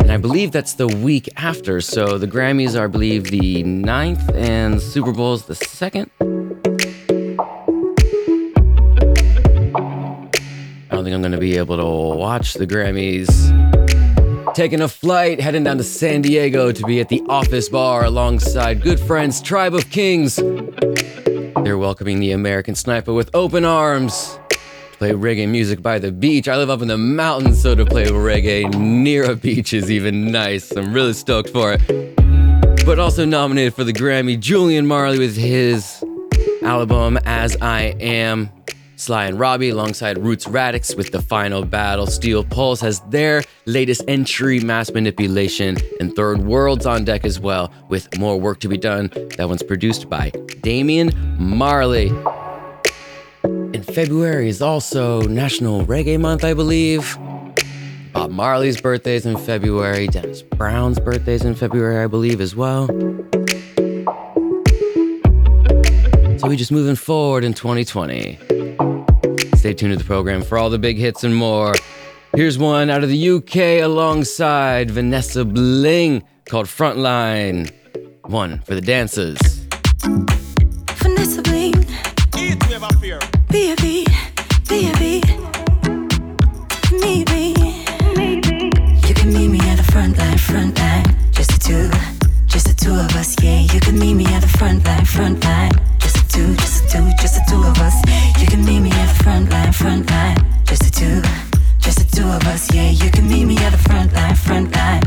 And 0.00 0.10
I 0.10 0.16
believe 0.16 0.50
that's 0.52 0.74
the 0.74 0.88
week 0.88 1.28
after. 1.36 1.80
So 1.80 2.18
the 2.18 2.26
Grammys 2.26 2.78
are, 2.78 2.84
I 2.84 2.88
believe, 2.88 3.24
the 3.24 3.62
9th 3.62 4.34
and 4.34 4.80
Super 4.80 5.12
Bowl's 5.12 5.46
the 5.46 5.54
2nd. 5.54 6.10
I 10.90 10.94
don't 10.94 11.04
think 11.04 11.14
I'm 11.14 11.22
going 11.22 11.32
to 11.32 11.38
be 11.38 11.56
able 11.56 11.76
to 11.76 12.16
watch 12.18 12.54
the 12.54 12.66
Grammys. 12.66 13.81
Taking 14.54 14.82
a 14.82 14.88
flight, 14.88 15.40
heading 15.40 15.64
down 15.64 15.78
to 15.78 15.82
San 15.84 16.20
Diego 16.20 16.72
to 16.72 16.82
be 16.84 17.00
at 17.00 17.08
the 17.08 17.22
Office 17.26 17.70
Bar 17.70 18.04
alongside 18.04 18.82
good 18.82 19.00
friends 19.00 19.40
Tribe 19.40 19.72
of 19.74 19.88
Kings. 19.88 20.36
They're 20.36 21.78
welcoming 21.78 22.20
the 22.20 22.32
American 22.32 22.74
Sniper 22.74 23.14
with 23.14 23.30
open 23.32 23.64
arms. 23.64 24.38
Play 24.98 25.12
reggae 25.12 25.48
music 25.48 25.80
by 25.80 25.98
the 25.98 26.12
beach. 26.12 26.48
I 26.48 26.58
live 26.58 26.68
up 26.68 26.82
in 26.82 26.88
the 26.88 26.98
mountains, 26.98 27.62
so 27.62 27.74
to 27.74 27.86
play 27.86 28.04
reggae 28.04 28.78
near 28.78 29.30
a 29.30 29.36
beach 29.36 29.72
is 29.72 29.90
even 29.90 30.30
nice. 30.30 30.70
I'm 30.72 30.92
really 30.92 31.14
stoked 31.14 31.48
for 31.48 31.72
it. 31.78 32.84
But 32.84 32.98
also 32.98 33.24
nominated 33.24 33.72
for 33.72 33.84
the 33.84 33.92
Grammy, 33.92 34.38
Julian 34.38 34.86
Marley 34.86 35.18
with 35.18 35.34
his 35.34 36.04
album 36.62 37.18
As 37.24 37.56
I 37.62 37.96
Am. 38.00 38.50
Sly 39.02 39.24
and 39.24 39.36
Robbie 39.40 39.70
alongside 39.70 40.16
Roots 40.16 40.44
Radics 40.44 40.96
with 40.96 41.10
The 41.10 41.20
Final 41.20 41.64
Battle. 41.64 42.06
Steel 42.06 42.44
Pulse 42.44 42.80
has 42.82 43.00
their 43.08 43.42
latest 43.66 44.02
entry, 44.06 44.60
Mass 44.60 44.92
Manipulation, 44.92 45.76
and 45.98 46.14
Third 46.14 46.44
World's 46.44 46.86
on 46.86 47.04
deck 47.04 47.24
as 47.24 47.40
well, 47.40 47.72
with 47.88 48.16
more 48.16 48.38
work 48.38 48.60
to 48.60 48.68
be 48.68 48.78
done. 48.78 49.10
That 49.36 49.48
one's 49.48 49.64
produced 49.64 50.08
by 50.08 50.30
Damian 50.60 51.10
Marley. 51.36 52.12
In 53.42 53.82
February 53.82 54.48
is 54.48 54.62
also 54.62 55.22
National 55.22 55.84
Reggae 55.84 56.20
Month, 56.20 56.44
I 56.44 56.54
believe. 56.54 57.18
Bob 58.12 58.30
Marley's 58.30 58.80
birthday 58.80 59.16
is 59.16 59.26
in 59.26 59.36
February. 59.36 60.06
Dennis 60.06 60.42
Brown's 60.42 61.00
birthday 61.00 61.34
is 61.34 61.44
in 61.44 61.56
February, 61.56 62.04
I 62.04 62.06
believe, 62.06 62.40
as 62.40 62.54
well. 62.54 62.86
So 66.38 66.46
we're 66.46 66.54
just 66.54 66.70
moving 66.70 66.94
forward 66.94 67.42
in 67.42 67.52
2020. 67.52 68.51
Stay 69.62 69.74
tuned 69.74 69.92
to 69.92 69.96
the 69.96 70.04
program 70.04 70.42
for 70.42 70.58
all 70.58 70.70
the 70.70 70.78
big 70.80 70.96
hits 70.96 71.22
and 71.22 71.36
more. 71.36 71.72
Here's 72.34 72.58
one 72.58 72.90
out 72.90 73.04
of 73.04 73.08
the 73.08 73.30
UK 73.30 73.84
alongside 73.84 74.90
Vanessa 74.90 75.44
Bling 75.44 76.24
called 76.46 76.66
Frontline. 76.66 77.70
One 78.22 78.58
for 78.62 78.74
the 78.74 78.80
dancers. 78.80 79.38
Vanessa 80.98 81.42
Bling. 81.42 81.74
Baby, 83.50 84.04
baby. 84.68 85.22
Maybe. 86.90 87.54
You 89.06 89.14
can 89.14 89.32
meet 89.32 89.46
me 89.46 89.60
at 89.60 89.76
the 89.76 89.88
front 89.92 90.18
line, 90.18 90.38
front 90.38 90.76
line. 90.76 91.04
Just 91.30 91.52
the 91.52 91.58
two, 91.60 91.88
just 92.48 92.66
the 92.66 92.74
two 92.74 92.94
of 92.94 93.14
us, 93.14 93.40
yeah. 93.40 93.60
You 93.60 93.78
can 93.78 93.96
meet 93.96 94.14
me 94.14 94.26
at 94.26 94.40
the 94.40 94.48
front 94.58 94.84
line, 94.84 95.04
front 95.04 95.44
line. 95.44 95.91
Two, 96.32 96.56
just 96.56 96.84
the 96.84 96.88
two, 96.88 97.10
just 97.20 97.34
the 97.34 97.44
two 97.50 97.62
of 97.62 97.76
us. 97.78 97.94
You 98.40 98.46
can 98.46 98.64
meet 98.64 98.80
me 98.80 98.90
at 98.90 99.06
the 99.06 99.22
front 99.22 99.50
line, 99.50 99.70
front 99.70 100.10
line. 100.10 100.38
Just 100.64 100.82
the 100.84 100.90
two, 100.90 101.20
just 101.78 101.98
the 101.98 102.16
two 102.16 102.26
of 102.26 102.42
us, 102.46 102.72
yeah. 102.74 102.88
You 102.88 103.10
can 103.10 103.28
meet 103.28 103.44
me 103.44 103.58
at 103.58 103.72
the 103.72 103.76
front 103.76 104.14
line, 104.14 104.34
front 104.34 104.74
line. 104.74 105.01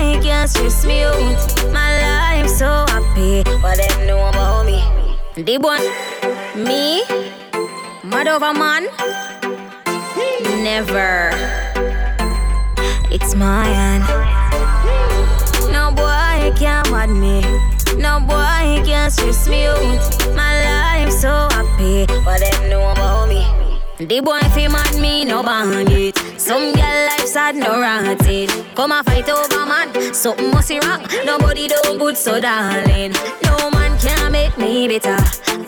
No 0.00 0.06
boy 0.16 0.22
can 0.22 0.48
stress 0.48 0.86
me 0.86 1.02
out. 1.02 1.72
My 1.72 1.90
life 2.00 2.48
so 2.48 2.86
happy. 2.88 3.42
What 3.60 3.76
them 3.76 4.06
know 4.06 4.28
about 4.28 4.64
me? 4.64 4.80
The 5.34 5.58
one, 5.58 5.84
me, 6.56 7.02
mad 8.02 8.26
over 8.26 8.54
man. 8.54 8.88
Never. 10.64 11.32
It's 13.10 13.34
my 13.34 13.64
hand. 13.64 14.04
No 15.70 15.92
boy 15.92 16.56
can't 16.56 16.90
mad 16.90 17.10
me. 17.10 17.42
No 18.00 18.20
boy 18.20 18.82
can 18.86 19.10
stress 19.10 19.48
me 19.48 19.66
out. 19.66 20.34
My 20.34 20.64
life 20.64 21.12
so 21.12 21.28
happy. 21.28 22.06
What 22.24 22.40
them 22.40 22.70
know 22.70 22.90
about 22.90 23.28
me? 23.28 23.44
The 23.98 24.20
boy 24.20 24.40
feel 24.54 24.70
mad 24.70 24.94
me 24.98 25.26
no 25.26 25.42
bandit. 25.42 26.29
Some 26.50 26.72
girl 26.72 27.06
life 27.06 27.26
sad 27.26 27.54
no 27.54 27.78
rotted. 27.80 28.50
Come 28.74 28.90
a 28.90 29.04
fight 29.04 29.28
over 29.28 29.64
man, 29.66 30.12
something 30.12 30.50
must 30.50 30.68
be 30.68 30.80
wrong. 30.80 31.06
Nobody 31.24 31.68
do 31.68 31.80
good 31.96 32.16
so 32.16 32.40
darling. 32.40 33.12
No 33.44 33.70
man 33.70 33.96
can 34.00 34.32
make 34.32 34.58
me 34.58 34.88
bitter. 34.88 35.16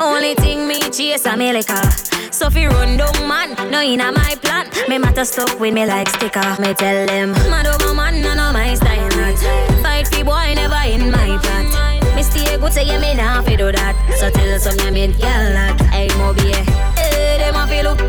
Only 0.01 0.35
thing 0.35 0.67
me 0.67 0.81
chase 0.91 1.25
a 1.25 1.37
me 1.37 1.53
liquor. 1.53 1.89
So 2.33 2.51
fi 2.51 2.67
run 2.67 2.97
down 2.97 3.29
man, 3.29 3.55
no 3.71 3.81
inna 3.81 4.11
my 4.11 4.35
plan. 4.43 4.67
Me 4.89 4.99
matter 4.99 5.25
stuck 5.25 5.61
with 5.61 5.73
me 5.73 5.87
like 5.87 6.09
sticker. 6.09 6.57
Me 6.61 6.75
tell 6.75 7.07
them, 7.07 7.31
mad 7.49 7.69
over 7.69 7.95
man, 7.95 8.21
no 8.21 8.35
no 8.35 8.53
my 8.53 8.75
style 8.75 9.09
not. 9.11 9.39
Fight 9.85 10.09
fi 10.09 10.25
boy 10.25 10.55
never 10.57 10.83
in 10.85 11.13
my 11.13 11.39
plot. 11.43 12.17
Me 12.17 12.25
stay 12.25 12.59
good 12.59 12.73
say 12.73 12.85
yeah, 12.85 12.99
me 12.99 13.15
nah 13.15 13.41
fi 13.41 13.55
do 13.55 13.71
that. 13.71 13.95
So 14.19 14.31
tell 14.31 14.59
some 14.59 14.77
ya 14.81 14.91
mid 14.91 15.13
girl 15.13 15.47
that 15.55 15.81
hey 15.93 16.09
mo 16.19 16.35
be 16.35 16.51
Hey, 16.99 17.39
them 17.39 17.55
a 17.55 17.69
fi 17.69 17.83
look 17.83 18.01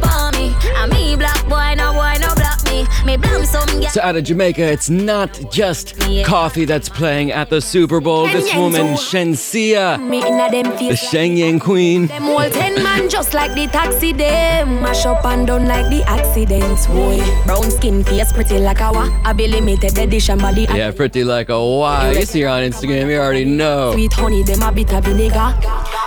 So 3.89 4.01
out 4.01 4.15
of 4.15 4.23
Jamaica, 4.23 4.63
it's 4.63 4.89
not 4.89 5.39
just 5.51 5.95
Koffee 6.25 6.65
that's 6.65 6.89
playing 6.89 7.31
at 7.31 7.49
the 7.49 7.61
Super 7.61 7.99
Bowl. 7.99 8.27
This 8.27 8.53
woman, 8.55 8.95
Shenseea, 8.95 9.99
Me 10.01 10.21
the 10.21 10.77
face. 10.77 11.09
Sheng 11.09 11.37
Yang 11.37 11.59
Queen. 11.59 12.07
Them 12.07 12.23
whole 12.23 12.49
ten 12.49 12.81
man 12.83 13.09
just 13.09 13.33
like 13.33 13.53
the 13.53 13.67
taxi 13.67 14.13
them 14.13 14.81
Mash 14.81 15.05
up 15.05 15.23
and 15.25 15.45
down 15.47 15.65
like 15.67 15.89
the 15.89 16.03
accidents 16.03 16.87
boy 16.87 17.19
Brown 17.45 17.69
skin 17.69 18.03
face 18.03 18.31
pretty 18.31 18.59
like 18.59 18.79
a 18.79 18.91
wa 18.91 19.09
I 19.23 19.33
be 19.33 19.47
limited 19.47 19.97
edition 19.97 20.37
body 20.39 20.67
Yeah, 20.69 20.91
pretty 20.91 21.23
like 21.23 21.49
a 21.49 21.59
wow. 21.59 22.09
You 22.11 22.25
see 22.25 22.41
her 22.41 22.49
on 22.49 22.63
Instagram, 22.63 23.09
you 23.09 23.17
already 23.17 23.45
know. 23.45 23.93
Sweet 23.93 24.13
honey 24.13 24.43
them 24.43 24.61
a 24.61 24.71
bit 24.71 24.93
of 24.93 25.03
vinegar 25.03 25.53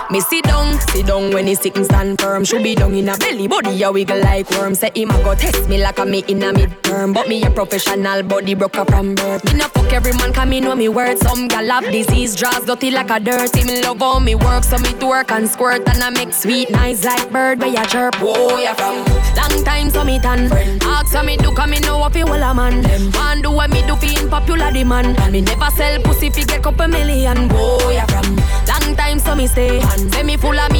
Me 0.09 0.19
sit 0.21 0.45
down, 0.45 0.79
sit 0.79 1.05
down 1.05 1.31
when 1.33 1.47
he 1.47 1.55
sitting 1.55 1.83
stand 1.83 2.19
firm. 2.21 2.45
Should 2.45 2.63
be 2.63 2.75
down 2.75 2.93
in 2.93 3.09
a 3.09 3.17
belly, 3.17 3.47
body 3.47 3.83
a 3.83 3.91
wiggle 3.91 4.19
like 4.21 4.49
worm. 4.51 4.73
Say 4.73 4.91
him 4.95 5.11
a 5.11 5.23
go 5.23 5.35
test 5.35 5.67
me 5.67 5.81
like 5.83 5.99
a 5.99 6.05
me 6.05 6.23
in 6.27 6.43
a 6.43 6.53
midterm. 6.67 7.13
But 7.13 7.27
me 7.27 7.43
a 7.43 7.49
professional 7.49 8.23
body 8.23 8.53
broker 8.53 8.85
from 8.85 9.15
birth. 9.15 9.43
Me 9.45 9.59
no 9.59 9.67
fuck 9.67 9.91
every 9.91 10.13
man, 10.13 10.33
come 10.33 10.49
me 10.49 10.59
know 10.59 10.75
me 10.75 10.89
words. 10.89 11.21
Some 11.21 11.47
gal 11.47 11.67
have 11.67 11.85
disease, 11.91 12.35
draws 12.35 12.65
dirty 12.65 12.91
like 12.91 13.09
a 13.09 13.19
dirt. 13.19 13.55
Him 13.55 13.81
love 13.81 13.99
how 13.99 14.19
me 14.19 14.35
work, 14.35 14.63
so 14.63 14.77
me 14.77 14.89
twerk 14.99 15.31
and 15.31 15.49
squirt. 15.49 15.87
And 15.87 16.03
I 16.03 16.09
make 16.09 16.33
sweet 16.33 16.69
nice 16.71 17.03
like 17.03 17.31
bird 17.31 17.59
where 17.59 17.69
ya 17.69 17.85
chirp. 17.85 18.15
Whoa, 18.15 18.57
ya 18.57 18.73
from 18.73 19.03
long 19.35 19.63
time 19.63 19.89
so 19.89 20.03
me 20.03 20.19
tan. 20.19 20.51
Ask 20.81 21.07
so 21.07 21.23
me 21.23 21.37
do, 21.37 21.53
come 21.53 21.71
me 21.71 21.79
know 21.79 21.97
what 21.97 22.13
fi 22.13 22.23
well 22.23 22.43
a 22.43 22.53
man. 22.53 22.81
Man 23.11 23.41
do 23.41 23.51
what 23.51 23.69
me 23.71 23.85
do 23.87 23.95
fi 23.95 24.19
in 24.21 24.29
popular 24.29 24.71
demand. 24.71 25.19
And 25.19 25.31
me 25.31 25.41
never 25.41 25.69
sell 25.71 26.01
pussy 26.01 26.29
fi 26.29 26.43
get 26.43 26.63
couple 26.63 26.87
million. 26.87 27.49
Whoa, 27.49 27.89
ya 27.89 28.05
from 28.05 28.35
long 28.67 28.95
time 28.95 29.19
so 29.19 29.35
me 29.35 29.47
stay. 29.47 29.81
Say 30.11 30.23
me 30.23 30.37
full 30.37 30.57
of 30.57 30.71
say 30.71 30.76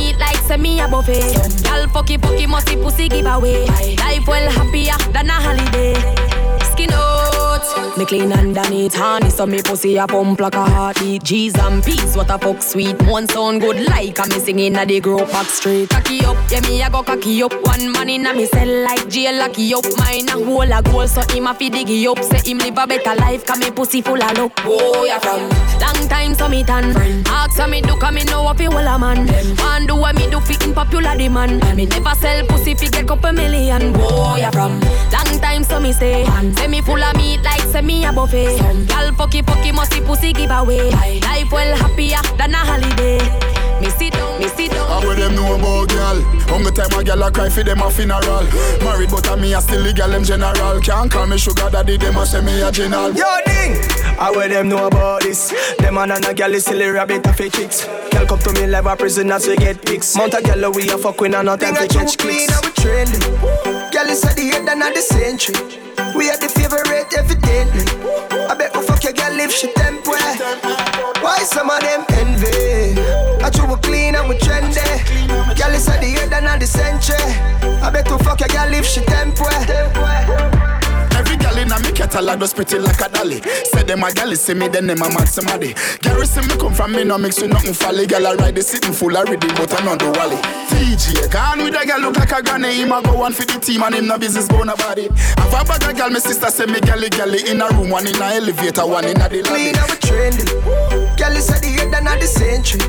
me 0.68 0.82
a 0.82 0.88
buffet. 0.88 1.34
Gal 1.64 1.88
fucky 1.94 2.18
fucky 2.18 2.48
musty 2.48 2.76
pussy 2.76 3.08
give 3.08 3.26
away. 3.26 3.66
Life 4.04 4.28
well 4.28 4.50
happier 4.52 4.98
than 5.14 5.30
a 5.30 5.38
holiday. 5.46 5.94
Skin 6.72 6.92
out, 6.94 7.47
me 7.98 8.06
clean 8.06 8.32
underneath 8.32 8.94
honey 8.94 9.30
so 9.30 9.46
me 9.46 9.62
pussy 9.62 9.98
a 9.98 10.08
pump 10.08 10.40
like 10.40 10.56
a 10.56 10.66
heartbeat. 10.66 11.24
G's 11.24 11.56
and 11.56 11.84
peas, 11.84 12.16
what 12.16 12.30
a 12.30 12.38
fuck 12.38 12.62
sweet. 12.62 12.96
One 13.04 13.28
sound 13.28 13.62
good 13.62 13.80
like 13.88 14.20
a 14.20 14.28
me 14.28 14.40
singing 14.40 14.76
at 14.76 14.88
the 14.88 15.00
group 15.00 15.30
back 15.32 15.48
street. 15.48 15.90
Cocky 15.90 16.24
up, 16.26 16.38
yeah 16.52 16.62
me 16.62 16.82
a 16.82 16.90
go 16.90 17.04
cocky 17.04 17.42
up. 17.44 17.54
One 17.64 17.92
man 17.92 18.10
in 18.10 18.26
a 18.26 18.34
me 18.34 18.46
cell 18.46 18.84
like 18.84 19.08
jail 19.10 19.38
lucky 19.38 19.74
up. 19.74 19.86
Mine 19.98 20.30
a 20.30 20.34
hole 20.34 20.62
a 20.62 20.82
goal 20.82 21.08
so 21.08 21.22
him 21.34 21.48
a 21.48 21.54
fi 21.54 21.70
diggy 21.70 22.06
up. 22.08 22.24
Say 22.24 22.52
him 22.52 22.60
live 22.60 22.78
a 22.78 22.88
better 22.88 23.16
life 23.16 23.46
'cause 23.46 23.60
me 23.60 23.72
pussy 23.72 24.02
full 24.02 24.22
of 24.22 24.38
luck. 24.38 24.52
Oh 24.66 25.04
yeah 25.06 25.20
from 25.20 25.50
long 25.80 26.08
time 26.08 26.36
so 26.36 26.48
me 26.48 26.64
tan. 26.64 26.96
Ask 27.28 27.58
so 27.58 27.68
me 27.68 27.82
do 27.82 27.96
'cause 27.96 28.14
me 28.14 28.24
know 28.26 28.44
what 28.44 28.58
fi 28.58 28.68
well 28.68 28.88
a 28.88 29.00
man. 29.00 29.26
Man 29.58 29.88
do 29.88 29.96
what 29.96 30.16
me 30.16 30.30
do 30.30 30.40
fi 30.40 30.56
in 30.66 30.74
popular 30.74 31.18
demand. 31.18 31.64
Me 31.76 31.86
never 31.86 32.16
sell 32.16 32.46
pussy 32.46 32.76
fi 32.76 32.88
get 32.88 33.08
couple 33.08 33.32
million. 33.34 33.94
Oh 33.98 34.36
yeah 34.38 34.52
from 34.52 34.80
long 35.12 35.40
time 35.42 35.64
so 35.64 35.80
me 35.80 35.92
stay. 35.92 36.26
Say 36.58 36.68
me 36.68 36.82
full 36.82 37.04
of 37.04 37.16
meat 37.18 37.42
like 37.44 37.57
say 37.60 37.82
me 37.82 38.06
a 38.06 38.12
buffet. 38.14 38.58
Some 38.58 38.86
gal 38.86 39.12
fucky 39.12 39.42
fucky 39.42 39.74
musty 39.74 40.02
pussy 40.02 40.34
give 40.34 40.52
away. 40.52 40.90
Life 40.92 41.52
well 41.52 41.76
happier 41.78 42.22
than 42.38 42.54
a 42.54 42.58
holiday. 42.58 43.20
Me 43.80 43.90
sit 43.92 44.14
down, 44.14 44.40
me 44.40 44.48
sit 44.48 44.72
down. 44.72 44.88
How 44.90 45.08
would 45.08 45.20
them 45.20 45.36
know 45.36 45.54
about 45.54 45.90
girl? 45.90 46.22
Hunger 46.50 46.72
time 46.72 47.00
a 47.00 47.04
girl 47.04 47.22
a 47.22 47.32
cry 47.32 47.50
for 47.50 47.64
them 47.64 47.82
a 47.82 47.92
funeral. 47.92 48.44
Married 48.82 49.12
but 49.12 49.28
a 49.28 49.38
me 49.38 49.54
a 49.54 49.62
still 49.62 49.84
the 49.84 49.94
girl 49.94 50.14
in 50.16 50.24
general. 50.24 50.82
Can't 50.82 51.12
call 51.12 51.28
me 51.28 51.38
sugar 51.38 51.70
daddy, 51.70 51.98
them 51.98 52.18
a 52.18 52.26
say 52.26 52.42
me 52.42 52.60
a 52.62 52.72
general. 52.72 53.14
Yo, 53.14 53.26
ding! 53.46 53.76
How 54.18 54.34
would 54.34 54.50
them 54.50 54.70
know 54.70 54.88
about 54.88 55.22
this? 55.22 55.54
Them 55.78 55.98
and 56.00 56.12
a 56.12 56.34
girl 56.34 56.56
is 56.56 56.66
silly 56.66 56.88
rabbit 56.88 57.28
a 57.28 57.34
fake 57.34 57.54
chicks. 57.54 57.86
Girl 58.10 58.26
come 58.26 58.40
to 58.40 58.54
me 58.54 58.66
live 58.66 58.88
a 58.88 58.96
prison 58.96 59.32
as 59.32 59.48
we 59.48 59.56
get 59.56 59.86
pics. 59.86 60.16
Mount 60.16 60.34
a 60.34 60.42
girl 60.42 60.72
we 60.72 60.90
a 60.90 60.98
fuck 60.98 61.22
with 61.22 61.36
and 61.36 61.46
not 61.46 61.60
time 61.60 61.76
to 61.76 61.88
catch 61.88 62.18
clicks. 62.18 62.50
Now 62.50 62.60
we 62.64 62.70
trendy. 62.70 63.92
Girl 63.92 64.08
is 64.08 64.26
at 64.26 64.36
the 64.36 64.48
head 64.48 64.68
and 64.68 64.82
at 64.82 64.96
the 64.96 65.02
century. 65.02 65.87
We 66.16 66.30
are 66.30 66.38
the 66.38 66.50
favorite 66.50 67.14
evidently. 67.18 67.86
I 68.50 68.54
bet 68.56 68.76
we 68.76 68.82
fuck 68.84 69.04
your 69.04 69.14
girl 69.14 69.40
if 69.40 69.52
she 69.52 69.72
temp 69.74 70.06
well. 70.06 70.38
Why 71.22 71.40
some 71.40 71.70
of 71.70 71.82
them 71.82 72.06
envy? 72.10 73.02
I 73.44 73.50
true 73.50 73.68
we 73.68 73.76
clean 73.82 74.16
and 74.16 74.30
we 74.30 74.36
trendy. 74.38 74.86
Girl 75.58 75.74
is 75.74 75.88
at 75.88 76.02
the 76.02 76.08
head 76.08 76.34
and 76.34 76.46
at 76.46 76.60
the 76.60 76.68
century. 76.68 77.18
I 77.82 77.90
bet 77.90 78.10
we 78.12 78.18
fuck 78.20 78.40
your 78.40 78.50
girl 78.50 78.74
if 78.74 78.86
she 78.86 79.02
temp 79.02 79.40
well. 79.40 79.72
Every 79.72 80.67
girl 81.58 81.66
in 81.66 81.72
a 81.72 81.80
me 81.84 81.92
catalog 81.92 82.40
just 82.40 82.56
pretty 82.56 82.80
like 82.80 83.02
a 83.02 83.10
dolly. 83.10 83.42
Say 83.42 83.84
them 83.84 84.04
a 84.04 84.12
gal 84.14 84.34
see 84.36 84.54
me, 84.54 84.68
then 84.68 84.88
them 84.88 85.02
a 85.02 85.10
mad 85.10 85.28
somebody. 85.28 85.74
Gary 86.02 86.26
see 86.26 86.42
me 86.42 86.56
come 86.60 86.74
from 86.74 86.92
me, 86.94 87.04
no 87.04 87.18
mix 87.18 87.42
with 87.42 87.52
nothing 87.52 87.74
folly. 87.74 88.06
Girl 88.06 88.28
I 88.28 88.34
ride 88.36 88.56
the 88.56 88.62
sitting 88.62 88.94
full 88.94 89.16
of 89.16 89.28
rhythm, 89.30 89.50
but 89.56 89.74
I 89.74 89.84
not 89.84 90.00
the 90.00 90.12
wally. 90.12 90.38
TJ, 90.70 91.32
gone 91.32 91.64
with 91.64 91.76
a 91.76 91.86
girl 91.86 92.02
look 92.02 92.18
like 92.18 92.32
a 92.32 92.42
granny. 92.42 92.76
Him 92.76 92.92
a 92.92 93.02
go 93.02 93.22
on 93.24 93.34
for 93.34 93.46
the 93.46 93.60
team 93.60 93.84
and 93.84 93.96
him 93.96 94.08
no 94.08 94.18
business 94.18 94.48
go 94.48 94.64
nobody. 94.64 95.10
Have 95.38 95.54
a 95.54 95.64
bag 95.66 95.84
of 95.84 95.98
girl, 95.98 96.10
my 96.10 96.20
sister 96.20 96.50
say 96.50 96.66
me 96.66 96.80
gally 96.82 97.10
gally 97.10 97.50
in 97.50 97.62
a 97.62 97.68
room, 97.70 97.90
one 97.90 98.08
in 98.08 98.22
a 98.22 98.26
elevator, 98.38 98.86
one 98.86 99.06
in 99.06 99.20
a 99.20 99.30
the 99.30 99.42
lobby. 99.42 99.74
Clean 99.74 99.76
and 99.76 99.90
we 99.90 99.98
trendy. 99.98 100.46
Girl 101.18 101.36
is 101.36 101.50
at 101.50 101.62
the 101.62 101.68
head 101.68 101.94
and 101.94 102.08
at 102.08 102.20
the 102.20 102.28
century. 102.28 102.82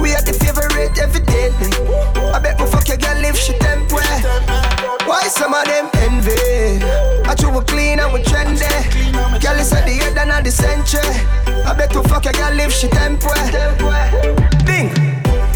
We 0.00 0.14
are 0.14 0.22
the 0.22 0.32
favorite 0.32 0.96
evidently. 0.98 1.72
I 2.32 2.38
bet 2.38 2.60
we 2.60 2.66
fuck 2.66 2.88
your 2.88 2.96
girl 2.96 3.24
if 3.24 3.36
she 3.36 3.52
temp. 3.58 3.92
Why 5.06 5.28
some 5.28 5.54
of 5.54 5.64
them 5.64 5.88
envy? 6.02 6.82
I 7.26 7.34
true 7.38 7.50
we 7.50 7.64
clean 7.64 8.00
your 12.26 12.32
girl 12.34 12.58
if 12.58 12.72
she 12.72 12.88
temp 12.88 13.22
well. 13.22 14.36
Ding! 14.66 14.90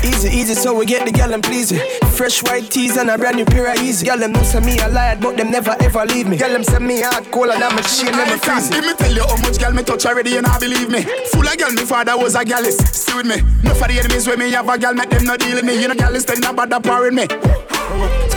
Easy, 0.07 0.29
easy, 0.39 0.55
so 0.55 0.73
we 0.73 0.87
get 0.87 1.05
the 1.05 1.11
gal 1.11 1.35
and 1.35 1.43
please 1.43 1.73
me. 1.73 1.81
Fresh 2.14 2.45
white 2.45 2.71
tees 2.71 2.97
and 2.97 3.11
a 3.11 3.18
brand 3.18 3.37
new 3.37 3.45
pair 3.45 3.73
of 3.73 3.79
easy. 3.83 4.07
Gal 4.07 4.18
them 4.18 4.33
know 4.33 4.43
say 4.45 4.61
me 4.61 4.79
a 4.79 4.89
liar, 4.89 5.18
but 5.21 5.37
them 5.37 5.51
never 5.51 5.75
ever 5.81 6.07
leave 6.07 6.29
me. 6.29 6.37
Gal 6.37 6.53
them 6.53 6.62
say 6.62 6.79
me 6.79 7.01
hard, 7.01 7.29
cold 7.33 7.51
and 7.51 7.62
I'm 7.62 7.77
a 7.77 7.83
shame, 7.83 8.12
never 8.12 8.39
freeze. 8.39 8.71
Let 8.71 8.85
me 8.85 8.95
tell 8.95 9.12
you 9.12 9.23
how 9.23 9.37
much 9.43 9.59
girl 9.59 9.73
me 9.73 9.83
touch 9.83 10.07
already 10.07 10.37
and 10.37 10.47
I 10.47 10.59
believe 10.59 10.91
me. 10.91 11.03
Full 11.33 11.47
of 11.47 11.59
girl, 11.59 11.73
me 11.73 11.85
father 11.85 12.16
was 12.16 12.37
a 12.37 12.45
gallus. 12.45 12.77
See 12.77 13.16
with 13.16 13.27
me. 13.27 13.43
No 13.64 13.75
for 13.75 13.89
the 13.89 13.99
enemies 13.99 14.27
where 14.27 14.37
me 14.37 14.51
have 14.53 14.68
a 14.68 14.79
girl, 14.79 14.95
make 14.95 15.11
them 15.11 15.25
not 15.25 15.41
deal 15.41 15.57
with 15.57 15.64
me. 15.64 15.81
You 15.81 15.89
know 15.89 15.95
gallus, 15.95 16.25
then 16.25 16.41
not 16.41 16.55
bother 16.55 16.79
powering 16.79 17.16
me. 17.16 17.27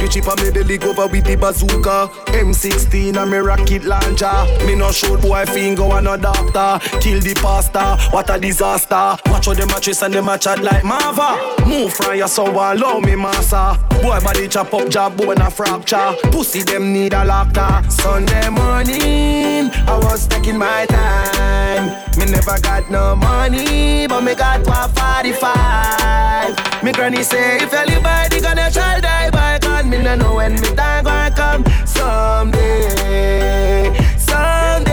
Screechy 0.04 0.22
pa 0.22 0.36
me 0.44 0.52
belly 0.52 0.78
over 0.80 1.08
with 1.08 1.24
the 1.24 1.38
bazooka. 1.38 2.10
M16 2.36 3.16
and 3.16 3.32
me 3.32 3.38
rocket 3.38 3.86
launcher. 3.86 4.34
Me 4.66 4.76
no 4.76 4.92
shoot 4.92 5.22
boy 5.22 5.46
finger 5.46 5.84
and 5.84 6.04
no 6.04 6.18
doctor. 6.18 6.78
Kill 7.00 7.22
the 7.22 7.34
pastor, 7.36 7.96
what 8.12 8.30
a 8.30 8.38
disaster. 8.38 9.16
Watch 9.28 9.46
how 9.46 9.54
them 9.54 9.70
a 9.70 9.80
trace 9.80 10.02
and 10.02 10.14
them 10.14 10.28
a 10.28 10.38
chat 10.38 10.62
like 10.62 10.84
Mava 10.84 11.66
Move 11.66 11.94
from 11.94 12.18
your 12.18 12.28
so 12.28 12.44
love 12.44 13.02
me 13.02 13.16
massa. 13.16 13.80
Boy 14.02 14.20
body 14.20 14.50
chop 14.50 14.74
up 14.74 14.90
job 14.90 15.16
bone 15.16 15.40
a 15.40 15.50
fracture. 15.50 16.14
Pussy 16.32 16.64
them 16.64 16.92
need 16.92 17.14
a 17.14 17.24
laughter. 17.24 17.90
Sunday 17.90 18.50
morning 18.50 19.72
I 19.88 19.98
was 20.04 20.28
taking 20.28 20.58
my 20.58 20.86
time. 20.88 22.04
Me 22.18 22.26
never 22.26 22.60
got 22.60 22.92
no 22.92 23.16
money 23.16 24.06
But 24.08 24.22
me 24.22 24.36
got 24.36 24.68
145 24.68 26.84
Me 26.84 26.92
granny 26.92 27.24
say 27.24 27.58
if 27.58 27.74
anybody 27.74 28.40
gonna 28.40 28.70
try 28.70 29.02
die 29.02 29.32
by 29.32 29.58
gun 29.58 29.63
Me 29.94 30.02
no 30.02 30.16
know 30.16 30.36
when 30.38 30.56
me 30.56 30.76
time 30.76 31.04
gonna 31.04 31.30
come. 31.36 31.64
Someday 31.86 33.94
Someday. 34.18 34.90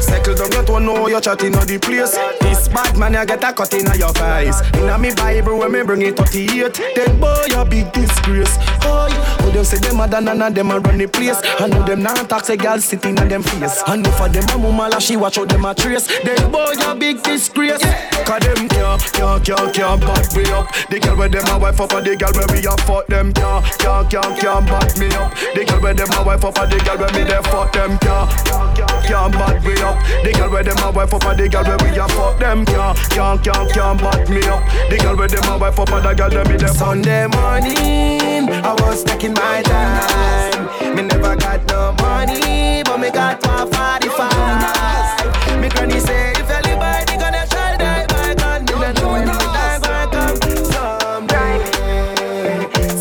Settle 0.00 0.34
down 0.34 0.50
you 0.50 0.62
don't 0.66 0.84
know 0.86 1.06
you're 1.06 1.20
chatting 1.20 1.54
on 1.54 1.64
the 1.68 1.78
place. 1.78 2.18
This 2.40 2.61
bad 2.72 2.96
man 2.98 3.14
you 3.14 3.26
get 3.26 3.44
a 3.44 3.52
cut 3.52 3.72
in 3.74 3.86
your 3.98 4.12
face. 4.14 4.60
In 4.74 4.88
a 4.88 4.98
me 4.98 5.14
Bible 5.14 5.58
when 5.58 5.72
me 5.72 5.82
bring 5.82 6.02
it 6.02 6.16
38 6.16 6.80
Then 6.96 7.20
boy 7.20 7.44
you 7.48 7.64
big 7.64 7.92
disgrace 7.92 8.56
Oh, 8.82 9.08
oh 9.40 9.50
them 9.50 9.64
say 9.64 9.78
them 9.78 10.00
a 10.00 10.08
done 10.08 10.28
and 10.28 10.54
them 10.54 10.70
a 10.70 10.80
run 10.80 10.98
the 10.98 11.06
place? 11.06 11.40
I 11.60 11.66
know 11.68 11.84
them 11.84 12.02
not 12.02 12.28
talk 12.28 12.44
say 12.44 12.56
girl 12.56 12.78
sitting 12.78 13.18
on 13.18 13.28
them 13.28 13.42
face. 13.42 13.82
And 13.86 14.06
if 14.06 14.20
a 14.20 14.28
them 14.28 14.48
a 14.50 14.58
mama 14.58 14.88
la 14.88 14.98
she 14.98 15.16
watch 15.16 15.38
out 15.38 15.48
them 15.48 15.64
a 15.64 15.74
trace. 15.74 16.06
Then 16.24 16.50
boy 16.50 16.72
you 16.78 16.94
big 16.94 17.22
disgrace 17.22 17.82
Cause 18.24 18.40
them 18.40 18.68
can't, 18.68 19.02
can't, 19.12 19.44
can't, 19.44 19.74
can't 19.74 20.00
back 20.00 20.36
me 20.36 20.44
up. 20.52 20.70
The 20.88 21.00
girl 21.00 21.16
where 21.16 21.28
them 21.28 21.46
a 21.48 21.58
wife 21.58 21.80
up 21.80 21.92
and 21.92 22.06
the 22.06 22.16
girl 22.16 22.32
where 22.32 22.46
we 22.50 22.64
a 22.66 22.74
fuck 22.86 23.06
them 23.06 23.32
can't, 23.32 23.64
can't, 23.78 24.10
can't, 24.10 24.38
can't 24.40 24.66
back 24.66 24.96
me 24.96 25.08
up. 25.12 25.34
The 25.54 25.64
girl 25.64 25.80
where 25.82 25.94
them 25.94 26.08
a 26.12 26.22
wife 26.24 26.44
up 26.44 26.58
and 26.58 26.72
the 26.72 26.78
girl 26.80 26.98
where 26.98 27.12
me 27.12 27.22
there 27.28 27.42
fuck 27.42 27.72
them 27.72 27.98
can't, 27.98 28.30
can't, 28.46 29.04
can't 29.04 29.32
back 29.34 29.58
me 29.64 29.74
up. 29.82 29.98
The 30.24 30.32
girl 30.32 30.50
where 30.50 30.62
them 30.64 30.78
a 30.78 30.90
wife 30.90 31.12
up 31.12 31.24
and 31.26 31.38
the 31.38 31.48
girl 31.48 31.64
where 31.64 31.78
we 31.82 31.98
a 31.98 32.08
fuck 32.08 32.38
them 32.38 32.61
can't, 32.66 32.98
can't, 33.10 33.42
can't, 33.44 33.72
can't 33.72 34.00
back 34.00 34.28
me 34.28 34.42
up 34.46 34.62
The 34.90 34.98
girl 34.98 35.16
where 35.16 35.28
them 35.28 35.60
wife 35.60 35.78
up 35.78 35.90
and 35.90 36.04
the 36.04 36.14
girl 36.14 36.30
where 36.30 36.44
me 36.44 36.56
there 36.56 36.68
Sunday 36.68 37.26
morning 37.26 38.48
I 38.50 38.74
was 38.80 39.02
taking 39.04 39.32
my 39.34 39.62
time 39.62 40.66
Me 40.94 41.02
never 41.02 41.36
got 41.36 41.64
no 41.68 41.92
money 42.02 42.82
but 42.84 42.98
me 42.98 43.10
got 43.10 43.40
145 43.46 45.60
Me 45.60 45.68
granny 45.68 46.00
say 46.00 46.32
if 46.32 46.50
anybody 46.50 47.16
gonna 47.16 47.46
try 47.48 47.76
die 47.76 48.06
by 48.08 48.34
gun 48.34 48.64
Me 48.64 48.72
no 48.72 48.92
know 48.92 49.08
when 49.12 49.26
me 49.26 49.32
time 49.32 49.80
gonna 49.80 50.10
come 50.10 50.36
someday 50.72 51.58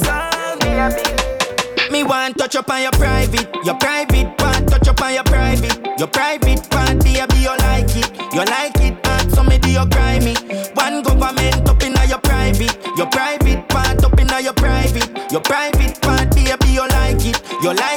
Someday 0.05 1.89
Me 1.91 2.03
want 2.03 2.37
touch 2.37 2.55
up 2.55 2.69
on 2.69 2.81
your 2.81 2.91
private, 2.91 3.47
your 3.65 3.75
private 3.75 4.37
part. 4.37 4.67
Touch 4.67 4.87
up 4.87 5.01
on 5.01 5.13
your 5.13 5.23
private, 5.23 5.77
your 5.99 6.07
private 6.07 6.69
part. 6.69 6.99
Baby, 7.03 7.35
you 7.41 7.55
like 7.57 7.95
it, 7.95 8.11
you 8.33 8.43
like 8.45 8.75
it. 8.75 8.80
You 9.81 9.89
grimy. 9.89 10.35
One 10.73 11.01
government 11.01 11.69
up 11.69 11.83
in 11.83 11.95
your 12.07 12.19
private, 12.19 12.77
your 12.97 13.07
private 13.07 13.67
part 13.69 14.03
up 14.03 14.19
in 14.19 14.27
your 14.43 14.53
private, 14.53 15.31
your 15.31 15.41
private 15.41 16.01
part. 16.01 16.29
Baby, 16.35 16.73
you 16.73 16.87
like 16.87 17.25
it, 17.25 17.41
you 17.63 17.73
like 17.73 17.90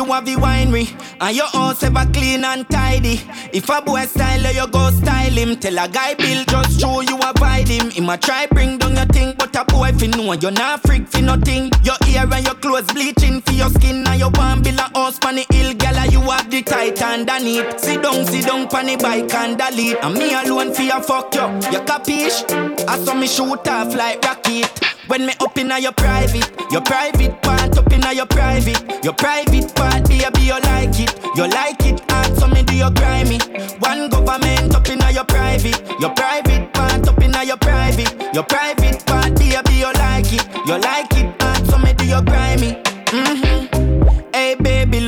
you 0.00 0.12
have 0.12 0.24
the 0.24 0.34
winery. 0.34 0.88
And 1.20 1.36
your 1.36 1.46
house 1.48 1.82
ever 1.82 2.06
clean 2.12 2.44
and 2.44 2.68
tidy. 2.68 3.20
If 3.52 3.68
a 3.68 3.82
boy 3.82 4.06
style 4.06 4.52
you 4.52 4.66
go 4.68 4.90
style 4.90 5.32
him. 5.32 5.56
Tell 5.56 5.78
a 5.78 5.88
guy 5.88 6.14
Bill 6.14 6.44
just 6.44 6.80
show 6.80 7.00
you 7.00 7.16
a 7.16 7.32
vibe. 7.34 7.68
him. 7.68 7.90
Him 7.90 8.08
a 8.08 8.16
try 8.16 8.46
bring 8.46 8.78
down 8.78 8.96
your 8.96 9.06
thing, 9.06 9.34
but 9.38 9.54
a 9.56 9.64
boy 9.64 9.92
fi 9.92 10.06
know 10.06 10.32
you're 10.32 10.50
not 10.50 10.82
freak 10.82 11.06
fi 11.08 11.20
nothing. 11.20 11.70
Your 11.84 11.96
ear 12.08 12.26
and 12.32 12.44
your 12.44 12.54
clothes 12.54 12.86
bleaching 12.92 13.40
for 13.42 13.52
your 13.52 13.70
skin, 13.70 14.06
and 14.06 14.18
your 14.18 14.30
one 14.30 14.62
bill 14.62 14.78
a 14.78 14.90
house 14.98 15.18
pon 15.18 15.36
the 15.36 15.46
hill, 15.50 15.72
you 16.10 16.20
have 16.30 16.50
the 16.50 16.62
tight 16.62 17.02
underneath. 17.02 17.78
Sit 17.78 18.02
down, 18.02 18.24
sit 18.24 18.46
down 18.46 18.68
pon 18.68 18.86
the 18.86 18.96
bike 18.96 19.32
and 19.34 19.58
delete. 19.58 19.98
And 20.02 20.14
me 20.14 20.32
alone 20.34 20.72
fi 20.72 20.88
a 20.88 21.02
fuck 21.02 21.34
you. 21.34 21.46
You 21.72 21.84
capish? 21.84 22.44
I 22.88 22.98
saw 23.04 23.14
me 23.14 23.26
shoot 23.26 23.68
off 23.68 23.94
like 23.94 24.22
rocket. 24.24 24.99
When 25.10 25.26
me 25.26 25.32
up 25.40 25.58
inna 25.58 25.76
your 25.80 25.90
private, 25.90 26.48
your 26.70 26.82
private 26.82 27.42
part 27.42 27.76
up 27.76 27.92
inna 27.92 28.12
your 28.12 28.26
private, 28.26 29.04
your 29.04 29.12
private 29.12 29.74
part, 29.74 30.04
baby 30.06 30.42
you 30.42 30.60
like 30.60 31.00
it, 31.00 31.12
you 31.34 31.48
like 31.48 31.84
it 31.84 32.00
hard, 32.08 32.36
so 32.38 32.46
me 32.46 32.62
do 32.62 32.76
your 32.76 32.92
grimy. 32.92 33.40
One 33.80 34.08
government 34.08 34.72
up 34.72 34.88
inna 34.88 35.10
your 35.10 35.24
private, 35.24 35.82
your 36.00 36.10
private 36.10 36.72
part 36.72 37.08
up 37.08 37.20
inna 37.20 37.42
your 37.42 37.56
private, 37.56 38.14
your 38.32 38.44
private 38.44 39.04
part, 39.04 39.34
baby 39.34 39.74
you 39.74 39.92
like 39.94 40.32
it, 40.32 40.46
you 40.68 40.78
like 40.78 41.12
it 41.16 41.42
hard, 41.42 41.66
so 41.66 41.78
me 41.78 41.92
do 41.92 42.06
your 42.06 42.22
grimy. 42.22 42.74
Mm-hmm. 43.10 43.59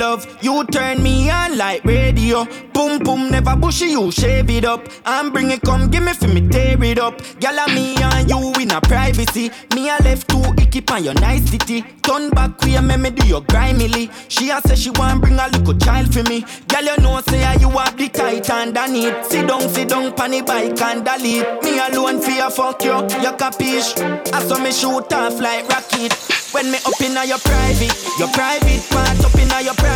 Love, 0.02 0.26
you 0.42 0.64
turn 0.64 1.00
me 1.00 1.30
on 1.30 1.56
like 1.56 1.84
radio. 1.84 2.44
Boom 2.72 2.98
boom, 3.04 3.30
never 3.30 3.54
bushy, 3.54 3.90
you 3.90 4.10
shave 4.10 4.50
it 4.50 4.64
up. 4.64 4.88
And 5.06 5.32
bring 5.32 5.52
it, 5.52 5.62
come 5.62 5.88
give 5.92 6.02
me 6.02 6.12
for 6.12 6.26
me, 6.26 6.40
tear 6.48 6.82
it 6.82 6.98
up. 6.98 7.18
Gyal 7.38 7.56
ah, 7.56 7.72
me 7.72 7.94
and 7.94 8.28
you 8.28 8.52
in 8.60 8.72
a 8.72 8.80
privacy. 8.80 9.52
Me 9.76 9.90
a 9.90 10.02
left 10.02 10.28
two 10.28 10.42
icky 10.60 10.82
on 10.90 11.04
your 11.04 11.14
nice 11.14 11.48
city. 11.48 11.82
Turn 12.02 12.30
back 12.30 12.58
queer, 12.58 12.78
ah, 12.78 12.82
me 12.82 12.96
me 12.96 13.10
do 13.10 13.24
your 13.28 13.42
grimily. 13.42 14.10
She 14.28 14.50
a 14.50 14.60
say 14.62 14.74
she 14.74 14.90
want 14.90 15.22
bring 15.22 15.38
a 15.38 15.46
little 15.46 15.78
child 15.78 16.12
for 16.12 16.24
me. 16.24 16.40
Gyal 16.66 16.82
you 16.82 16.96
know 17.00 17.20
say 17.20 17.38
you 17.60 17.70
have 17.70 17.96
the 17.96 18.08
tight 18.08 18.50
underneath. 18.50 19.26
Sit 19.26 19.46
down, 19.46 19.68
sit 19.68 19.88
down, 19.88 20.12
pan 20.16 20.32
the 20.32 20.42
bike 20.42 20.82
and 20.82 21.04
delete. 21.04 21.62
Me 21.62 21.78
alone 21.78 22.20
your 22.20 22.50
fuck 22.50 22.82
you, 22.82 22.98
you 23.22 23.32
capish. 23.38 23.96
I 24.34 24.42
saw 24.42 24.58
me 24.58 24.72
shoot 24.72 25.12
off 25.12 25.38
like 25.38 25.68
rocket. 25.68 26.12
When 26.52 26.70
me 26.70 26.78
up 26.84 27.00
inna 27.00 27.24
your 27.24 27.38
private, 27.38 27.96
your 28.18 28.28
private 28.28 28.84
part 28.90 29.24
up 29.24 29.34
inna 29.40 29.62
your 29.62 29.72
private, 29.72 29.91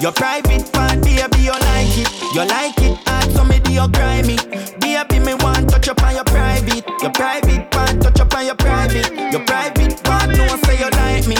your 0.00 0.12
private 0.12 0.72
part, 0.72 1.02
baby 1.02 1.42
you 1.42 1.52
like 1.52 1.98
it, 1.98 2.08
you 2.34 2.44
like 2.44 2.78
it 2.78 2.98
hard, 3.08 3.30
so 3.32 3.44
me 3.44 3.58
do 3.60 3.72
your 3.72 3.88
grimy. 3.88 4.36
Baby 4.80 5.18
me 5.18 5.34
want 5.34 5.68
touch 5.68 5.88
up 5.88 6.02
on 6.02 6.14
your 6.14 6.24
private, 6.24 6.84
your 7.00 7.10
private 7.10 7.70
part, 7.70 8.00
touch 8.00 8.20
up 8.20 8.34
on 8.34 8.46
your 8.46 8.54
private, 8.54 9.10
your 9.32 9.44
private 9.44 10.02
part, 10.04 10.28
no 10.30 10.46
say 10.64 10.78
you 10.78 10.90
like 10.90 11.26
me. 11.26 11.36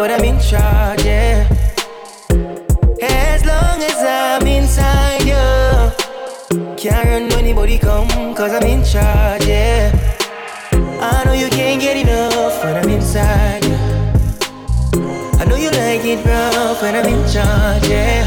But 0.00 0.10
I'm 0.10 0.24
in 0.24 0.40
charge, 0.40 1.04
yeah. 1.04 1.46
As 3.02 3.44
long 3.44 3.78
as 3.90 3.98
I'm 4.00 4.46
inside, 4.46 5.22
yeah. 5.26 5.92
Can't 6.78 7.04
run 7.04 7.28
when 7.28 7.44
anybody 7.44 7.76
come, 7.76 8.08
cause 8.34 8.50
I'm 8.50 8.62
in 8.62 8.82
charge, 8.82 9.44
yeah. 9.44 9.92
I 10.72 11.22
know 11.26 11.34
you 11.34 11.50
can't 11.50 11.82
get 11.82 11.98
enough 11.98 12.64
when 12.64 12.76
I'm 12.78 12.88
inside, 12.88 13.62
yeah. 13.66 14.14
I 15.38 15.44
know 15.44 15.56
you 15.56 15.70
like 15.82 16.02
it 16.12 16.24
rough 16.24 16.80
when 16.80 16.94
I'm 16.94 17.04
in 17.04 17.22
charge, 17.30 17.86
yeah. 17.86 18.24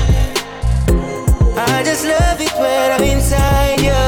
I 1.58 1.82
just 1.84 2.06
love 2.06 2.40
it 2.40 2.54
when 2.54 2.92
I'm 2.96 3.04
inside 3.04 3.82
you. 3.90 4.04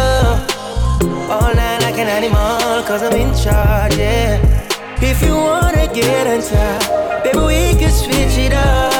All 1.34 1.52
night 1.56 1.82
like 1.82 1.98
an 1.98 2.10
animal, 2.18 2.84
cause 2.84 3.02
I'm 3.02 3.16
in 3.24 3.34
charge, 3.34 3.98
yeah. 3.98 4.38
If 5.02 5.20
you 5.24 5.34
wanna 5.34 5.75
get 5.96 6.28
on 6.28 6.42
top, 6.42 7.24
baby, 7.24 7.40
we 7.40 7.80
can 7.80 7.90
switch 7.90 8.38
it 8.38 8.54
up. 8.54 8.95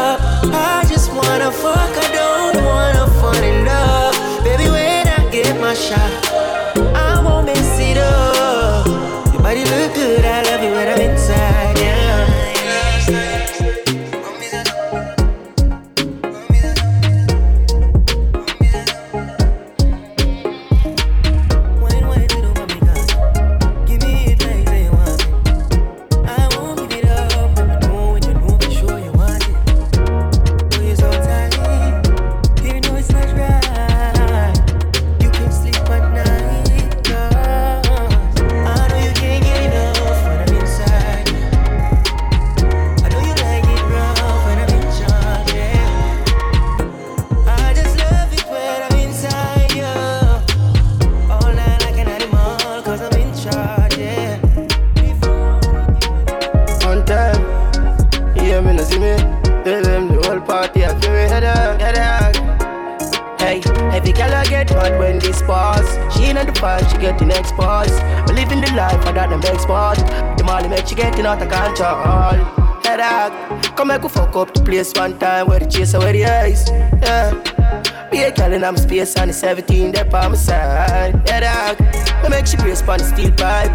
Every 63.94 64.14
girl 64.14 64.34
I 64.34 64.46
get 64.46 64.72
mad 64.72 65.00
when 65.00 65.20
this 65.20 65.42
pass. 65.42 65.86
She 66.16 66.30
in 66.30 66.36
the 66.36 66.52
past, 66.54 66.92
she 66.92 66.98
get 66.98 67.20
the 67.20 67.26
next 67.26 67.54
pass. 67.54 67.92
We 68.28 68.36
living 68.36 68.62
the 68.62 68.72
life 68.74 69.06
I 69.06 69.12
got 69.12 69.30
the 69.30 69.38
next 69.38 69.66
part. 69.66 69.98
The 70.38 70.44
money 70.44 70.68
make 70.68 70.88
she 70.88 70.96
getting 70.96 71.26
out 71.26 71.42
of 71.42 71.50
control. 71.50 72.66
Head 72.84 73.00
up, 73.00 73.76
come 73.76 73.88
make 73.88 74.04
we 74.04 74.10
fuck 74.10 74.36
up 74.36 74.54
the 74.54 74.62
place 74.62 74.94
one 74.94 75.18
time 75.18 75.48
where 75.48 75.60
the 75.60 75.66
chaser 75.66 76.00
where 76.00 76.14
the 76.14 76.26
eyes. 76.26 76.70
Yeah. 77.02 78.10
Be 78.12 78.22
a 78.24 78.32
girl 78.32 78.54
in 78.54 78.64
I'm 78.64 78.78
space 78.78 79.16
and 79.16 79.30
the 79.30 79.34
17 79.34 79.92
there 79.92 80.06
by 80.06 80.28
my 80.28 80.36
side. 80.36 81.28
Head 81.28 81.44
up, 81.44 81.80
me 82.24 82.30
make 82.30 82.48
she 82.48 82.58
brace 82.58 82.82
on 82.84 83.00
the 83.00 83.04
steel 83.04 83.32
pipe. 83.32 83.72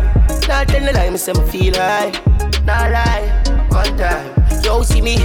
Not 0.48 0.68
tell 0.68 0.84
the 0.84 0.92
lie, 0.92 1.10
me 1.10 1.18
say 1.18 1.32
me 1.32 1.46
feel 1.50 1.74
high. 1.74 2.10
Nah 2.64 2.88
lie, 2.88 3.66
one 3.70 3.96
time. 3.96 4.39
Yo, 4.62 4.82
see 4.82 5.00
me. 5.00 5.16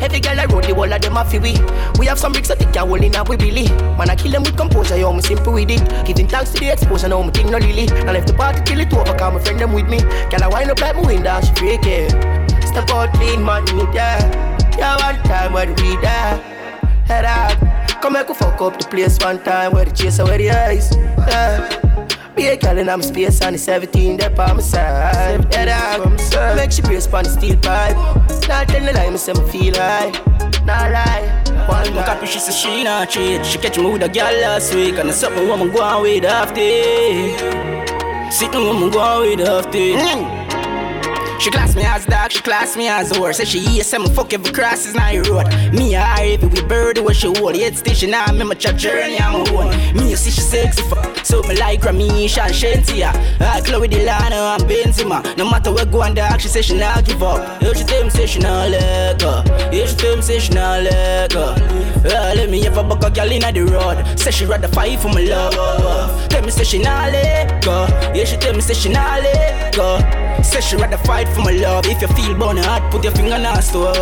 Every 0.00 0.20
girl 0.20 0.40
I 0.40 0.46
roll 0.46 0.60
the 0.60 0.74
wall 0.74 0.92
of 0.92 1.00
them 1.00 1.16
a 1.16 1.24
we. 1.38 1.54
We 1.98 2.06
have 2.06 2.18
some 2.18 2.32
bricks 2.32 2.48
that 2.48 2.58
think 2.58 2.72
can 2.72 2.88
hold 2.88 3.02
in 3.02 3.14
a 3.14 3.22
we 3.24 3.36
really. 3.36 3.68
Man 3.96 4.10
I 4.10 4.16
kill 4.16 4.32
them 4.32 4.42
with 4.42 4.56
composure, 4.56 4.96
yo, 4.96 5.12
me 5.12 5.20
simple 5.20 5.52
with 5.52 5.70
it. 5.70 6.06
Giving 6.06 6.28
thanks 6.28 6.52
to 6.52 6.60
the 6.60 6.72
exposure, 6.72 7.08
now 7.08 7.22
me 7.22 7.30
think 7.30 7.50
no 7.50 7.58
lily. 7.58 7.88
I 7.90 8.12
left 8.12 8.28
the 8.28 8.34
party 8.34 8.62
till 8.64 8.80
it 8.80 8.92
over, 8.94 9.16
cause 9.16 9.32
my 9.34 9.40
friend 9.40 9.60
them 9.60 9.72
with 9.72 9.88
me. 9.88 10.00
Girl 10.30 10.42
I 10.42 10.48
wind 10.48 10.70
up 10.70 10.80
like 10.80 10.96
my 10.96 11.02
window, 11.02 11.40
she 11.40 11.54
freak 11.54 11.84
it. 11.84 12.10
Step 12.64 12.90
out 12.90 13.12
clean, 13.14 13.44
man, 13.44 13.64
there. 13.92 14.20
Yeah, 14.78 14.96
one 14.96 15.22
time 15.24 15.52
where 15.52 15.66
we 15.66 15.96
there. 16.00 16.38
Head 17.06 17.24
out, 17.24 18.00
come 18.00 18.12
make 18.12 18.28
we 18.28 18.34
fuck 18.34 18.60
up 18.60 18.78
the 18.78 18.86
place 18.88 19.18
one 19.18 19.42
time 19.42 19.72
where 19.72 19.84
the 19.84 19.90
chaser 19.90 20.24
where 20.24 20.38
the 20.38 20.50
eyes. 20.50 20.94
Yeah. 20.94 22.27
Be 22.38 22.46
a 22.46 22.56
girl 22.56 22.78
in 22.78 22.88
I'm 22.88 23.02
space 23.02 23.40
and 23.42 23.56
the 23.56 23.58
17 23.58 24.16
there 24.16 24.30
by 24.30 24.52
my 24.52 24.60
side. 24.60 25.52
Head 25.52 25.66
out, 25.66 26.08
make 26.54 26.70
she 26.70 26.82
brace 26.82 27.12
on 27.12 27.24
the 27.24 27.30
steel 27.30 27.56
pipe. 27.56 27.96
Now 28.46 28.62
tell 28.62 28.86
the 28.86 28.92
lie, 28.92 29.10
me 29.10 29.16
say 29.16 29.32
me 29.32 29.40
feel 29.50 29.74
high. 29.74 30.12
Nah 30.64 30.86
lie, 30.86 31.26
one 31.66 31.92
Look 31.96 32.06
at 32.06 32.20
me, 32.22 32.28
she 32.28 32.38
say 32.38 32.52
she 32.52 32.84
not 32.84 33.10
cheat. 33.10 33.44
She 33.44 33.58
catch 33.58 33.76
me 33.76 33.90
with 33.90 34.02
a 34.04 34.08
girl 34.08 34.40
last 34.40 34.72
week, 34.72 34.98
and 34.98 35.08
it's 35.08 35.18
something 35.18 35.48
woman 35.48 35.72
go 35.72 35.82
on 35.82 36.02
with 36.02 36.24
after. 36.24 36.60
Sitting 38.30 38.62
woman 38.62 38.90
go 38.90 39.00
on 39.00 39.22
with 39.22 39.40
after. 39.40 40.37
She 41.38 41.50
class 41.50 41.76
me 41.76 41.82
as 41.84 42.04
dog, 42.04 42.32
she 42.32 42.40
class 42.42 42.76
me 42.76 42.88
as 42.88 43.16
horse. 43.16 43.36
Say 43.36 43.44
she 43.44 43.60
yes, 43.60 43.92
I'm 43.94 44.04
fuck 44.06 44.32
every 44.32 44.52
cross 44.52 44.86
is 44.86 44.94
not 44.94 45.14
road. 45.28 45.46
Me 45.72 45.94
a 45.94 46.02
every 46.18 46.48
we 46.48 46.62
bird 46.62 46.98
where 46.98 47.14
she 47.14 47.28
hold. 47.28 47.56
Yet 47.56 47.76
station 47.76 48.10
now, 48.10 48.30
me 48.32 48.44
much 48.44 48.64
a 48.64 48.72
journey 48.72 49.18
I'm 49.20 49.42
on. 49.54 49.70
Me 49.96 50.10
you 50.10 50.16
see 50.16 50.30
she 50.30 50.40
sexy 50.40 50.82
fuck, 50.82 51.24
so 51.24 51.40
me 51.42 51.56
like 51.56 51.80
Ramisha 51.82 52.42
and 52.46 52.54
Shentia. 52.54 53.12
I 53.40 53.60
Chloe 53.60 53.86
Delano 53.86 54.36
and 54.36 54.62
Benzema. 54.64 55.36
No 55.36 55.48
matter 55.48 55.72
where 55.72 55.86
go 55.86 56.02
on 56.02 56.14
dog, 56.14 56.40
she 56.40 56.48
say 56.48 56.60
she 56.60 56.76
not 56.76 57.04
give 57.04 57.22
up. 57.22 57.62
Yo 57.62 57.72
she 57.72 57.84
tell 57.84 58.02
me 58.02 58.10
say 58.10 58.26
she 58.26 58.40
not 58.40 58.70
let 58.70 59.20
go. 59.20 59.44
Yo 59.72 59.86
she 59.86 59.94
tell 59.96 60.16
me 60.16 60.22
say 60.22 60.40
she 60.40 60.52
not 60.52 60.82
let 60.82 61.32
go. 61.32 61.54
Uh, 62.04 62.32
let 62.36 62.50
me 62.50 62.66
ever 62.66 62.82
buck 62.82 63.04
a 63.04 63.10
girl 63.10 63.30
inna 63.30 63.52
the 63.52 63.64
road. 63.64 64.18
Say 64.18 64.32
she 64.32 64.44
rather 64.44 64.68
fight 64.68 64.98
for 64.98 65.08
my 65.08 65.22
love. 65.22 66.28
Tell 66.30 66.42
me 66.42 66.50
say 66.50 66.64
she 66.64 66.78
not 66.78 67.12
let 67.12 67.64
go. 67.64 67.86
Yeah 68.12 68.24
she 68.24 68.36
tell 68.38 68.54
me 68.54 68.60
say 68.60 68.74
she 68.74 68.88
not 68.88 69.22
let 69.22 69.76
go. 69.76 70.27
Say 70.42 70.60
she 70.60 70.76
rather 70.76 70.96
fight 70.98 71.28
for 71.28 71.42
my 71.42 71.52
love. 71.52 71.86
If 71.86 72.00
you 72.00 72.08
feel 72.08 72.34
burning 72.36 72.64
hot, 72.64 72.90
put 72.90 73.04
your 73.04 73.12
finger 73.12 73.34
on 73.34 73.42
the 73.42 73.60
stove. 73.60 73.94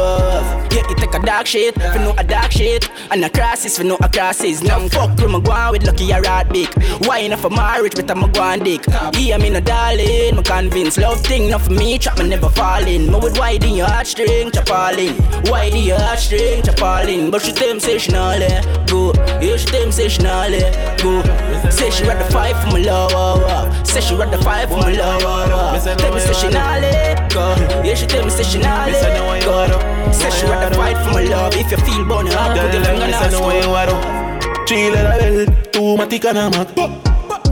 Yeah, 0.72 0.88
you 0.88 0.94
take 0.94 1.14
a 1.14 1.18
dark 1.18 1.46
shit, 1.46 1.74
for 1.74 1.98
no 1.98 2.14
a 2.18 2.24
dark 2.24 2.52
shit. 2.52 2.88
And 3.10 3.24
a 3.24 3.30
crisis 3.30 3.76
for 3.78 3.84
no 3.84 3.96
a 4.00 4.08
crisis. 4.08 4.62
Now 4.62 4.86
fuck 4.88 5.16
with 5.16 5.30
my 5.30 5.40
guan 5.40 5.72
with 5.72 5.84
lucky 5.84 6.10
a 6.10 6.20
rat 6.20 6.52
big. 6.52 6.68
Why 7.06 7.18
enough 7.20 7.40
for 7.40 7.50
marriage, 7.50 7.98
I'm 7.98 8.22
a 8.22 8.28
guan 8.28 8.64
dick. 8.64 8.84
Yeah, 9.18 9.38
me 9.38 9.50
no 9.50 9.60
darling, 9.60 10.36
me 10.36 10.42
convinced. 10.42 10.98
Love 10.98 11.20
thing, 11.20 11.50
not 11.50 11.62
for 11.62 11.72
me, 11.72 11.98
trap 11.98 12.18
me 12.18 12.28
never 12.28 12.48
falling. 12.48 13.10
Me 13.10 13.18
with 13.18 13.38
wide 13.38 13.64
in 13.64 13.74
your 13.74 13.86
heartstring, 13.86 14.52
chop 14.52 14.70
all 14.70 14.98
in. 14.98 15.16
Wide 15.50 15.74
in 15.74 15.84
your 15.84 15.98
heartstring, 15.98 16.64
chop 16.64 16.82
all 16.82 17.08
in. 17.08 17.30
But 17.30 17.42
she 17.42 17.52
me 17.52 17.80
say 17.80 17.98
she 17.98 18.12
not 18.12 18.38
let 18.38 18.88
go. 18.88 19.12
Yeah, 19.40 19.56
she 19.56 19.84
me 19.84 19.90
say 19.90 20.08
she 20.08 20.22
not 20.22 20.50
let 20.50 21.00
go. 21.02 21.22
Say 21.70 21.90
she 21.90 22.04
rather 22.04 22.30
fight 22.30 22.56
for 22.62 22.72
my 22.72 22.80
love. 22.80 23.12
Oh, 23.14 23.42
oh. 23.46 23.84
Say 23.84 24.00
she 24.00 24.14
rather 24.14 24.38
fight 24.38 24.68
for 24.68 24.76
my 24.78 24.92
love. 24.92 25.22
Oh, 25.24 26.14
me 26.14 26.20
say 26.26 26.34
she 26.40 26.48
not 26.54 26.80
let 26.80 27.32
go. 27.32 27.54
Yeah, 27.84 27.94
she 27.94 28.06
tell 28.06 28.24
me 28.24 28.30
say 28.30 28.42
she 28.42 28.58
not 28.58 28.88
let 28.90 29.44
go. 29.44 30.12
Say 30.12 30.30
she 30.30 30.46
rather 30.46 30.74
fight 30.74 30.96
for 31.04 31.12
my 31.12 31.24
love. 31.24 31.54
If 31.56 31.70
you 31.70 31.78
feel 31.78 32.04
born 32.04 32.28
up, 32.28 32.56
put 32.58 32.72
your 32.74 32.84
finger 32.84 33.04
on 33.04 33.10
the 33.10 33.28
stove. 33.30 34.66
Three 34.68 34.90
letter 34.90 35.24
L, 35.24 35.46
two 35.72 35.96
matic 35.96 36.24
and 36.28 36.38
a 36.38 36.50
mac. 36.50 36.74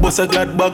Bust 0.03 0.19
a 0.19 0.27
glad 0.27 0.57
bag. 0.59 0.73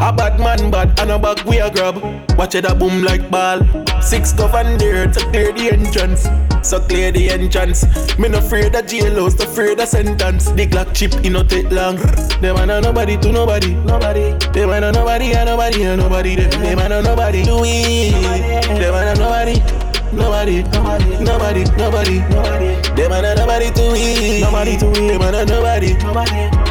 A 0.00 0.12
bad 0.12 0.38
man 0.38 0.70
bad 0.70 0.98
and 1.00 1.10
a 1.10 1.18
bag 1.18 1.42
we 1.42 1.58
a 1.58 1.70
grab. 1.70 1.96
Watch 2.38 2.54
it 2.54 2.64
a 2.64 2.74
boom 2.74 3.02
like 3.02 3.28
ball. 3.30 3.60
Six 4.00 4.32
govern 4.32 4.78
there 4.78 5.08
to 5.10 5.20
clear 5.30 5.52
the 5.52 5.72
entrance. 5.72 6.28
So 6.62 6.78
clear 6.78 7.10
the 7.10 7.28
entrance. 7.30 7.82
Me 8.16 8.28
no 8.28 8.38
afraid 8.38 8.76
of 8.76 8.86
jail 8.86 9.14
house, 9.16 9.36
no 9.38 9.44
afraid 9.44 9.80
of 9.80 9.88
sentence. 9.88 10.52
The 10.52 10.68
Glock 10.68 10.94
chip, 10.94 11.12
it 11.24 11.30
no 11.30 11.42
take 11.42 11.70
long. 11.72 11.96
Them 12.40 12.54
man 12.54 12.70
a 12.70 12.80
nobody 12.80 13.16
to 13.16 13.32
nobody, 13.32 13.74
nobody. 13.74 14.38
Them 14.52 14.70
man 14.70 14.84
a 14.84 14.92
nobody 14.92 15.34
and 15.34 15.48
nobody 15.48 15.82
and 15.82 16.00
nobody. 16.00 16.36
Them 16.36 16.50
them 16.50 16.78
man 16.78 16.92
a 16.92 17.02
nobody 17.02 17.44
to 17.44 17.56
we. 17.60 18.10
Them 18.12 18.92
man 18.92 19.16
a 19.16 19.20
nobody. 19.20 19.88
Nobody, 20.10 20.62
nobody, 20.62 21.24
nobody, 21.24 21.64
nobody, 21.76 22.18
nobody. 22.30 22.94
Them 22.94 23.10
man 23.10 23.24
a 23.24 23.34
nobody 23.34 23.70
to 23.72 23.92
we, 23.92 24.40
nobody 24.40 24.76
to 24.78 24.86
we. 24.86 25.08
Them 25.08 25.18
man 25.18 25.34
a 25.34 25.44
nobody, 25.44 25.94
nobody. 25.98 26.67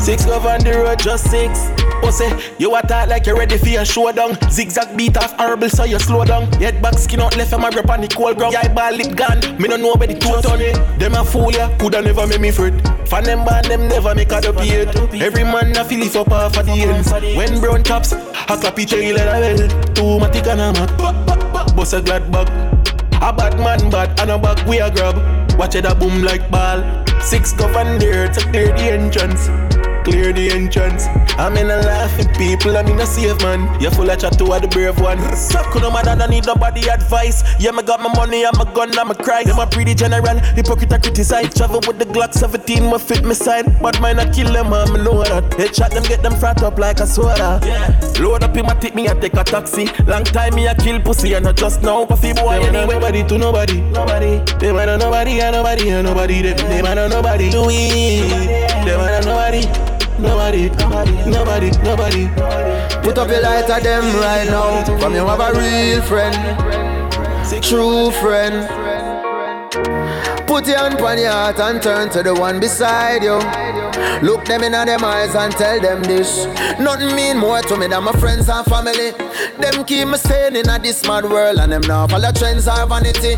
Six 0.00 0.24
go 0.24 0.40
on 0.40 0.60
the 0.60 0.72
road, 0.82 0.98
just 0.98 1.30
six. 1.30 1.70
Oh 2.02 2.10
say, 2.10 2.32
you 2.58 2.74
a 2.74 2.80
talk 2.80 3.08
like 3.08 3.26
you 3.26 3.36
ready 3.36 3.58
for 3.58 3.68
your 3.68 3.84
showdown. 3.84 4.36
Zigzag 4.50 4.96
beat 4.96 5.16
off 5.18 5.36
horrible, 5.36 5.68
so 5.68 5.84
you 5.84 5.98
slow 5.98 6.24
down. 6.24 6.50
Head 6.54 6.80
back, 6.80 6.94
skin 6.94 7.20
out, 7.20 7.36
left, 7.36 7.52
and 7.52 7.60
my 7.60 7.70
grip 7.70 7.88
on 7.90 8.00
the 8.00 8.08
cold 8.08 8.38
ground. 8.38 8.54
Yeah, 8.54 8.72
ball 8.72 8.98
it 8.98 9.14
gone. 9.14 9.40
Me 9.60 9.68
no 9.68 9.76
know 9.76 9.94
where 9.94 10.08
the 10.08 10.14
two 10.14 10.40
ton. 10.40 10.58
Them 10.98 11.14
a 11.14 11.24
fool 11.24 11.52
ya, 11.52 11.68
coulda 11.76 12.00
never 12.00 12.26
make 12.26 12.40
me 12.40 12.50
fret. 12.50 12.72
Fan 13.06 13.24
them 13.24 13.44
band, 13.44 13.66
them 13.66 13.88
never 13.88 14.14
make 14.14 14.32
a 14.32 14.40
dopey. 14.40 14.70
Every 15.20 15.44
man 15.44 15.76
a 15.76 15.84
feel 15.84 16.02
it 16.02 16.16
up 16.16 16.30
off 16.30 16.56
of 16.56 16.64
the 16.64 16.72
ends. 16.72 17.12
When 17.12 17.60
brown 17.60 17.82
tops, 17.82 18.12
a 18.12 18.56
clappy 18.56 18.88
cherry 18.88 19.12
leather 19.12 19.38
well. 19.38 19.68
Two 19.92 20.18
matic 20.18 20.46
and 20.46 20.60
a 20.60 20.72
mat. 20.72 21.76
Bust 21.76 21.92
a 21.92 22.00
glad 22.00 22.32
bag. 22.32 22.48
A 23.22 23.32
bad 23.34 23.58
man 23.58 23.90
bad 23.90 24.18
and 24.18 24.30
a 24.30 24.38
bag 24.38 24.66
we 24.66 24.80
a 24.80 24.90
grab. 24.90 25.14
Watch 25.58 25.74
it 25.74 25.84
a 25.84 25.94
boom 25.94 26.22
like 26.22 26.50
ball. 26.50 26.82
Six 27.20 27.52
go 27.52 27.66
on 27.66 27.98
there 27.98 28.32
to 28.32 28.40
clear 28.48 28.68
the 28.72 28.90
entrance. 28.90 29.69
Clear 30.04 30.32
the 30.32 30.50
entrance. 30.50 31.06
I'm 31.38 31.56
in 31.56 31.70
a 31.70 31.76
laugh 31.76 32.16
with 32.16 32.32
people, 32.36 32.76
I'm 32.76 32.86
in 32.88 33.00
a 33.00 33.06
safe 33.06 33.40
man. 33.42 33.80
You're 33.80 33.90
full 33.90 34.10
of 34.10 34.18
chat 34.18 34.32
to 34.38 34.44
the 34.44 34.68
brave 34.68 34.98
one. 35.00 35.18
Suck 35.36 35.74
no 35.76 35.90
matter, 35.90 36.10
I 36.10 36.26
need 36.26 36.46
nobody 36.46 36.88
advice. 36.88 37.42
Yeah, 37.58 37.72
me 37.72 37.82
got 37.82 38.00
my 38.00 38.12
money, 38.14 38.44
I'm 38.44 38.58
a 38.60 38.64
gun, 38.74 38.98
I'm 38.98 39.10
a 39.10 39.14
cry. 39.14 39.44
I'm 39.46 39.58
a 39.58 39.66
pretty 39.66 39.94
general, 39.94 40.38
hypocrite, 40.56 40.92
I 40.92 40.98
criticize. 40.98 41.54
Travel 41.54 41.80
with 41.86 41.98
the 41.98 42.06
Glock 42.06 42.34
17, 42.34 42.84
my 42.84 42.98
fit 42.98 43.24
me 43.24 43.34
side. 43.34 43.80
But 43.80 44.00
mine, 44.00 44.18
I 44.18 44.30
kill 44.30 44.52
them, 44.52 44.72
I'm 44.72 44.92
know 45.04 45.22
that. 45.22 45.44
Headshot 45.52 45.90
them, 45.90 46.04
get 46.04 46.22
them 46.22 46.34
frat 46.36 46.62
up 46.62 46.78
like 46.78 47.00
a 47.00 47.06
soda. 47.06 47.60
Yeah. 47.62 48.20
Load 48.20 48.42
up 48.42 48.56
in 48.56 48.66
my 48.66 48.74
tip, 48.74 48.94
me, 48.94 49.08
I 49.08 49.14
take 49.14 49.34
a 49.34 49.44
taxi. 49.44 49.86
Long 50.06 50.24
time, 50.24 50.54
me, 50.54 50.68
I 50.68 50.74
kill 50.74 51.00
pussy, 51.00 51.34
and 51.34 51.44
not 51.44 51.56
just 51.56 51.82
now. 51.82 52.06
Puffy 52.06 52.32
boy, 52.32 52.60
anyway. 52.60 52.86
Nobody 52.86 53.24
to 53.24 53.38
nobody. 53.38 53.80
Nobody. 53.80 54.42
They 54.58 54.72
might 54.72 54.96
nobody, 54.96 55.40
and 55.40 55.56
nobody, 55.56 55.90
and 55.90 56.06
nobody. 56.06 56.42
They, 56.42 56.82
know 56.82 57.08
nobody. 57.08 57.50
Do 57.50 57.66
we? 57.66 57.90
They 57.90 58.96
might 58.96 59.20
know 59.24 59.36
nobody. 59.36 59.89
Nobody, 60.20 60.68
nobody, 61.30 61.70
nobody. 61.82 62.26
Put 63.02 63.16
up 63.16 63.28
your 63.28 63.40
light 63.40 63.70
at 63.70 63.82
them 63.82 64.04
right 64.16 64.46
now. 64.46 64.84
From 64.98 65.14
you 65.14 65.26
have 65.26 65.40
a 65.40 65.52
real 65.58 66.02
friend, 66.02 66.34
true 67.62 68.10
friend. 68.20 68.68
Put 70.46 70.66
your 70.66 70.78
hand 70.78 71.00
on 71.00 71.18
your 71.18 71.30
heart 71.30 71.58
and 71.60 71.82
turn 71.82 72.10
to 72.10 72.22
the 72.22 72.34
one 72.34 72.60
beside 72.60 73.22
you. 73.22 73.38
Look 74.20 74.44
them 74.44 74.62
in 74.62 74.72
them 74.72 75.04
eyes 75.04 75.34
and 75.34 75.52
tell 75.52 75.80
them 75.80 76.02
this. 76.02 76.44
Nothing 76.78 77.16
mean 77.16 77.38
more 77.38 77.62
to 77.62 77.76
me 77.76 77.86
than 77.86 78.04
my 78.04 78.12
friends 78.12 78.48
and 78.50 78.66
family. 78.66 79.12
Them 79.58 79.84
keep 79.84 80.06
me 80.06 80.18
sane 80.18 80.56
in 80.56 80.68
a 80.68 80.78
this 80.78 81.06
mad 81.06 81.24
world 81.24 81.58
and 81.58 81.72
them 81.72 81.82
now 81.82 82.06
follow 82.06 82.30
trends 82.32 82.68
and 82.68 82.88
vanity. 82.88 83.36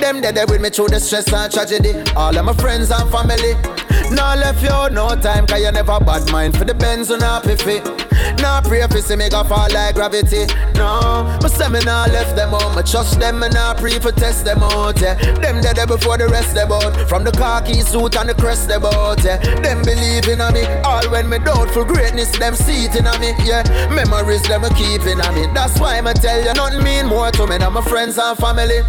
Them 0.00 0.20
dead 0.20 0.38
with 0.48 0.60
me 0.60 0.70
through 0.70 0.88
the 0.88 1.00
stress 1.00 1.32
and 1.32 1.52
tragedy. 1.52 1.94
All 2.14 2.36
of 2.36 2.44
my 2.44 2.52
friends 2.52 2.92
and 2.92 3.10
family. 3.10 3.81
Now 4.10 4.34
left 4.34 4.62
you 4.62 4.90
no 4.94 5.14
time, 5.16 5.46
cause 5.46 5.60
you 5.60 5.70
never 5.72 6.00
bad 6.00 6.30
mind 6.30 6.56
for 6.56 6.64
the 6.64 6.74
Benz 6.74 7.10
and 7.10 7.22
happy 7.22 7.56
fit. 7.56 8.11
Now 8.38 8.60
pray 8.60 8.82
for 8.88 9.00
see 9.00 9.16
me 9.16 9.28
go 9.28 9.44
fall 9.44 9.68
like 9.72 9.94
gravity. 9.94 10.46
No, 10.74 11.38
but 11.40 11.50
say 11.50 11.68
me 11.68 11.80
now 11.84 12.06
left 12.06 12.36
them 12.36 12.54
out. 12.54 12.76
Me 12.76 12.82
trust 12.82 13.20
them 13.20 13.42
and 13.42 13.54
now 13.54 13.74
pray 13.74 13.98
for 13.98 14.12
test 14.12 14.44
them 14.44 14.62
out. 14.62 15.00
Yeah. 15.00 15.14
Them 15.40 15.60
dead 15.60 15.86
before 15.88 16.18
the 16.18 16.28
rest 16.28 16.54
them 16.54 16.72
out. 16.72 17.08
From 17.08 17.24
the 17.24 17.32
khaki 17.32 17.80
suit 17.80 18.16
and 18.16 18.28
the 18.28 18.34
crest 18.34 18.68
them 18.68 18.84
out. 18.84 19.22
Yeah. 19.24 19.38
Them 19.60 19.82
believe 19.82 20.28
in 20.28 20.38
me. 20.52 20.64
All 20.84 21.04
when 21.10 21.28
me 21.28 21.38
doubtful 21.38 21.84
greatness, 21.84 22.30
them 22.38 22.54
it 22.58 22.94
in 22.96 23.04
me. 23.20 23.30
Yeah, 23.44 23.62
memories 23.94 24.42
them 24.48 24.62
keep 24.74 25.02
in 25.02 25.18
me. 25.34 25.46
That's 25.54 25.78
why 25.80 26.00
me 26.00 26.12
tell 26.14 26.42
you 26.42 26.52
nothing 26.54 26.82
mean 26.82 27.06
more 27.06 27.30
to 27.30 27.46
me 27.46 27.58
than 27.58 27.72
my 27.72 27.82
friends 27.82 28.18
and 28.18 28.36
family. 28.38 28.82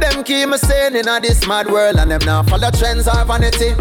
Them 0.00 0.24
keep 0.24 0.48
me 0.48 0.58
sane 0.58 0.96
in 0.96 1.08
a 1.08 1.20
this 1.20 1.46
mad 1.46 1.70
world 1.70 1.96
and 1.96 2.10
them 2.10 2.20
now 2.24 2.42
follow 2.42 2.70
trends 2.70 3.06
and 3.06 3.26
vanity. 3.26 3.74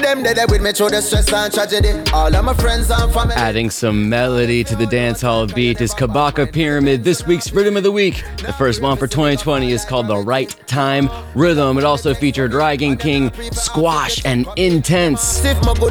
Them 0.00 0.22
dead 0.22 0.38
with 0.50 0.62
me 0.62 0.72
through 0.72 0.90
the 0.90 1.00
stress 1.00 1.32
and 1.32 1.52
tragedy. 1.52 1.92
All 2.12 2.34
of 2.34 2.44
my 2.44 2.54
friends 2.54 2.90
and 2.90 3.12
family. 3.12 3.34
Adding 3.34 3.70
some 3.70 4.08
melody 4.08 4.41
to 4.42 4.74
the 4.74 4.88
dance 4.90 5.20
hall 5.20 5.46
beat 5.46 5.80
is 5.80 5.94
Kabaka 5.94 6.52
Pyramid, 6.52 7.04
this 7.04 7.24
week's 7.24 7.52
Rhythm 7.52 7.76
of 7.76 7.84
the 7.84 7.92
Week. 7.92 8.24
The 8.38 8.52
first 8.52 8.82
one 8.82 8.96
for 8.96 9.06
2020 9.06 9.70
is 9.70 9.84
called 9.84 10.08
The 10.08 10.16
Right 10.16 10.50
Time 10.66 11.08
Rhythm. 11.36 11.78
It 11.78 11.84
also 11.84 12.12
featured 12.12 12.50
Rygin 12.50 12.98
King, 12.98 13.32
Squash, 13.52 14.24
and 14.24 14.46
Intence. 14.56 15.40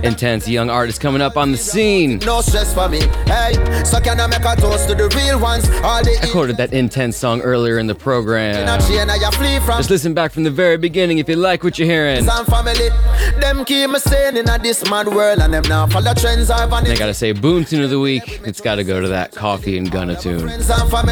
Intence, 0.04 0.50
young 0.50 0.70
artist 0.70 1.00
coming 1.00 1.22
up 1.22 1.38
on 1.38 1.54
the 1.54 1.58
scene. 1.58 2.20
No 2.26 2.42
stress 2.42 2.74
for 2.74 2.90
me. 2.90 3.00
Hey, 3.26 3.54
so 3.86 4.02
can 4.02 4.20
I 4.20 4.28
make 4.28 4.44
a 4.44 4.60
toast 4.60 4.90
to 4.90 4.96
the 4.96 5.08
real 5.16 5.40
ones? 5.40 5.70
I 5.70 6.02
quoted 6.30 6.58
that 6.58 6.72
Intence 6.72 7.14
song 7.14 7.40
earlier 7.40 7.80
in 7.80 7.88
the 7.88 7.96
program. 7.96 8.68
energy 8.68 8.98
and 8.98 9.10
I 9.10 9.18
flee 9.32 9.60
from. 9.60 9.78
Just 9.78 9.90
listen 9.90 10.14
back 10.14 10.34
from 10.34 10.44
the 10.44 10.52
very 10.52 10.76
beginning 10.76 11.20
if 11.20 11.30
you 11.30 11.38
like 11.38 11.64
what 11.64 11.80
you're 11.80 11.88
hearing. 11.88 12.18
and. 12.18 12.28
Them 13.42 13.64
keep 13.66 13.90
me 13.90 14.00
sane 14.00 14.36
in 14.36 14.46
this 14.62 14.90
mad 14.90 15.08
world 15.08 15.40
and 15.40 15.54
them 15.54 15.64
now 15.70 15.88
follow 15.88 16.14
trends 16.14 16.50
and 16.50 16.74
And 16.74 16.88
I 16.90 16.96
gotta 16.96 17.14
say, 17.14 17.32
Boom 17.32 17.64
Tune 17.64 17.84
of 17.84 17.90
the 17.90 18.00
Week, 18.00 18.41
it's 18.46 18.62
gotta 18.62 18.84
go 18.84 19.02
to 19.02 19.08
that 19.10 19.32
Koffee 19.34 19.78
and 19.78 19.90
Gunna 19.92 20.16
tune. 20.16 20.48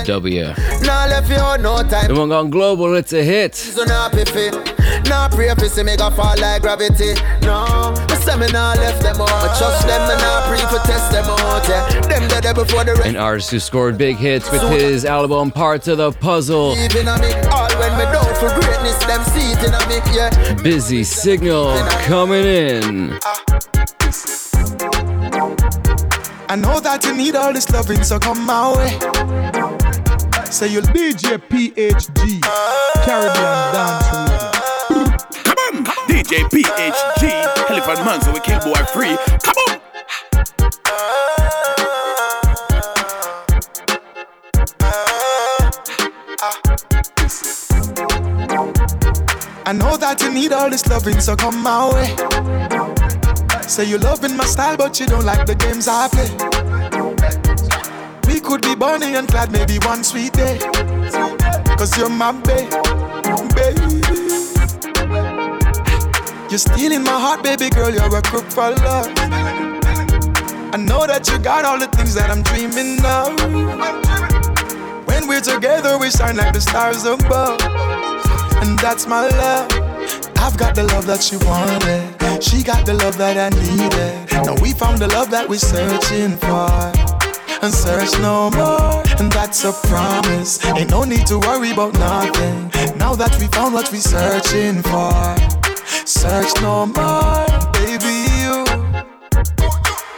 W. 0.05 0.41
Now 0.81 1.07
left 1.07 1.29
you 1.29 1.63
no 1.63 1.83
time. 1.83 2.07
The 2.07 2.15
one 2.17 2.29
gone 2.29 2.49
global, 2.49 2.95
it's 2.95 3.13
a 3.13 3.23
hit. 3.23 3.55
So 3.55 3.83
now 3.83 4.09
piffy. 4.09 4.51
Now 5.07 5.27
pray 5.29 5.49
for 5.55 5.65
see 5.65 5.83
me 5.83 5.95
go 5.97 6.09
fall 6.11 6.37
like 6.39 6.61
gravity. 6.61 7.13
No, 7.41 7.93
but 8.07 8.15
say 8.15 8.35
me 8.35 8.47
now 8.51 8.73
left 8.75 9.01
them 9.01 9.21
out. 9.21 9.27
But 9.27 9.57
trust 9.57 9.87
them 9.87 10.01
and 10.01 10.21
now 10.21 10.47
pray 10.47 10.59
for 10.69 10.83
test 10.85 11.11
them 11.11 11.25
out. 11.25 11.67
Yeah, 11.67 12.01
them 12.01 12.27
dead 12.27 12.43
there 12.43 12.53
before 12.53 12.83
the 12.83 12.93
rest. 12.93 13.07
An 13.07 13.17
artist 13.17 13.51
who 13.51 13.59
scored 13.59 13.97
big 13.97 14.17
hits 14.17 14.51
with 14.51 14.61
his 14.71 15.05
album 15.05 15.51
Parts 15.51 15.87
of 15.87 15.97
the 15.97 16.11
Puzzle. 16.11 16.75
Even 16.77 17.07
on 17.07 17.21
me, 17.21 17.31
all 17.51 17.69
when 17.79 17.97
me 17.97 18.05
down 18.05 18.33
for 18.35 18.49
greatness, 18.59 18.97
them 19.05 19.21
in 19.65 19.73
a 19.73 19.87
me. 19.87 19.99
Yeah, 20.15 20.53
Busy 20.63 21.03
Signal 21.03 21.77
coming 22.05 22.45
in. 22.45 23.19
Ah. 23.23 23.78
I 26.51 26.55
know 26.55 26.79
that 26.79 27.05
you 27.05 27.13
need 27.15 27.35
all 27.35 27.53
this 27.53 27.69
loving, 27.69 28.03
so 28.03 28.17
come 28.17 28.43
my 28.43 28.75
way. 28.75 28.89
Say 30.49 30.73
you'll 30.73 30.81
DJ 30.81 31.37
PHG, 31.37 32.41
Caribbean 33.05 33.71
dance 33.71 34.07
Come 35.43 35.59
on, 35.59 35.85
DJ 36.09 36.49
PHG, 36.49 37.69
Elephant 37.69 38.03
Man, 38.03 38.19
so 38.23 38.33
we 38.33 38.39
kill 38.39 38.59
boy 38.61 38.83
free. 38.85 39.15
Come 39.43 39.57
on. 39.69 39.79
I 49.67 49.71
know 49.71 49.97
that 49.97 50.19
you 50.23 50.31
need 50.33 50.51
all 50.51 50.71
this 50.71 50.87
loving, 50.87 51.19
so 51.21 51.35
come 51.35 51.61
my 51.61 51.93
way. 51.93 52.98
Say 53.69 53.85
you 53.85 53.99
loving 53.99 54.35
my 54.35 54.45
style, 54.45 54.75
but 54.75 54.99
you 54.99 55.05
don't 55.05 55.25
like 55.25 55.45
the 55.45 55.53
games 55.53 55.87
I 55.87 56.07
play. 56.07 56.31
We 58.27 58.39
could 58.39 58.63
be 58.63 58.73
Bonnie 58.73 59.13
and 59.15 59.27
Clyde 59.27 59.51
maybe 59.51 59.77
one 59.85 60.03
sweet 60.03 60.33
day. 60.33 60.57
Cause 61.77 61.95
you're 61.95 62.09
my 62.09 62.31
babe, 62.31 62.71
baby. 63.53 64.01
You're 66.49 66.57
stealing 66.57 67.03
my 67.03 67.11
heart, 67.11 67.43
baby 67.43 67.69
girl, 67.69 67.93
you're 67.93 68.17
a 68.17 68.21
crook 68.23 68.49
for 68.49 68.71
love. 68.71 69.13
I 70.73 70.77
know 70.77 71.05
that 71.05 71.29
you 71.31 71.37
got 71.37 71.63
all 71.63 71.77
the 71.77 71.85
things 71.95 72.15
that 72.15 72.31
I'm 72.31 72.41
dreaming 72.41 72.97
of. 73.05 73.37
When 75.05 75.27
we're 75.27 75.41
together, 75.41 75.99
we 75.99 76.09
shine 76.09 76.37
like 76.37 76.53
the 76.53 76.61
stars 76.61 77.05
above. 77.05 77.61
And 78.63 78.79
that's 78.79 79.05
my 79.05 79.27
love. 79.27 79.78
I've 80.39 80.57
got 80.57 80.73
the 80.73 80.83
love 80.83 81.05
that 81.07 81.21
she 81.21 81.37
wanted. 81.37 82.43
She 82.43 82.63
got 82.63 82.85
the 82.85 82.93
love 82.93 83.17
that 83.17 83.37
I 83.37 83.49
needed. 83.59 84.31
Now 84.45 84.55
we 84.61 84.71
found 84.73 84.99
the 84.99 85.07
love 85.07 85.29
that 85.31 85.47
we're 85.47 85.59
searching 85.59 86.37
for. 86.37 86.71
And 87.61 87.73
search 87.73 88.17
no 88.21 88.49
more. 88.51 89.03
And 89.19 89.31
that's 89.31 89.65
a 89.65 89.73
promise. 89.87 90.63
Ain't 90.65 90.89
no 90.89 91.03
need 91.03 91.27
to 91.27 91.39
worry 91.39 91.71
about 91.71 91.93
nothing. 91.93 92.71
Now 92.97 93.15
that 93.15 93.35
we 93.39 93.47
found 93.47 93.73
what 93.73 93.91
we're 93.91 93.99
searching 93.99 94.81
for. 94.81 95.11
Search 96.07 96.55
no 96.61 96.85
more, 96.87 97.45
baby. 97.83 98.15
You, 98.39 98.63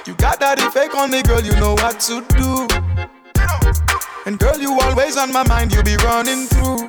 you 0.06 0.14
got 0.16 0.40
that 0.40 0.62
effect 0.62 0.94
on 0.96 1.10
me, 1.10 1.24
girl. 1.24 1.42
You 1.42 1.56
know 1.60 1.74
what 1.74 2.00
to 2.08 2.22
do. 2.38 2.68
And 4.28 4.38
girl, 4.38 4.58
you 4.60 4.80
always 4.80 5.18
on 5.18 5.34
my 5.34 5.46
mind. 5.48 5.74
You 5.74 5.82
be 5.82 5.98
running 5.98 6.46
through. 6.46 6.88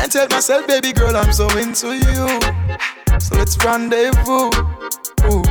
Can't 0.00 0.12
tell 0.12 0.28
myself, 0.28 0.66
baby 0.66 0.94
girl, 0.94 1.14
I'm 1.14 1.30
so 1.30 1.46
into 1.58 1.88
you. 1.88 2.40
So 3.20 3.36
let's 3.36 3.62
rendezvous. 3.62 4.48
Ooh. 5.28 5.44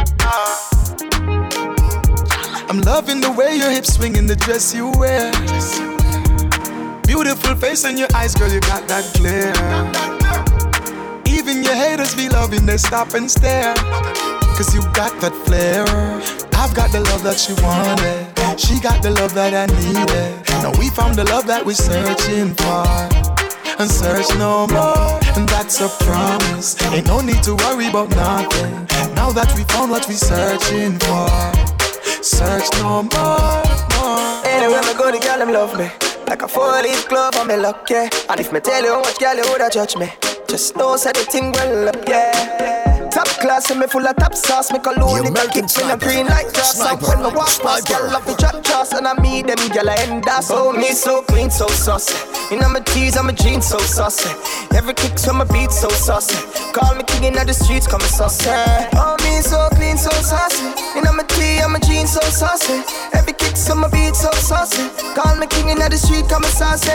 I'm 2.68 2.82
loving 2.82 3.22
the 3.22 3.32
way 3.38 3.58
your 3.58 3.70
hips 3.70 3.93
swing 3.93 4.16
in 4.16 4.26
the 4.26 4.36
dress 4.36 4.74
you 4.74 4.89
wear. 4.97 5.32
Beautiful 7.04 7.56
face 7.58 7.86
and 7.86 8.00
your 8.00 8.08
eyes, 8.16 8.34
girl, 8.34 8.52
you 8.52 8.60
got 8.62 8.88
that 8.88 9.06
glare. 9.14 9.54
Even 11.28 11.64
your 11.64 11.76
haters 11.76 12.16
be 12.16 12.28
loving, 12.28 12.66
they 12.66 12.78
stop 12.78 13.14
and 13.14 13.30
stare. 13.30 13.76
Cause 14.58 14.74
you 14.74 14.82
got 14.93 15.14
that 15.22 15.36
flair. 15.45 15.86
I've 16.60 16.74
got 16.74 16.91
the 16.91 17.02
love 17.02 17.22
that 17.22 17.38
she 17.38 17.54
wanted. 17.62 18.60
She 18.60 18.80
got 18.80 19.04
the 19.04 19.12
love 19.12 19.36
that 19.36 19.54
I 19.54 19.68
needed. 19.78 20.50
Now 20.64 20.72
we 20.80 20.89
found 20.89 21.16
the 21.18 21.26
love 21.26 21.45
that 21.45 21.64
we're 21.64 21.76
searching 21.76 22.56
for. 22.56 23.28
And 23.80 23.89
search 23.89 24.27
no 24.38 24.67
more. 24.67 25.19
And 25.38 25.47
that's 25.47 25.80
a 25.80 25.88
promise. 26.03 26.75
Ain't 26.91 27.07
no 27.07 27.21
need 27.21 27.41
to 27.43 27.55
worry 27.55 27.88
about 27.88 28.09
nothing. 28.09 28.86
Now 29.15 29.32
that 29.32 29.53
we 29.55 29.63
found 29.63 29.89
what 29.91 30.05
we're 30.07 30.15
searching 30.15 30.99
for. 30.99 31.30
Search 32.21 32.67
no 32.84 33.03
more. 33.03 33.63
more. 33.95 34.45
Anywhere 34.45 34.84
me 34.84 34.93
go, 34.99 35.11
the 35.11 35.19
girl 35.23 35.39
them 35.39 35.53
love 35.53 35.77
me. 35.80 35.89
Like 36.27 36.41
a 36.41 36.47
four-leaf 36.47 37.07
glove 37.07 37.38
on 37.38 37.47
me 37.47 37.55
luck, 37.55 37.89
yeah. 37.89 38.09
And 38.30 38.39
if 38.39 38.51
me 38.51 38.59
tell 38.59 38.84
you 38.84 38.93
how 38.93 38.99
much 38.99 39.17
girl 39.17 39.36
you 39.36 39.43
woulda 39.47 39.69
judge 39.71 39.95
me, 39.95 40.11
just 40.49 40.75
know 40.75 40.97
say 40.97 41.13
the 41.13 41.21
thing 41.21 41.53
well 41.53 41.88
up, 41.88 42.07
yeah. 42.07 42.78
Top 43.12 43.28
class 43.41 43.70
and 43.72 43.80
me 43.80 43.88
full 43.88 44.05
of 44.05 44.16
top 44.18 44.36
sauce, 44.36 44.72
me 44.72 44.80
cologne 44.80 45.26
it 45.26 45.38
a 45.38 45.47
kick 45.49 45.66
when 45.78 45.91
I'm 45.91 45.99
green 45.99 46.28
like 46.28 46.53
grass. 46.53 46.80
And 46.80 47.01
when 47.01 47.20
me 47.20 47.36
walk 47.36 47.49
past, 47.62 47.88
girl 47.88 48.05
love 48.12 48.26
the 48.26 48.36
drop 48.36 48.64
toss, 48.64 48.93
and 48.93 49.07
I 49.07 49.14
meet 49.20 49.47
them 49.47 49.57
girl 49.70 49.89
I 49.89 49.95
end 50.05 50.28
us. 50.28 50.51
Oh 50.51 50.72
me 50.72 50.91
so 50.91 51.24
clean, 51.24 51.49
so 51.49 51.68
saucy. 51.68 52.14
You 52.53 52.62
know 52.62 52.70
my 52.70 52.80
tees, 52.82 53.18
I'm 53.18 53.30
a 53.30 53.34
jeans 53.34 53.66
so 53.66 53.80
saucy. 53.80 54.30
Every 54.76 54.93
kick 54.93 55.18
so 55.18 55.34
my 55.34 55.45
beat 55.45 55.72
so 55.72 55.89
saucy. 55.89 56.38
Call 56.72 56.95
me 56.95 57.03
king 57.03 57.24
in 57.26 57.34
the 57.34 57.53
streets, 57.53 57.88
call 57.88 57.99
me 57.99 58.05
saucy. 58.05 58.49
Oh 58.93 59.18
me 59.24 59.41
so 59.41 59.68
clean, 59.74 59.97
so 59.97 60.10
saucy. 60.12 60.64
You 60.95 61.01
know 61.01 61.14
my 61.14 61.24
tee, 61.24 61.60
I'm 61.60 61.76
a 61.76 61.80
jeans 61.80 62.14
so 62.14 62.22
saucy. 62.22 62.84
Every 63.14 63.34
kick 63.34 63.57
so 63.57 63.76
my 63.76 63.89
beat 63.89 64.16
so 64.16 64.32
saucy. 64.32 64.88
Call 65.16 65.36
me 65.36 65.47
king 65.47 65.70
in 65.70 65.80
the 65.80 65.97
street, 65.97 66.30
call 66.30 66.39
me 66.41 66.47
saucy. 66.47 66.91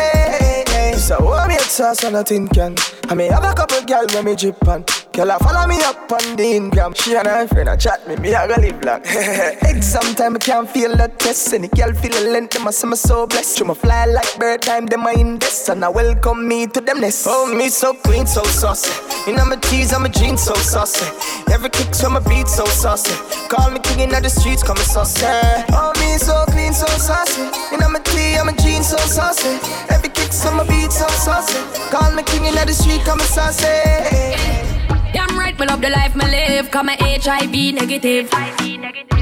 So 0.96 1.16
oh 1.20 1.46
me 1.48 1.56
a 1.56 1.60
sauce 1.60 2.04
and 2.04 2.16
a 2.16 2.24
tin 2.24 2.48
can. 2.48 2.76
I 3.08 3.14
may 3.14 3.26
have 3.26 3.44
a 3.44 3.52
couple 3.52 3.82
girl 3.82 4.06
when 4.14 4.24
me 4.24 4.36
drip 4.36 4.66
on. 4.68 4.84
Girl, 5.12 5.30
I 5.30 5.38
follow 5.38 5.68
me 5.68 5.76
up 5.84 6.03
on 6.12 6.36
the 6.36 6.44
Instagram. 6.44 6.96
She 6.96 7.14
and 7.16 7.26
her 7.26 7.46
friend, 7.46 7.68
I 7.68 7.76
chat 7.76 8.06
me, 8.08 8.16
me 8.16 8.34
I 8.34 8.46
go 8.46 8.54
live 8.60 8.82
long. 8.84 9.00
Exam 9.70 10.14
time, 10.14 10.36
I 10.36 10.38
can't 10.38 10.68
feel 10.68 10.96
the 10.96 11.08
test. 11.18 11.52
Any 11.54 11.68
girl 11.68 11.92
feel 11.94 12.12
the 12.12 12.30
length, 12.30 12.54
them 12.54 12.68
I 12.68 12.70
say 12.70 12.88
me 12.88 12.96
so 12.96 13.26
blessed. 13.26 13.58
Through 13.58 13.68
my 13.68 13.74
fly 13.74 14.06
like 14.06 14.38
bird 14.38 14.62
time, 14.62 14.86
them 14.86 15.06
I 15.06 15.12
invest. 15.12 15.68
And 15.68 15.84
I 15.84 15.88
welcome 15.88 16.46
me 16.46 16.66
to 16.66 16.80
them 16.80 17.00
nest. 17.00 17.26
Oh, 17.28 17.52
me 17.54 17.68
so 17.68 17.94
clean, 17.94 18.26
so 18.26 18.42
saucy. 18.44 18.90
You 19.26 19.36
know 19.36 19.44
my 19.44 19.56
tees, 19.56 19.92
I'm 19.92 20.04
a 20.04 20.08
jeans, 20.08 20.42
so 20.42 20.54
saucy. 20.54 21.06
Every 21.52 21.70
kick, 21.70 21.94
so 21.94 22.10
my 22.10 22.20
beat, 22.20 22.48
so 22.48 22.64
saucy. 22.66 23.14
Call 23.48 23.70
me 23.70 23.80
king 23.80 24.00
in 24.00 24.10
the 24.10 24.28
streets, 24.28 24.62
call 24.62 24.74
me 24.74 24.82
saucy. 24.82 25.24
Oh, 25.70 25.92
me 26.00 26.18
so 26.18 26.44
clean, 26.48 26.72
so 26.72 26.86
saucy. 26.98 27.42
You 27.72 27.78
know 27.78 27.88
my 27.88 28.00
tee, 28.00 28.36
I'm 28.36 28.48
a 28.48 28.52
jeans, 28.56 28.88
so 28.88 28.96
saucy. 28.98 29.58
Every 29.90 30.08
kick, 30.08 30.32
so 30.32 30.50
my 30.52 30.64
beat, 30.64 30.92
so 30.92 31.06
saucy. 31.08 31.58
Call 31.90 32.12
me 32.12 32.22
king 32.24 32.44
in 32.46 32.54
the 32.54 32.72
street, 32.72 33.04
call 33.04 33.16
me 33.16 33.24
saucy. 33.24 34.83
Damn 35.14 35.38
right, 35.38 35.56
me 35.56 35.66
love 35.66 35.80
the 35.80 35.90
life 35.90 36.16
me 36.16 36.24
live. 36.26 36.72
Cause 36.72 36.84
my 36.84 36.96
HIV 36.98 37.54
negative. 37.74 38.28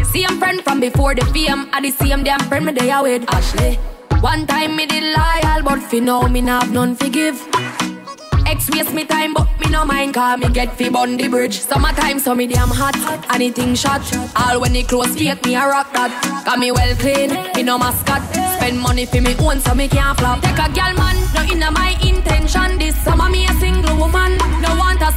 Same 0.06 0.38
friend 0.38 0.64
from 0.64 0.80
before 0.80 1.14
the 1.14 1.24
fame. 1.26 1.68
I 1.70 1.82
the 1.82 1.90
same 1.90 2.24
damn 2.24 2.40
friend 2.48 2.64
me 2.64 2.72
there 2.72 3.02
with 3.02 3.28
Ashley. 3.28 3.74
One 4.22 4.46
time 4.46 4.74
me 4.74 4.86
did 4.86 5.04
loyal, 5.04 5.62
but 5.62 5.82
fi 5.82 6.00
now 6.00 6.22
me 6.28 6.40
not 6.40 6.62
have 6.62 6.72
none 6.72 6.96
forgive. 6.96 7.36
Ex 8.46 8.70
waste 8.70 8.94
me 8.94 9.04
time, 9.04 9.34
but 9.34 9.46
me 9.60 9.70
no 9.70 9.84
mind 9.84 10.14
Cause 10.14 10.38
me 10.40 10.48
get 10.48 10.72
fi 10.76 10.88
bun 10.88 11.16
the 11.16 11.28
bridge 11.28 11.58
Summertime 11.58 12.18
so 12.18 12.34
me 12.34 12.46
damn 12.46 12.68
hot 12.68 12.96
Anything 13.32 13.74
shot 13.74 14.02
All 14.36 14.60
when 14.60 14.76
it 14.76 14.88
close 14.88 15.14
gate 15.14 15.42
me 15.46 15.54
a 15.54 15.66
rock 15.66 15.90
that 15.92 16.10
Got 16.44 16.58
me 16.58 16.70
well 16.70 16.94
clean, 16.96 17.30
me 17.54 17.62
no 17.62 17.78
mascot 17.78 18.22
Spend 18.56 18.78
money 18.78 19.06
fi 19.06 19.20
me 19.20 19.34
own 19.38 19.60
so 19.60 19.74
me 19.74 19.88
can't 19.88 20.18
flop 20.18 20.42
Take 20.42 20.58
a 20.58 20.70
gal 20.72 20.92
man, 20.94 21.16
no 21.34 21.42
inna 21.50 21.70
my 21.70 21.96
intention 22.04 22.78
This 22.78 22.96
summer 23.04 23.30
me 23.30 23.46
a 23.46 23.54
single 23.54 23.96
woman 23.96 24.36
No 24.60 24.76
want 24.76 25.00
a 25.00 25.12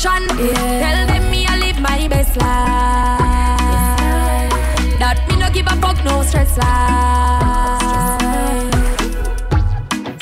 injection 0.00 0.38
yeah. 0.38 0.80
Tell 0.80 1.06
them 1.06 1.30
me 1.30 1.46
I 1.46 1.58
live 1.58 1.80
my 1.80 2.08
best 2.08 2.36
life. 2.36 2.48
That 4.98 5.26
me 5.28 5.36
no 5.36 5.50
give 5.50 5.66
a 5.66 5.76
fuck 5.76 6.02
no 6.04 6.22
stress 6.22 6.56
life. 6.56 6.70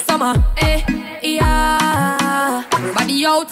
Summer, 0.01 0.35
eh, 0.59 0.83
yeah. 1.22 2.64
Everybody 2.72 3.26
out. 3.26 3.51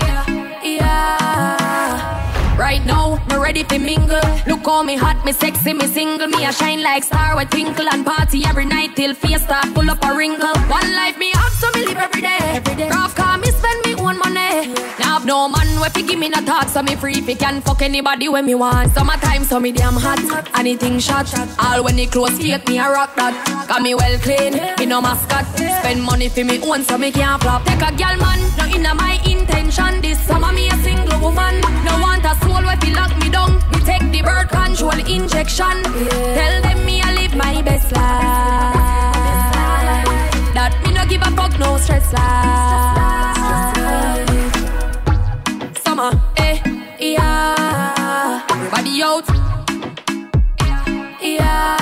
Yeah, 0.00 0.24
yeah. 0.64 2.56
Right 2.58 2.84
now, 2.86 3.18
me 3.28 3.36
ready 3.36 3.64
to 3.64 3.78
mingle. 3.78 4.20
Look 4.46 4.64
how 4.64 4.82
me 4.82 4.96
hot, 4.96 5.24
me 5.24 5.32
sexy, 5.32 5.74
me 5.74 5.86
single. 5.86 6.28
Me 6.28 6.44
a 6.44 6.52
shine 6.52 6.82
like 6.82 7.04
star, 7.04 7.36
we 7.36 7.44
twinkle 7.44 7.86
And 7.90 8.04
party 8.06 8.44
every 8.46 8.64
night 8.64 8.96
till 8.96 9.14
face 9.14 9.42
start 9.42 9.66
full 9.74 9.90
up 9.90 10.02
a 10.04 10.14
wrinkle. 10.16 10.56
One 10.68 10.94
life 10.94 11.18
me 11.18 11.32
have, 11.32 11.52
so 11.52 11.70
me 11.74 11.86
live 11.86 11.98
every 11.98 12.22
day. 12.22 12.38
Every 12.40 12.74
day. 12.74 12.88
Rough 12.88 13.14
car, 13.14 13.36
me 13.38 13.48
spend 13.50 13.85
own 14.06 14.18
money. 14.18 14.72
Now 14.98 15.18
have 15.18 15.26
no 15.26 15.48
man 15.48 15.80
where 15.80 15.90
fi 15.90 16.02
give 16.02 16.18
me 16.18 16.28
no 16.28 16.40
talk 16.40 16.68
So 16.68 16.82
me 16.82 16.94
free 16.96 17.20
fi 17.20 17.34
can 17.34 17.60
fuck 17.60 17.82
anybody 17.82 18.28
when 18.28 18.46
me 18.46 18.54
want. 18.54 18.92
Summertime, 18.92 19.44
so 19.44 19.58
me 19.58 19.72
damn 19.72 19.94
hot 19.94 20.20
Anything 20.54 20.98
shot. 20.98 21.26
All 21.58 21.82
when 21.84 21.98
it 21.98 22.12
close, 22.12 22.38
gate 22.38 22.68
me 22.68 22.78
a 22.78 22.88
rock 22.88 23.14
that. 23.16 23.34
Got 23.68 23.82
me 23.82 23.94
well 23.94 24.18
clean, 24.18 24.54
me 24.78 24.86
no 24.86 25.00
mascot. 25.00 25.46
Spend 25.56 26.02
money 26.02 26.28
fi 26.28 26.42
me 26.44 26.60
own 26.62 26.84
so 26.84 26.96
me 26.98 27.10
can't 27.10 27.42
flop. 27.42 27.64
Take 27.64 27.82
a 27.82 27.92
gal 27.96 28.16
man, 28.18 28.40
no 28.58 28.64
inna 28.66 28.94
my 28.94 29.20
intention. 29.26 30.00
This 30.00 30.20
summer 30.26 30.52
me 30.52 30.68
a 30.68 30.76
single 30.84 31.20
woman. 31.20 31.60
No 31.84 31.98
want 32.00 32.24
a 32.24 32.34
soul 32.42 32.62
where 32.62 32.76
fi 32.76 32.92
lock 32.92 33.16
me 33.18 33.28
down. 33.30 33.56
Me 33.72 33.78
take 33.80 34.06
the 34.12 34.22
birth 34.22 34.50
control 34.50 34.98
injection. 35.16 35.82
Tell 36.38 36.62
them 36.62 36.84
me 36.86 37.02
I 37.02 37.12
live 37.14 37.34
my 37.34 37.62
best 37.62 37.92
life. 37.92 38.76
That 40.54 40.72
me 40.84 40.92
no 40.94 41.04
give 41.06 41.22
a 41.22 41.30
fuck 41.36 41.58
no 41.58 41.76
stress 41.78 42.12
life 42.12 43.75
summer. 45.96 46.20
Eh, 46.36 46.60
yeah. 47.00 48.44
Everybody 48.50 49.02
out. 49.02 49.24
Yeah. 51.22 51.76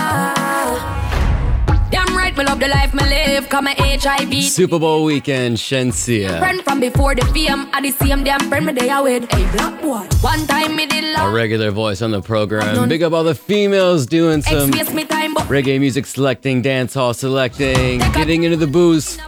Damn 1.91 2.17
right, 2.17 2.37
me 2.37 2.45
love 2.45 2.61
the 2.61 2.69
life 2.69 2.95
me 2.95 3.03
live. 3.05 3.49
Come 3.49 3.65
my 3.65 3.75
HIV. 3.79 4.45
Super 4.45 4.79
Bowl 4.79 5.05
weekend, 5.05 5.57
Shenseea. 5.57 6.39
Friend 6.39 6.63
from 6.63 6.81
before 6.81 7.15
the 7.15 7.25
fame. 7.27 7.69
I 7.73 7.81
the 7.81 7.91
same 7.91 8.25
damn 8.25 8.41
friend 8.49 8.67
me 8.67 8.73
they 8.73 8.89
are 8.89 9.03
with. 9.03 9.31
Hey, 9.31 9.51
black 9.57 9.81
boy. 9.83 10.07
One 10.21 10.47
time 10.47 10.77
me 10.77 10.87
did 10.87 11.05
love. 11.15 11.31
A 11.31 11.35
regular 11.35 11.71
voice 11.71 12.03
on 12.03 12.11
the 12.11 12.23
program. 12.23 12.89
Big 12.89 13.03
up 13.03 13.13
all 13.13 13.25
the 13.25 13.35
females 13.35 14.07
doing 14.07 14.43
some 14.43 14.71
time, 14.71 15.35
reggae 15.49 15.79
music 15.81 16.07
selecting, 16.07 16.63
dance 16.63 16.95
hall 16.95 17.15
selecting, 17.15 17.99
getting 18.13 18.45
into 18.45 18.57
the 18.57 18.67
booze. 18.67 19.19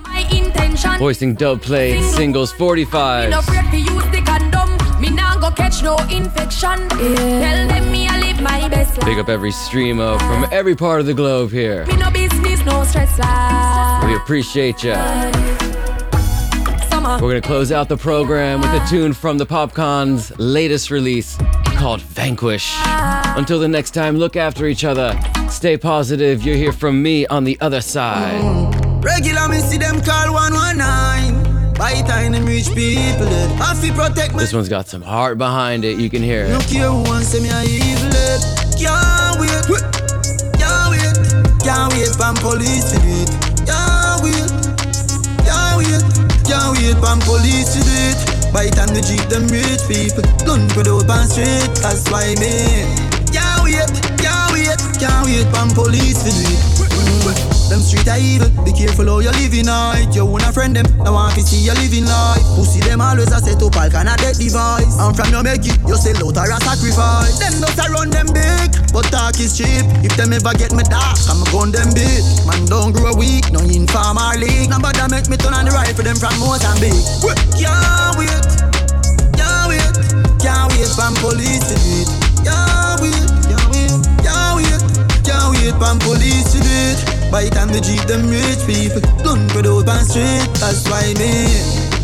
Voicing 0.99 1.34
dub 1.34 1.62
plates, 1.62 2.14
singles 2.14 2.53
45 2.53 3.95
catch 5.66 5.82
no 5.82 5.96
infection. 6.14 6.88
Tell 6.88 7.68
them 7.68 7.90
me 7.90 8.06
I 8.06 8.20
live 8.20 8.40
my 8.40 8.68
best 8.68 8.98
life. 8.98 9.06
Big 9.06 9.18
up 9.18 9.28
every 9.28 9.50
streamo 9.50 10.18
from 10.18 10.46
every 10.52 10.76
part 10.76 11.00
of 11.00 11.06
the 11.06 11.14
globe 11.14 11.50
here. 11.50 11.84
Me 11.86 11.96
no 11.96 12.10
business, 12.10 12.64
no 12.64 12.84
stress 12.84 13.18
life. 13.18 14.04
We 14.04 14.14
appreciate 14.14 14.84
ya. 14.84 14.94
Summer. 16.88 17.18
We're 17.20 17.30
gonna 17.32 17.40
close 17.40 17.72
out 17.72 17.88
the 17.88 17.96
program 17.96 18.60
with 18.60 18.70
a 18.70 18.86
tune 18.88 19.12
from 19.12 19.38
the 19.38 19.46
Popcaan's 19.46 20.32
latest 20.38 20.90
release 20.90 21.36
called 21.78 22.00
Vanquish. 22.00 22.72
Until 23.36 23.58
the 23.58 23.68
next 23.68 23.90
time, 23.90 24.16
look 24.16 24.36
after 24.36 24.66
each 24.66 24.84
other. 24.84 25.18
Stay 25.50 25.76
positive. 25.76 26.42
You'll 26.44 26.56
hear 26.56 26.72
from 26.72 27.02
me 27.02 27.26
on 27.26 27.42
the 27.42 27.58
other 27.60 27.80
side. 27.80 28.40
Regular 29.04 29.48
me 29.48 29.58
see 29.58 29.78
them 29.78 30.00
call 30.00 30.32
119. 30.32 31.25
By 31.78 32.00
time 32.02 32.32
them 32.32 32.46
reach 32.46 32.68
people 32.68 33.26
dead. 33.26 33.60
I 33.60 33.74
protect 33.94 34.32
my 34.34 34.40
This 34.40 34.52
one's 34.52 34.68
got 34.68 34.88
some 34.88 35.02
heart 35.02 35.38
behind 35.38 35.84
it. 35.84 35.98
You 35.98 36.08
can 36.08 36.22
hear 36.22 36.46
it. 36.46 36.50
wants 37.08 37.28
say 37.28 37.40
me 37.40 37.50
a 37.50 37.62
evil 37.62 38.10
dead. 38.10 38.40
Can't 38.78 39.38
wait. 39.38 39.66
Can't 41.66 41.92
wait 41.92 42.14
for 42.14 42.32
police 42.40 42.92
to 42.92 42.98
do 43.02 43.10
it. 43.10 43.30
Can't 43.66 44.22
wait. 44.22 44.48
Can't 45.42 45.76
wait. 45.76 46.02
Can't 46.46 46.78
wait 46.78 46.94
for 47.02 47.18
police 47.26 47.74
to 47.74 47.80
do 47.82 47.90
it. 47.90 48.52
By 48.54 48.70
time 48.70 48.94
the 48.94 49.02
jeep 49.02 49.26
them 49.28 49.48
rich 49.50 49.82
people, 49.90 50.22
gun 50.46 50.68
put 50.70 50.86
up 50.86 51.10
on 51.10 51.26
street. 51.26 51.66
That's 51.82 52.08
why 52.08 52.38
me. 52.38 52.86
Can't 53.34 53.64
wait. 53.66 53.90
Can't 54.22 54.52
wait. 54.54 54.78
Can't 54.96 55.26
wait 55.26 55.46
for 55.50 55.74
police 55.74 56.22
to 56.22 56.30
do 56.30 57.50
it. 57.50 57.55
Them 57.66 57.82
street 57.82 58.06
are 58.06 58.18
evil. 58.18 58.46
Be 58.62 58.70
careful 58.70 59.10
how 59.10 59.18
you 59.18 59.34
living 59.42 59.66
night. 59.66 60.14
You 60.14 60.22
want 60.22 60.46
a 60.46 60.52
friend 60.54 60.76
them, 60.76 60.86
I 61.02 61.10
want 61.10 61.34
to 61.34 61.42
see 61.42 61.66
you 61.66 61.74
living 61.74 62.06
life. 62.06 62.46
Pussy 62.54 62.78
them 62.80 63.02
always 63.02 63.32
a 63.34 63.42
set 63.42 63.58
up 63.58 63.74
all 63.74 63.90
kind 63.90 64.06
of 64.06 64.16
dead 64.22 64.38
device. 64.38 64.94
And 65.02 65.14
from 65.18 65.34
you 65.34 65.42
make 65.42 65.66
it, 65.66 65.74
you 65.82 65.98
sell 65.98 66.14
out 66.22 66.38
or 66.38 66.46
a 66.46 66.58
sacrifice. 66.62 67.42
Them 67.42 67.58
not 67.58 67.74
around 67.82 68.14
them 68.14 68.30
big, 68.30 68.70
but 68.94 69.10
talk 69.10 69.42
is 69.42 69.58
cheap. 69.58 69.82
If 70.06 70.14
them 70.14 70.30
ever 70.30 70.54
get 70.54 70.70
me 70.78 70.86
dark, 70.86 71.18
I'm 71.26 71.42
gun 71.50 71.74
them 71.74 71.90
big. 71.90 72.22
Man 72.46 72.70
don't 72.70 72.94
grow 72.94 73.18
weak, 73.18 73.50
no 73.50 73.58
informal 73.66 74.38
league. 74.38 74.70
Nobody 74.70 75.02
make 75.10 75.26
me 75.26 75.34
turn 75.34 75.54
on 75.54 75.66
the 75.66 75.74
rifle 75.74 76.06
them 76.06 76.14
from 76.14 76.38
Mozambique. 76.38 77.02
Can't 77.58 78.14
wait, 78.14 78.46
can't 79.34 79.66
wait, 79.66 79.94
can't 80.38 80.70
wait 80.70 80.90
for 80.94 81.10
police 81.18 81.66
to 81.66 81.74
do 81.74 82.06
it. 82.06 82.10
Can't 82.46 83.02
wait, 83.02 83.26
can't 83.50 83.66
wait, 83.74 83.90
can't 84.22 84.54
wait, 84.54 84.86
wait 85.66 85.74
for 85.74 85.94
police 86.06 86.54
to. 86.54 87.15
By 87.30 87.48
time 87.50 87.68
the 87.68 87.80
jeep 87.80 88.02
them 88.06 88.30
rich 88.30 88.62
people. 88.66 89.02
Gun 89.22 89.48
put 89.50 89.66
out 89.66 89.88
on 89.88 90.04
street, 90.06 90.46
that's 90.62 90.86
why 90.88 91.12
me. 91.18 91.50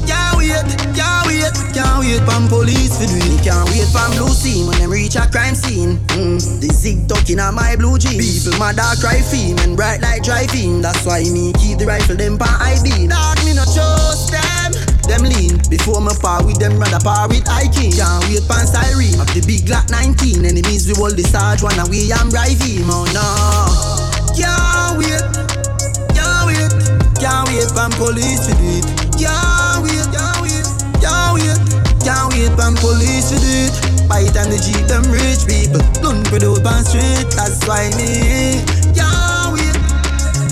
Can't 0.03 0.35
wait, 0.37 0.67
can't 0.99 1.25
wait, 1.31 1.55
can't 1.71 2.03
wait 2.03 2.21
for 2.27 2.43
police 2.51 2.99
to 2.99 3.07
do 3.07 3.17
it. 3.17 3.41
Can't 3.47 3.69
wait 3.71 3.87
for 3.95 4.03
blue 4.19 4.35
scene 4.35 4.67
when 4.67 4.79
them 4.79 4.91
reach 4.91 5.15
a 5.15 5.31
crime 5.31 5.55
scene. 5.55 5.99
Mm. 6.19 6.43
The 6.61 6.69
zig 6.75 7.09
talking 7.09 7.39
on 7.39 7.55
my 7.55 7.77
blue 7.77 7.99
jeans. 7.99 8.19
People 8.19 8.59
mad 8.59 8.77
dark 8.77 8.99
cry 8.99 9.23
fame 9.23 9.59
and 9.63 9.77
bright 9.77 10.03
light 10.03 10.23
driving 10.23 10.83
That's 10.83 11.07
why 11.07 11.23
me 11.23 11.53
keep 11.55 11.79
the 11.79 11.87
rifle 11.87 12.17
them 12.17 12.37
pan 12.39 12.55
IB 12.61 13.07
Dog 13.09 13.39
me 13.47 13.55
no 13.55 13.65
trust 13.65 14.35
them. 14.35 14.71
Them 15.07 15.23
lean 15.23 15.59
Before 15.71 16.01
me 16.01 16.13
par 16.21 16.45
with 16.45 16.59
them, 16.59 16.79
rather 16.79 17.01
par 17.03 17.29
with 17.29 17.49
I 17.49 17.69
king 17.69 17.93
Can't 17.93 18.23
wait 18.27 18.43
pan 18.47 18.67
siren 18.67 19.19
Of 19.21 19.31
the 19.35 19.43
big 19.47 19.67
Glock 19.67 19.91
19 19.91 20.45
Enemies 20.45 20.87
we 20.87 20.95
hold 20.95 21.17
the 21.17 21.23
sarge 21.23 21.63
One 21.63 21.79
away 21.79 22.11
I'm 22.13 22.31
driving 22.31 22.87
Oh 22.87 23.07
no 23.15 24.02
can't 24.35 24.99
wait, 24.99 25.23
can't 26.17 26.47
wait, 26.49 26.73
can't 27.21 27.49
wait 27.49 27.69
for 27.71 27.89
police 27.97 28.47
to 28.47 28.53
do 28.57 28.81
it. 28.81 28.85
Can't 29.21 29.83
wait, 29.85 30.07
can't 30.13 30.41
wait, 30.41 30.67
can't 31.01 31.33
wait, 31.37 31.59
can't 32.05 32.33
wait 32.33 32.53
for 32.57 32.73
police 32.81 33.31
to 33.31 33.37
do 33.39 33.53
it. 33.69 34.09
By 34.09 34.25
the 34.25 34.33
time 34.33 34.51
the 34.51 34.59
jeep 34.59 34.87
them 34.89 35.05
rich 35.13 35.47
people, 35.47 35.81
don't 36.03 36.27
out 36.33 36.67
on 36.67 36.85
street. 36.85 37.29
That's 37.37 37.61
why 37.67 37.89
me 37.97 38.65
can't 38.97 39.53
wait, 39.55 39.77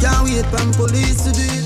can't 0.00 0.24
wait 0.24 0.46
for 0.52 0.64
police 0.76 1.24
to 1.24 1.32
do 1.32 1.42
it. 1.42 1.59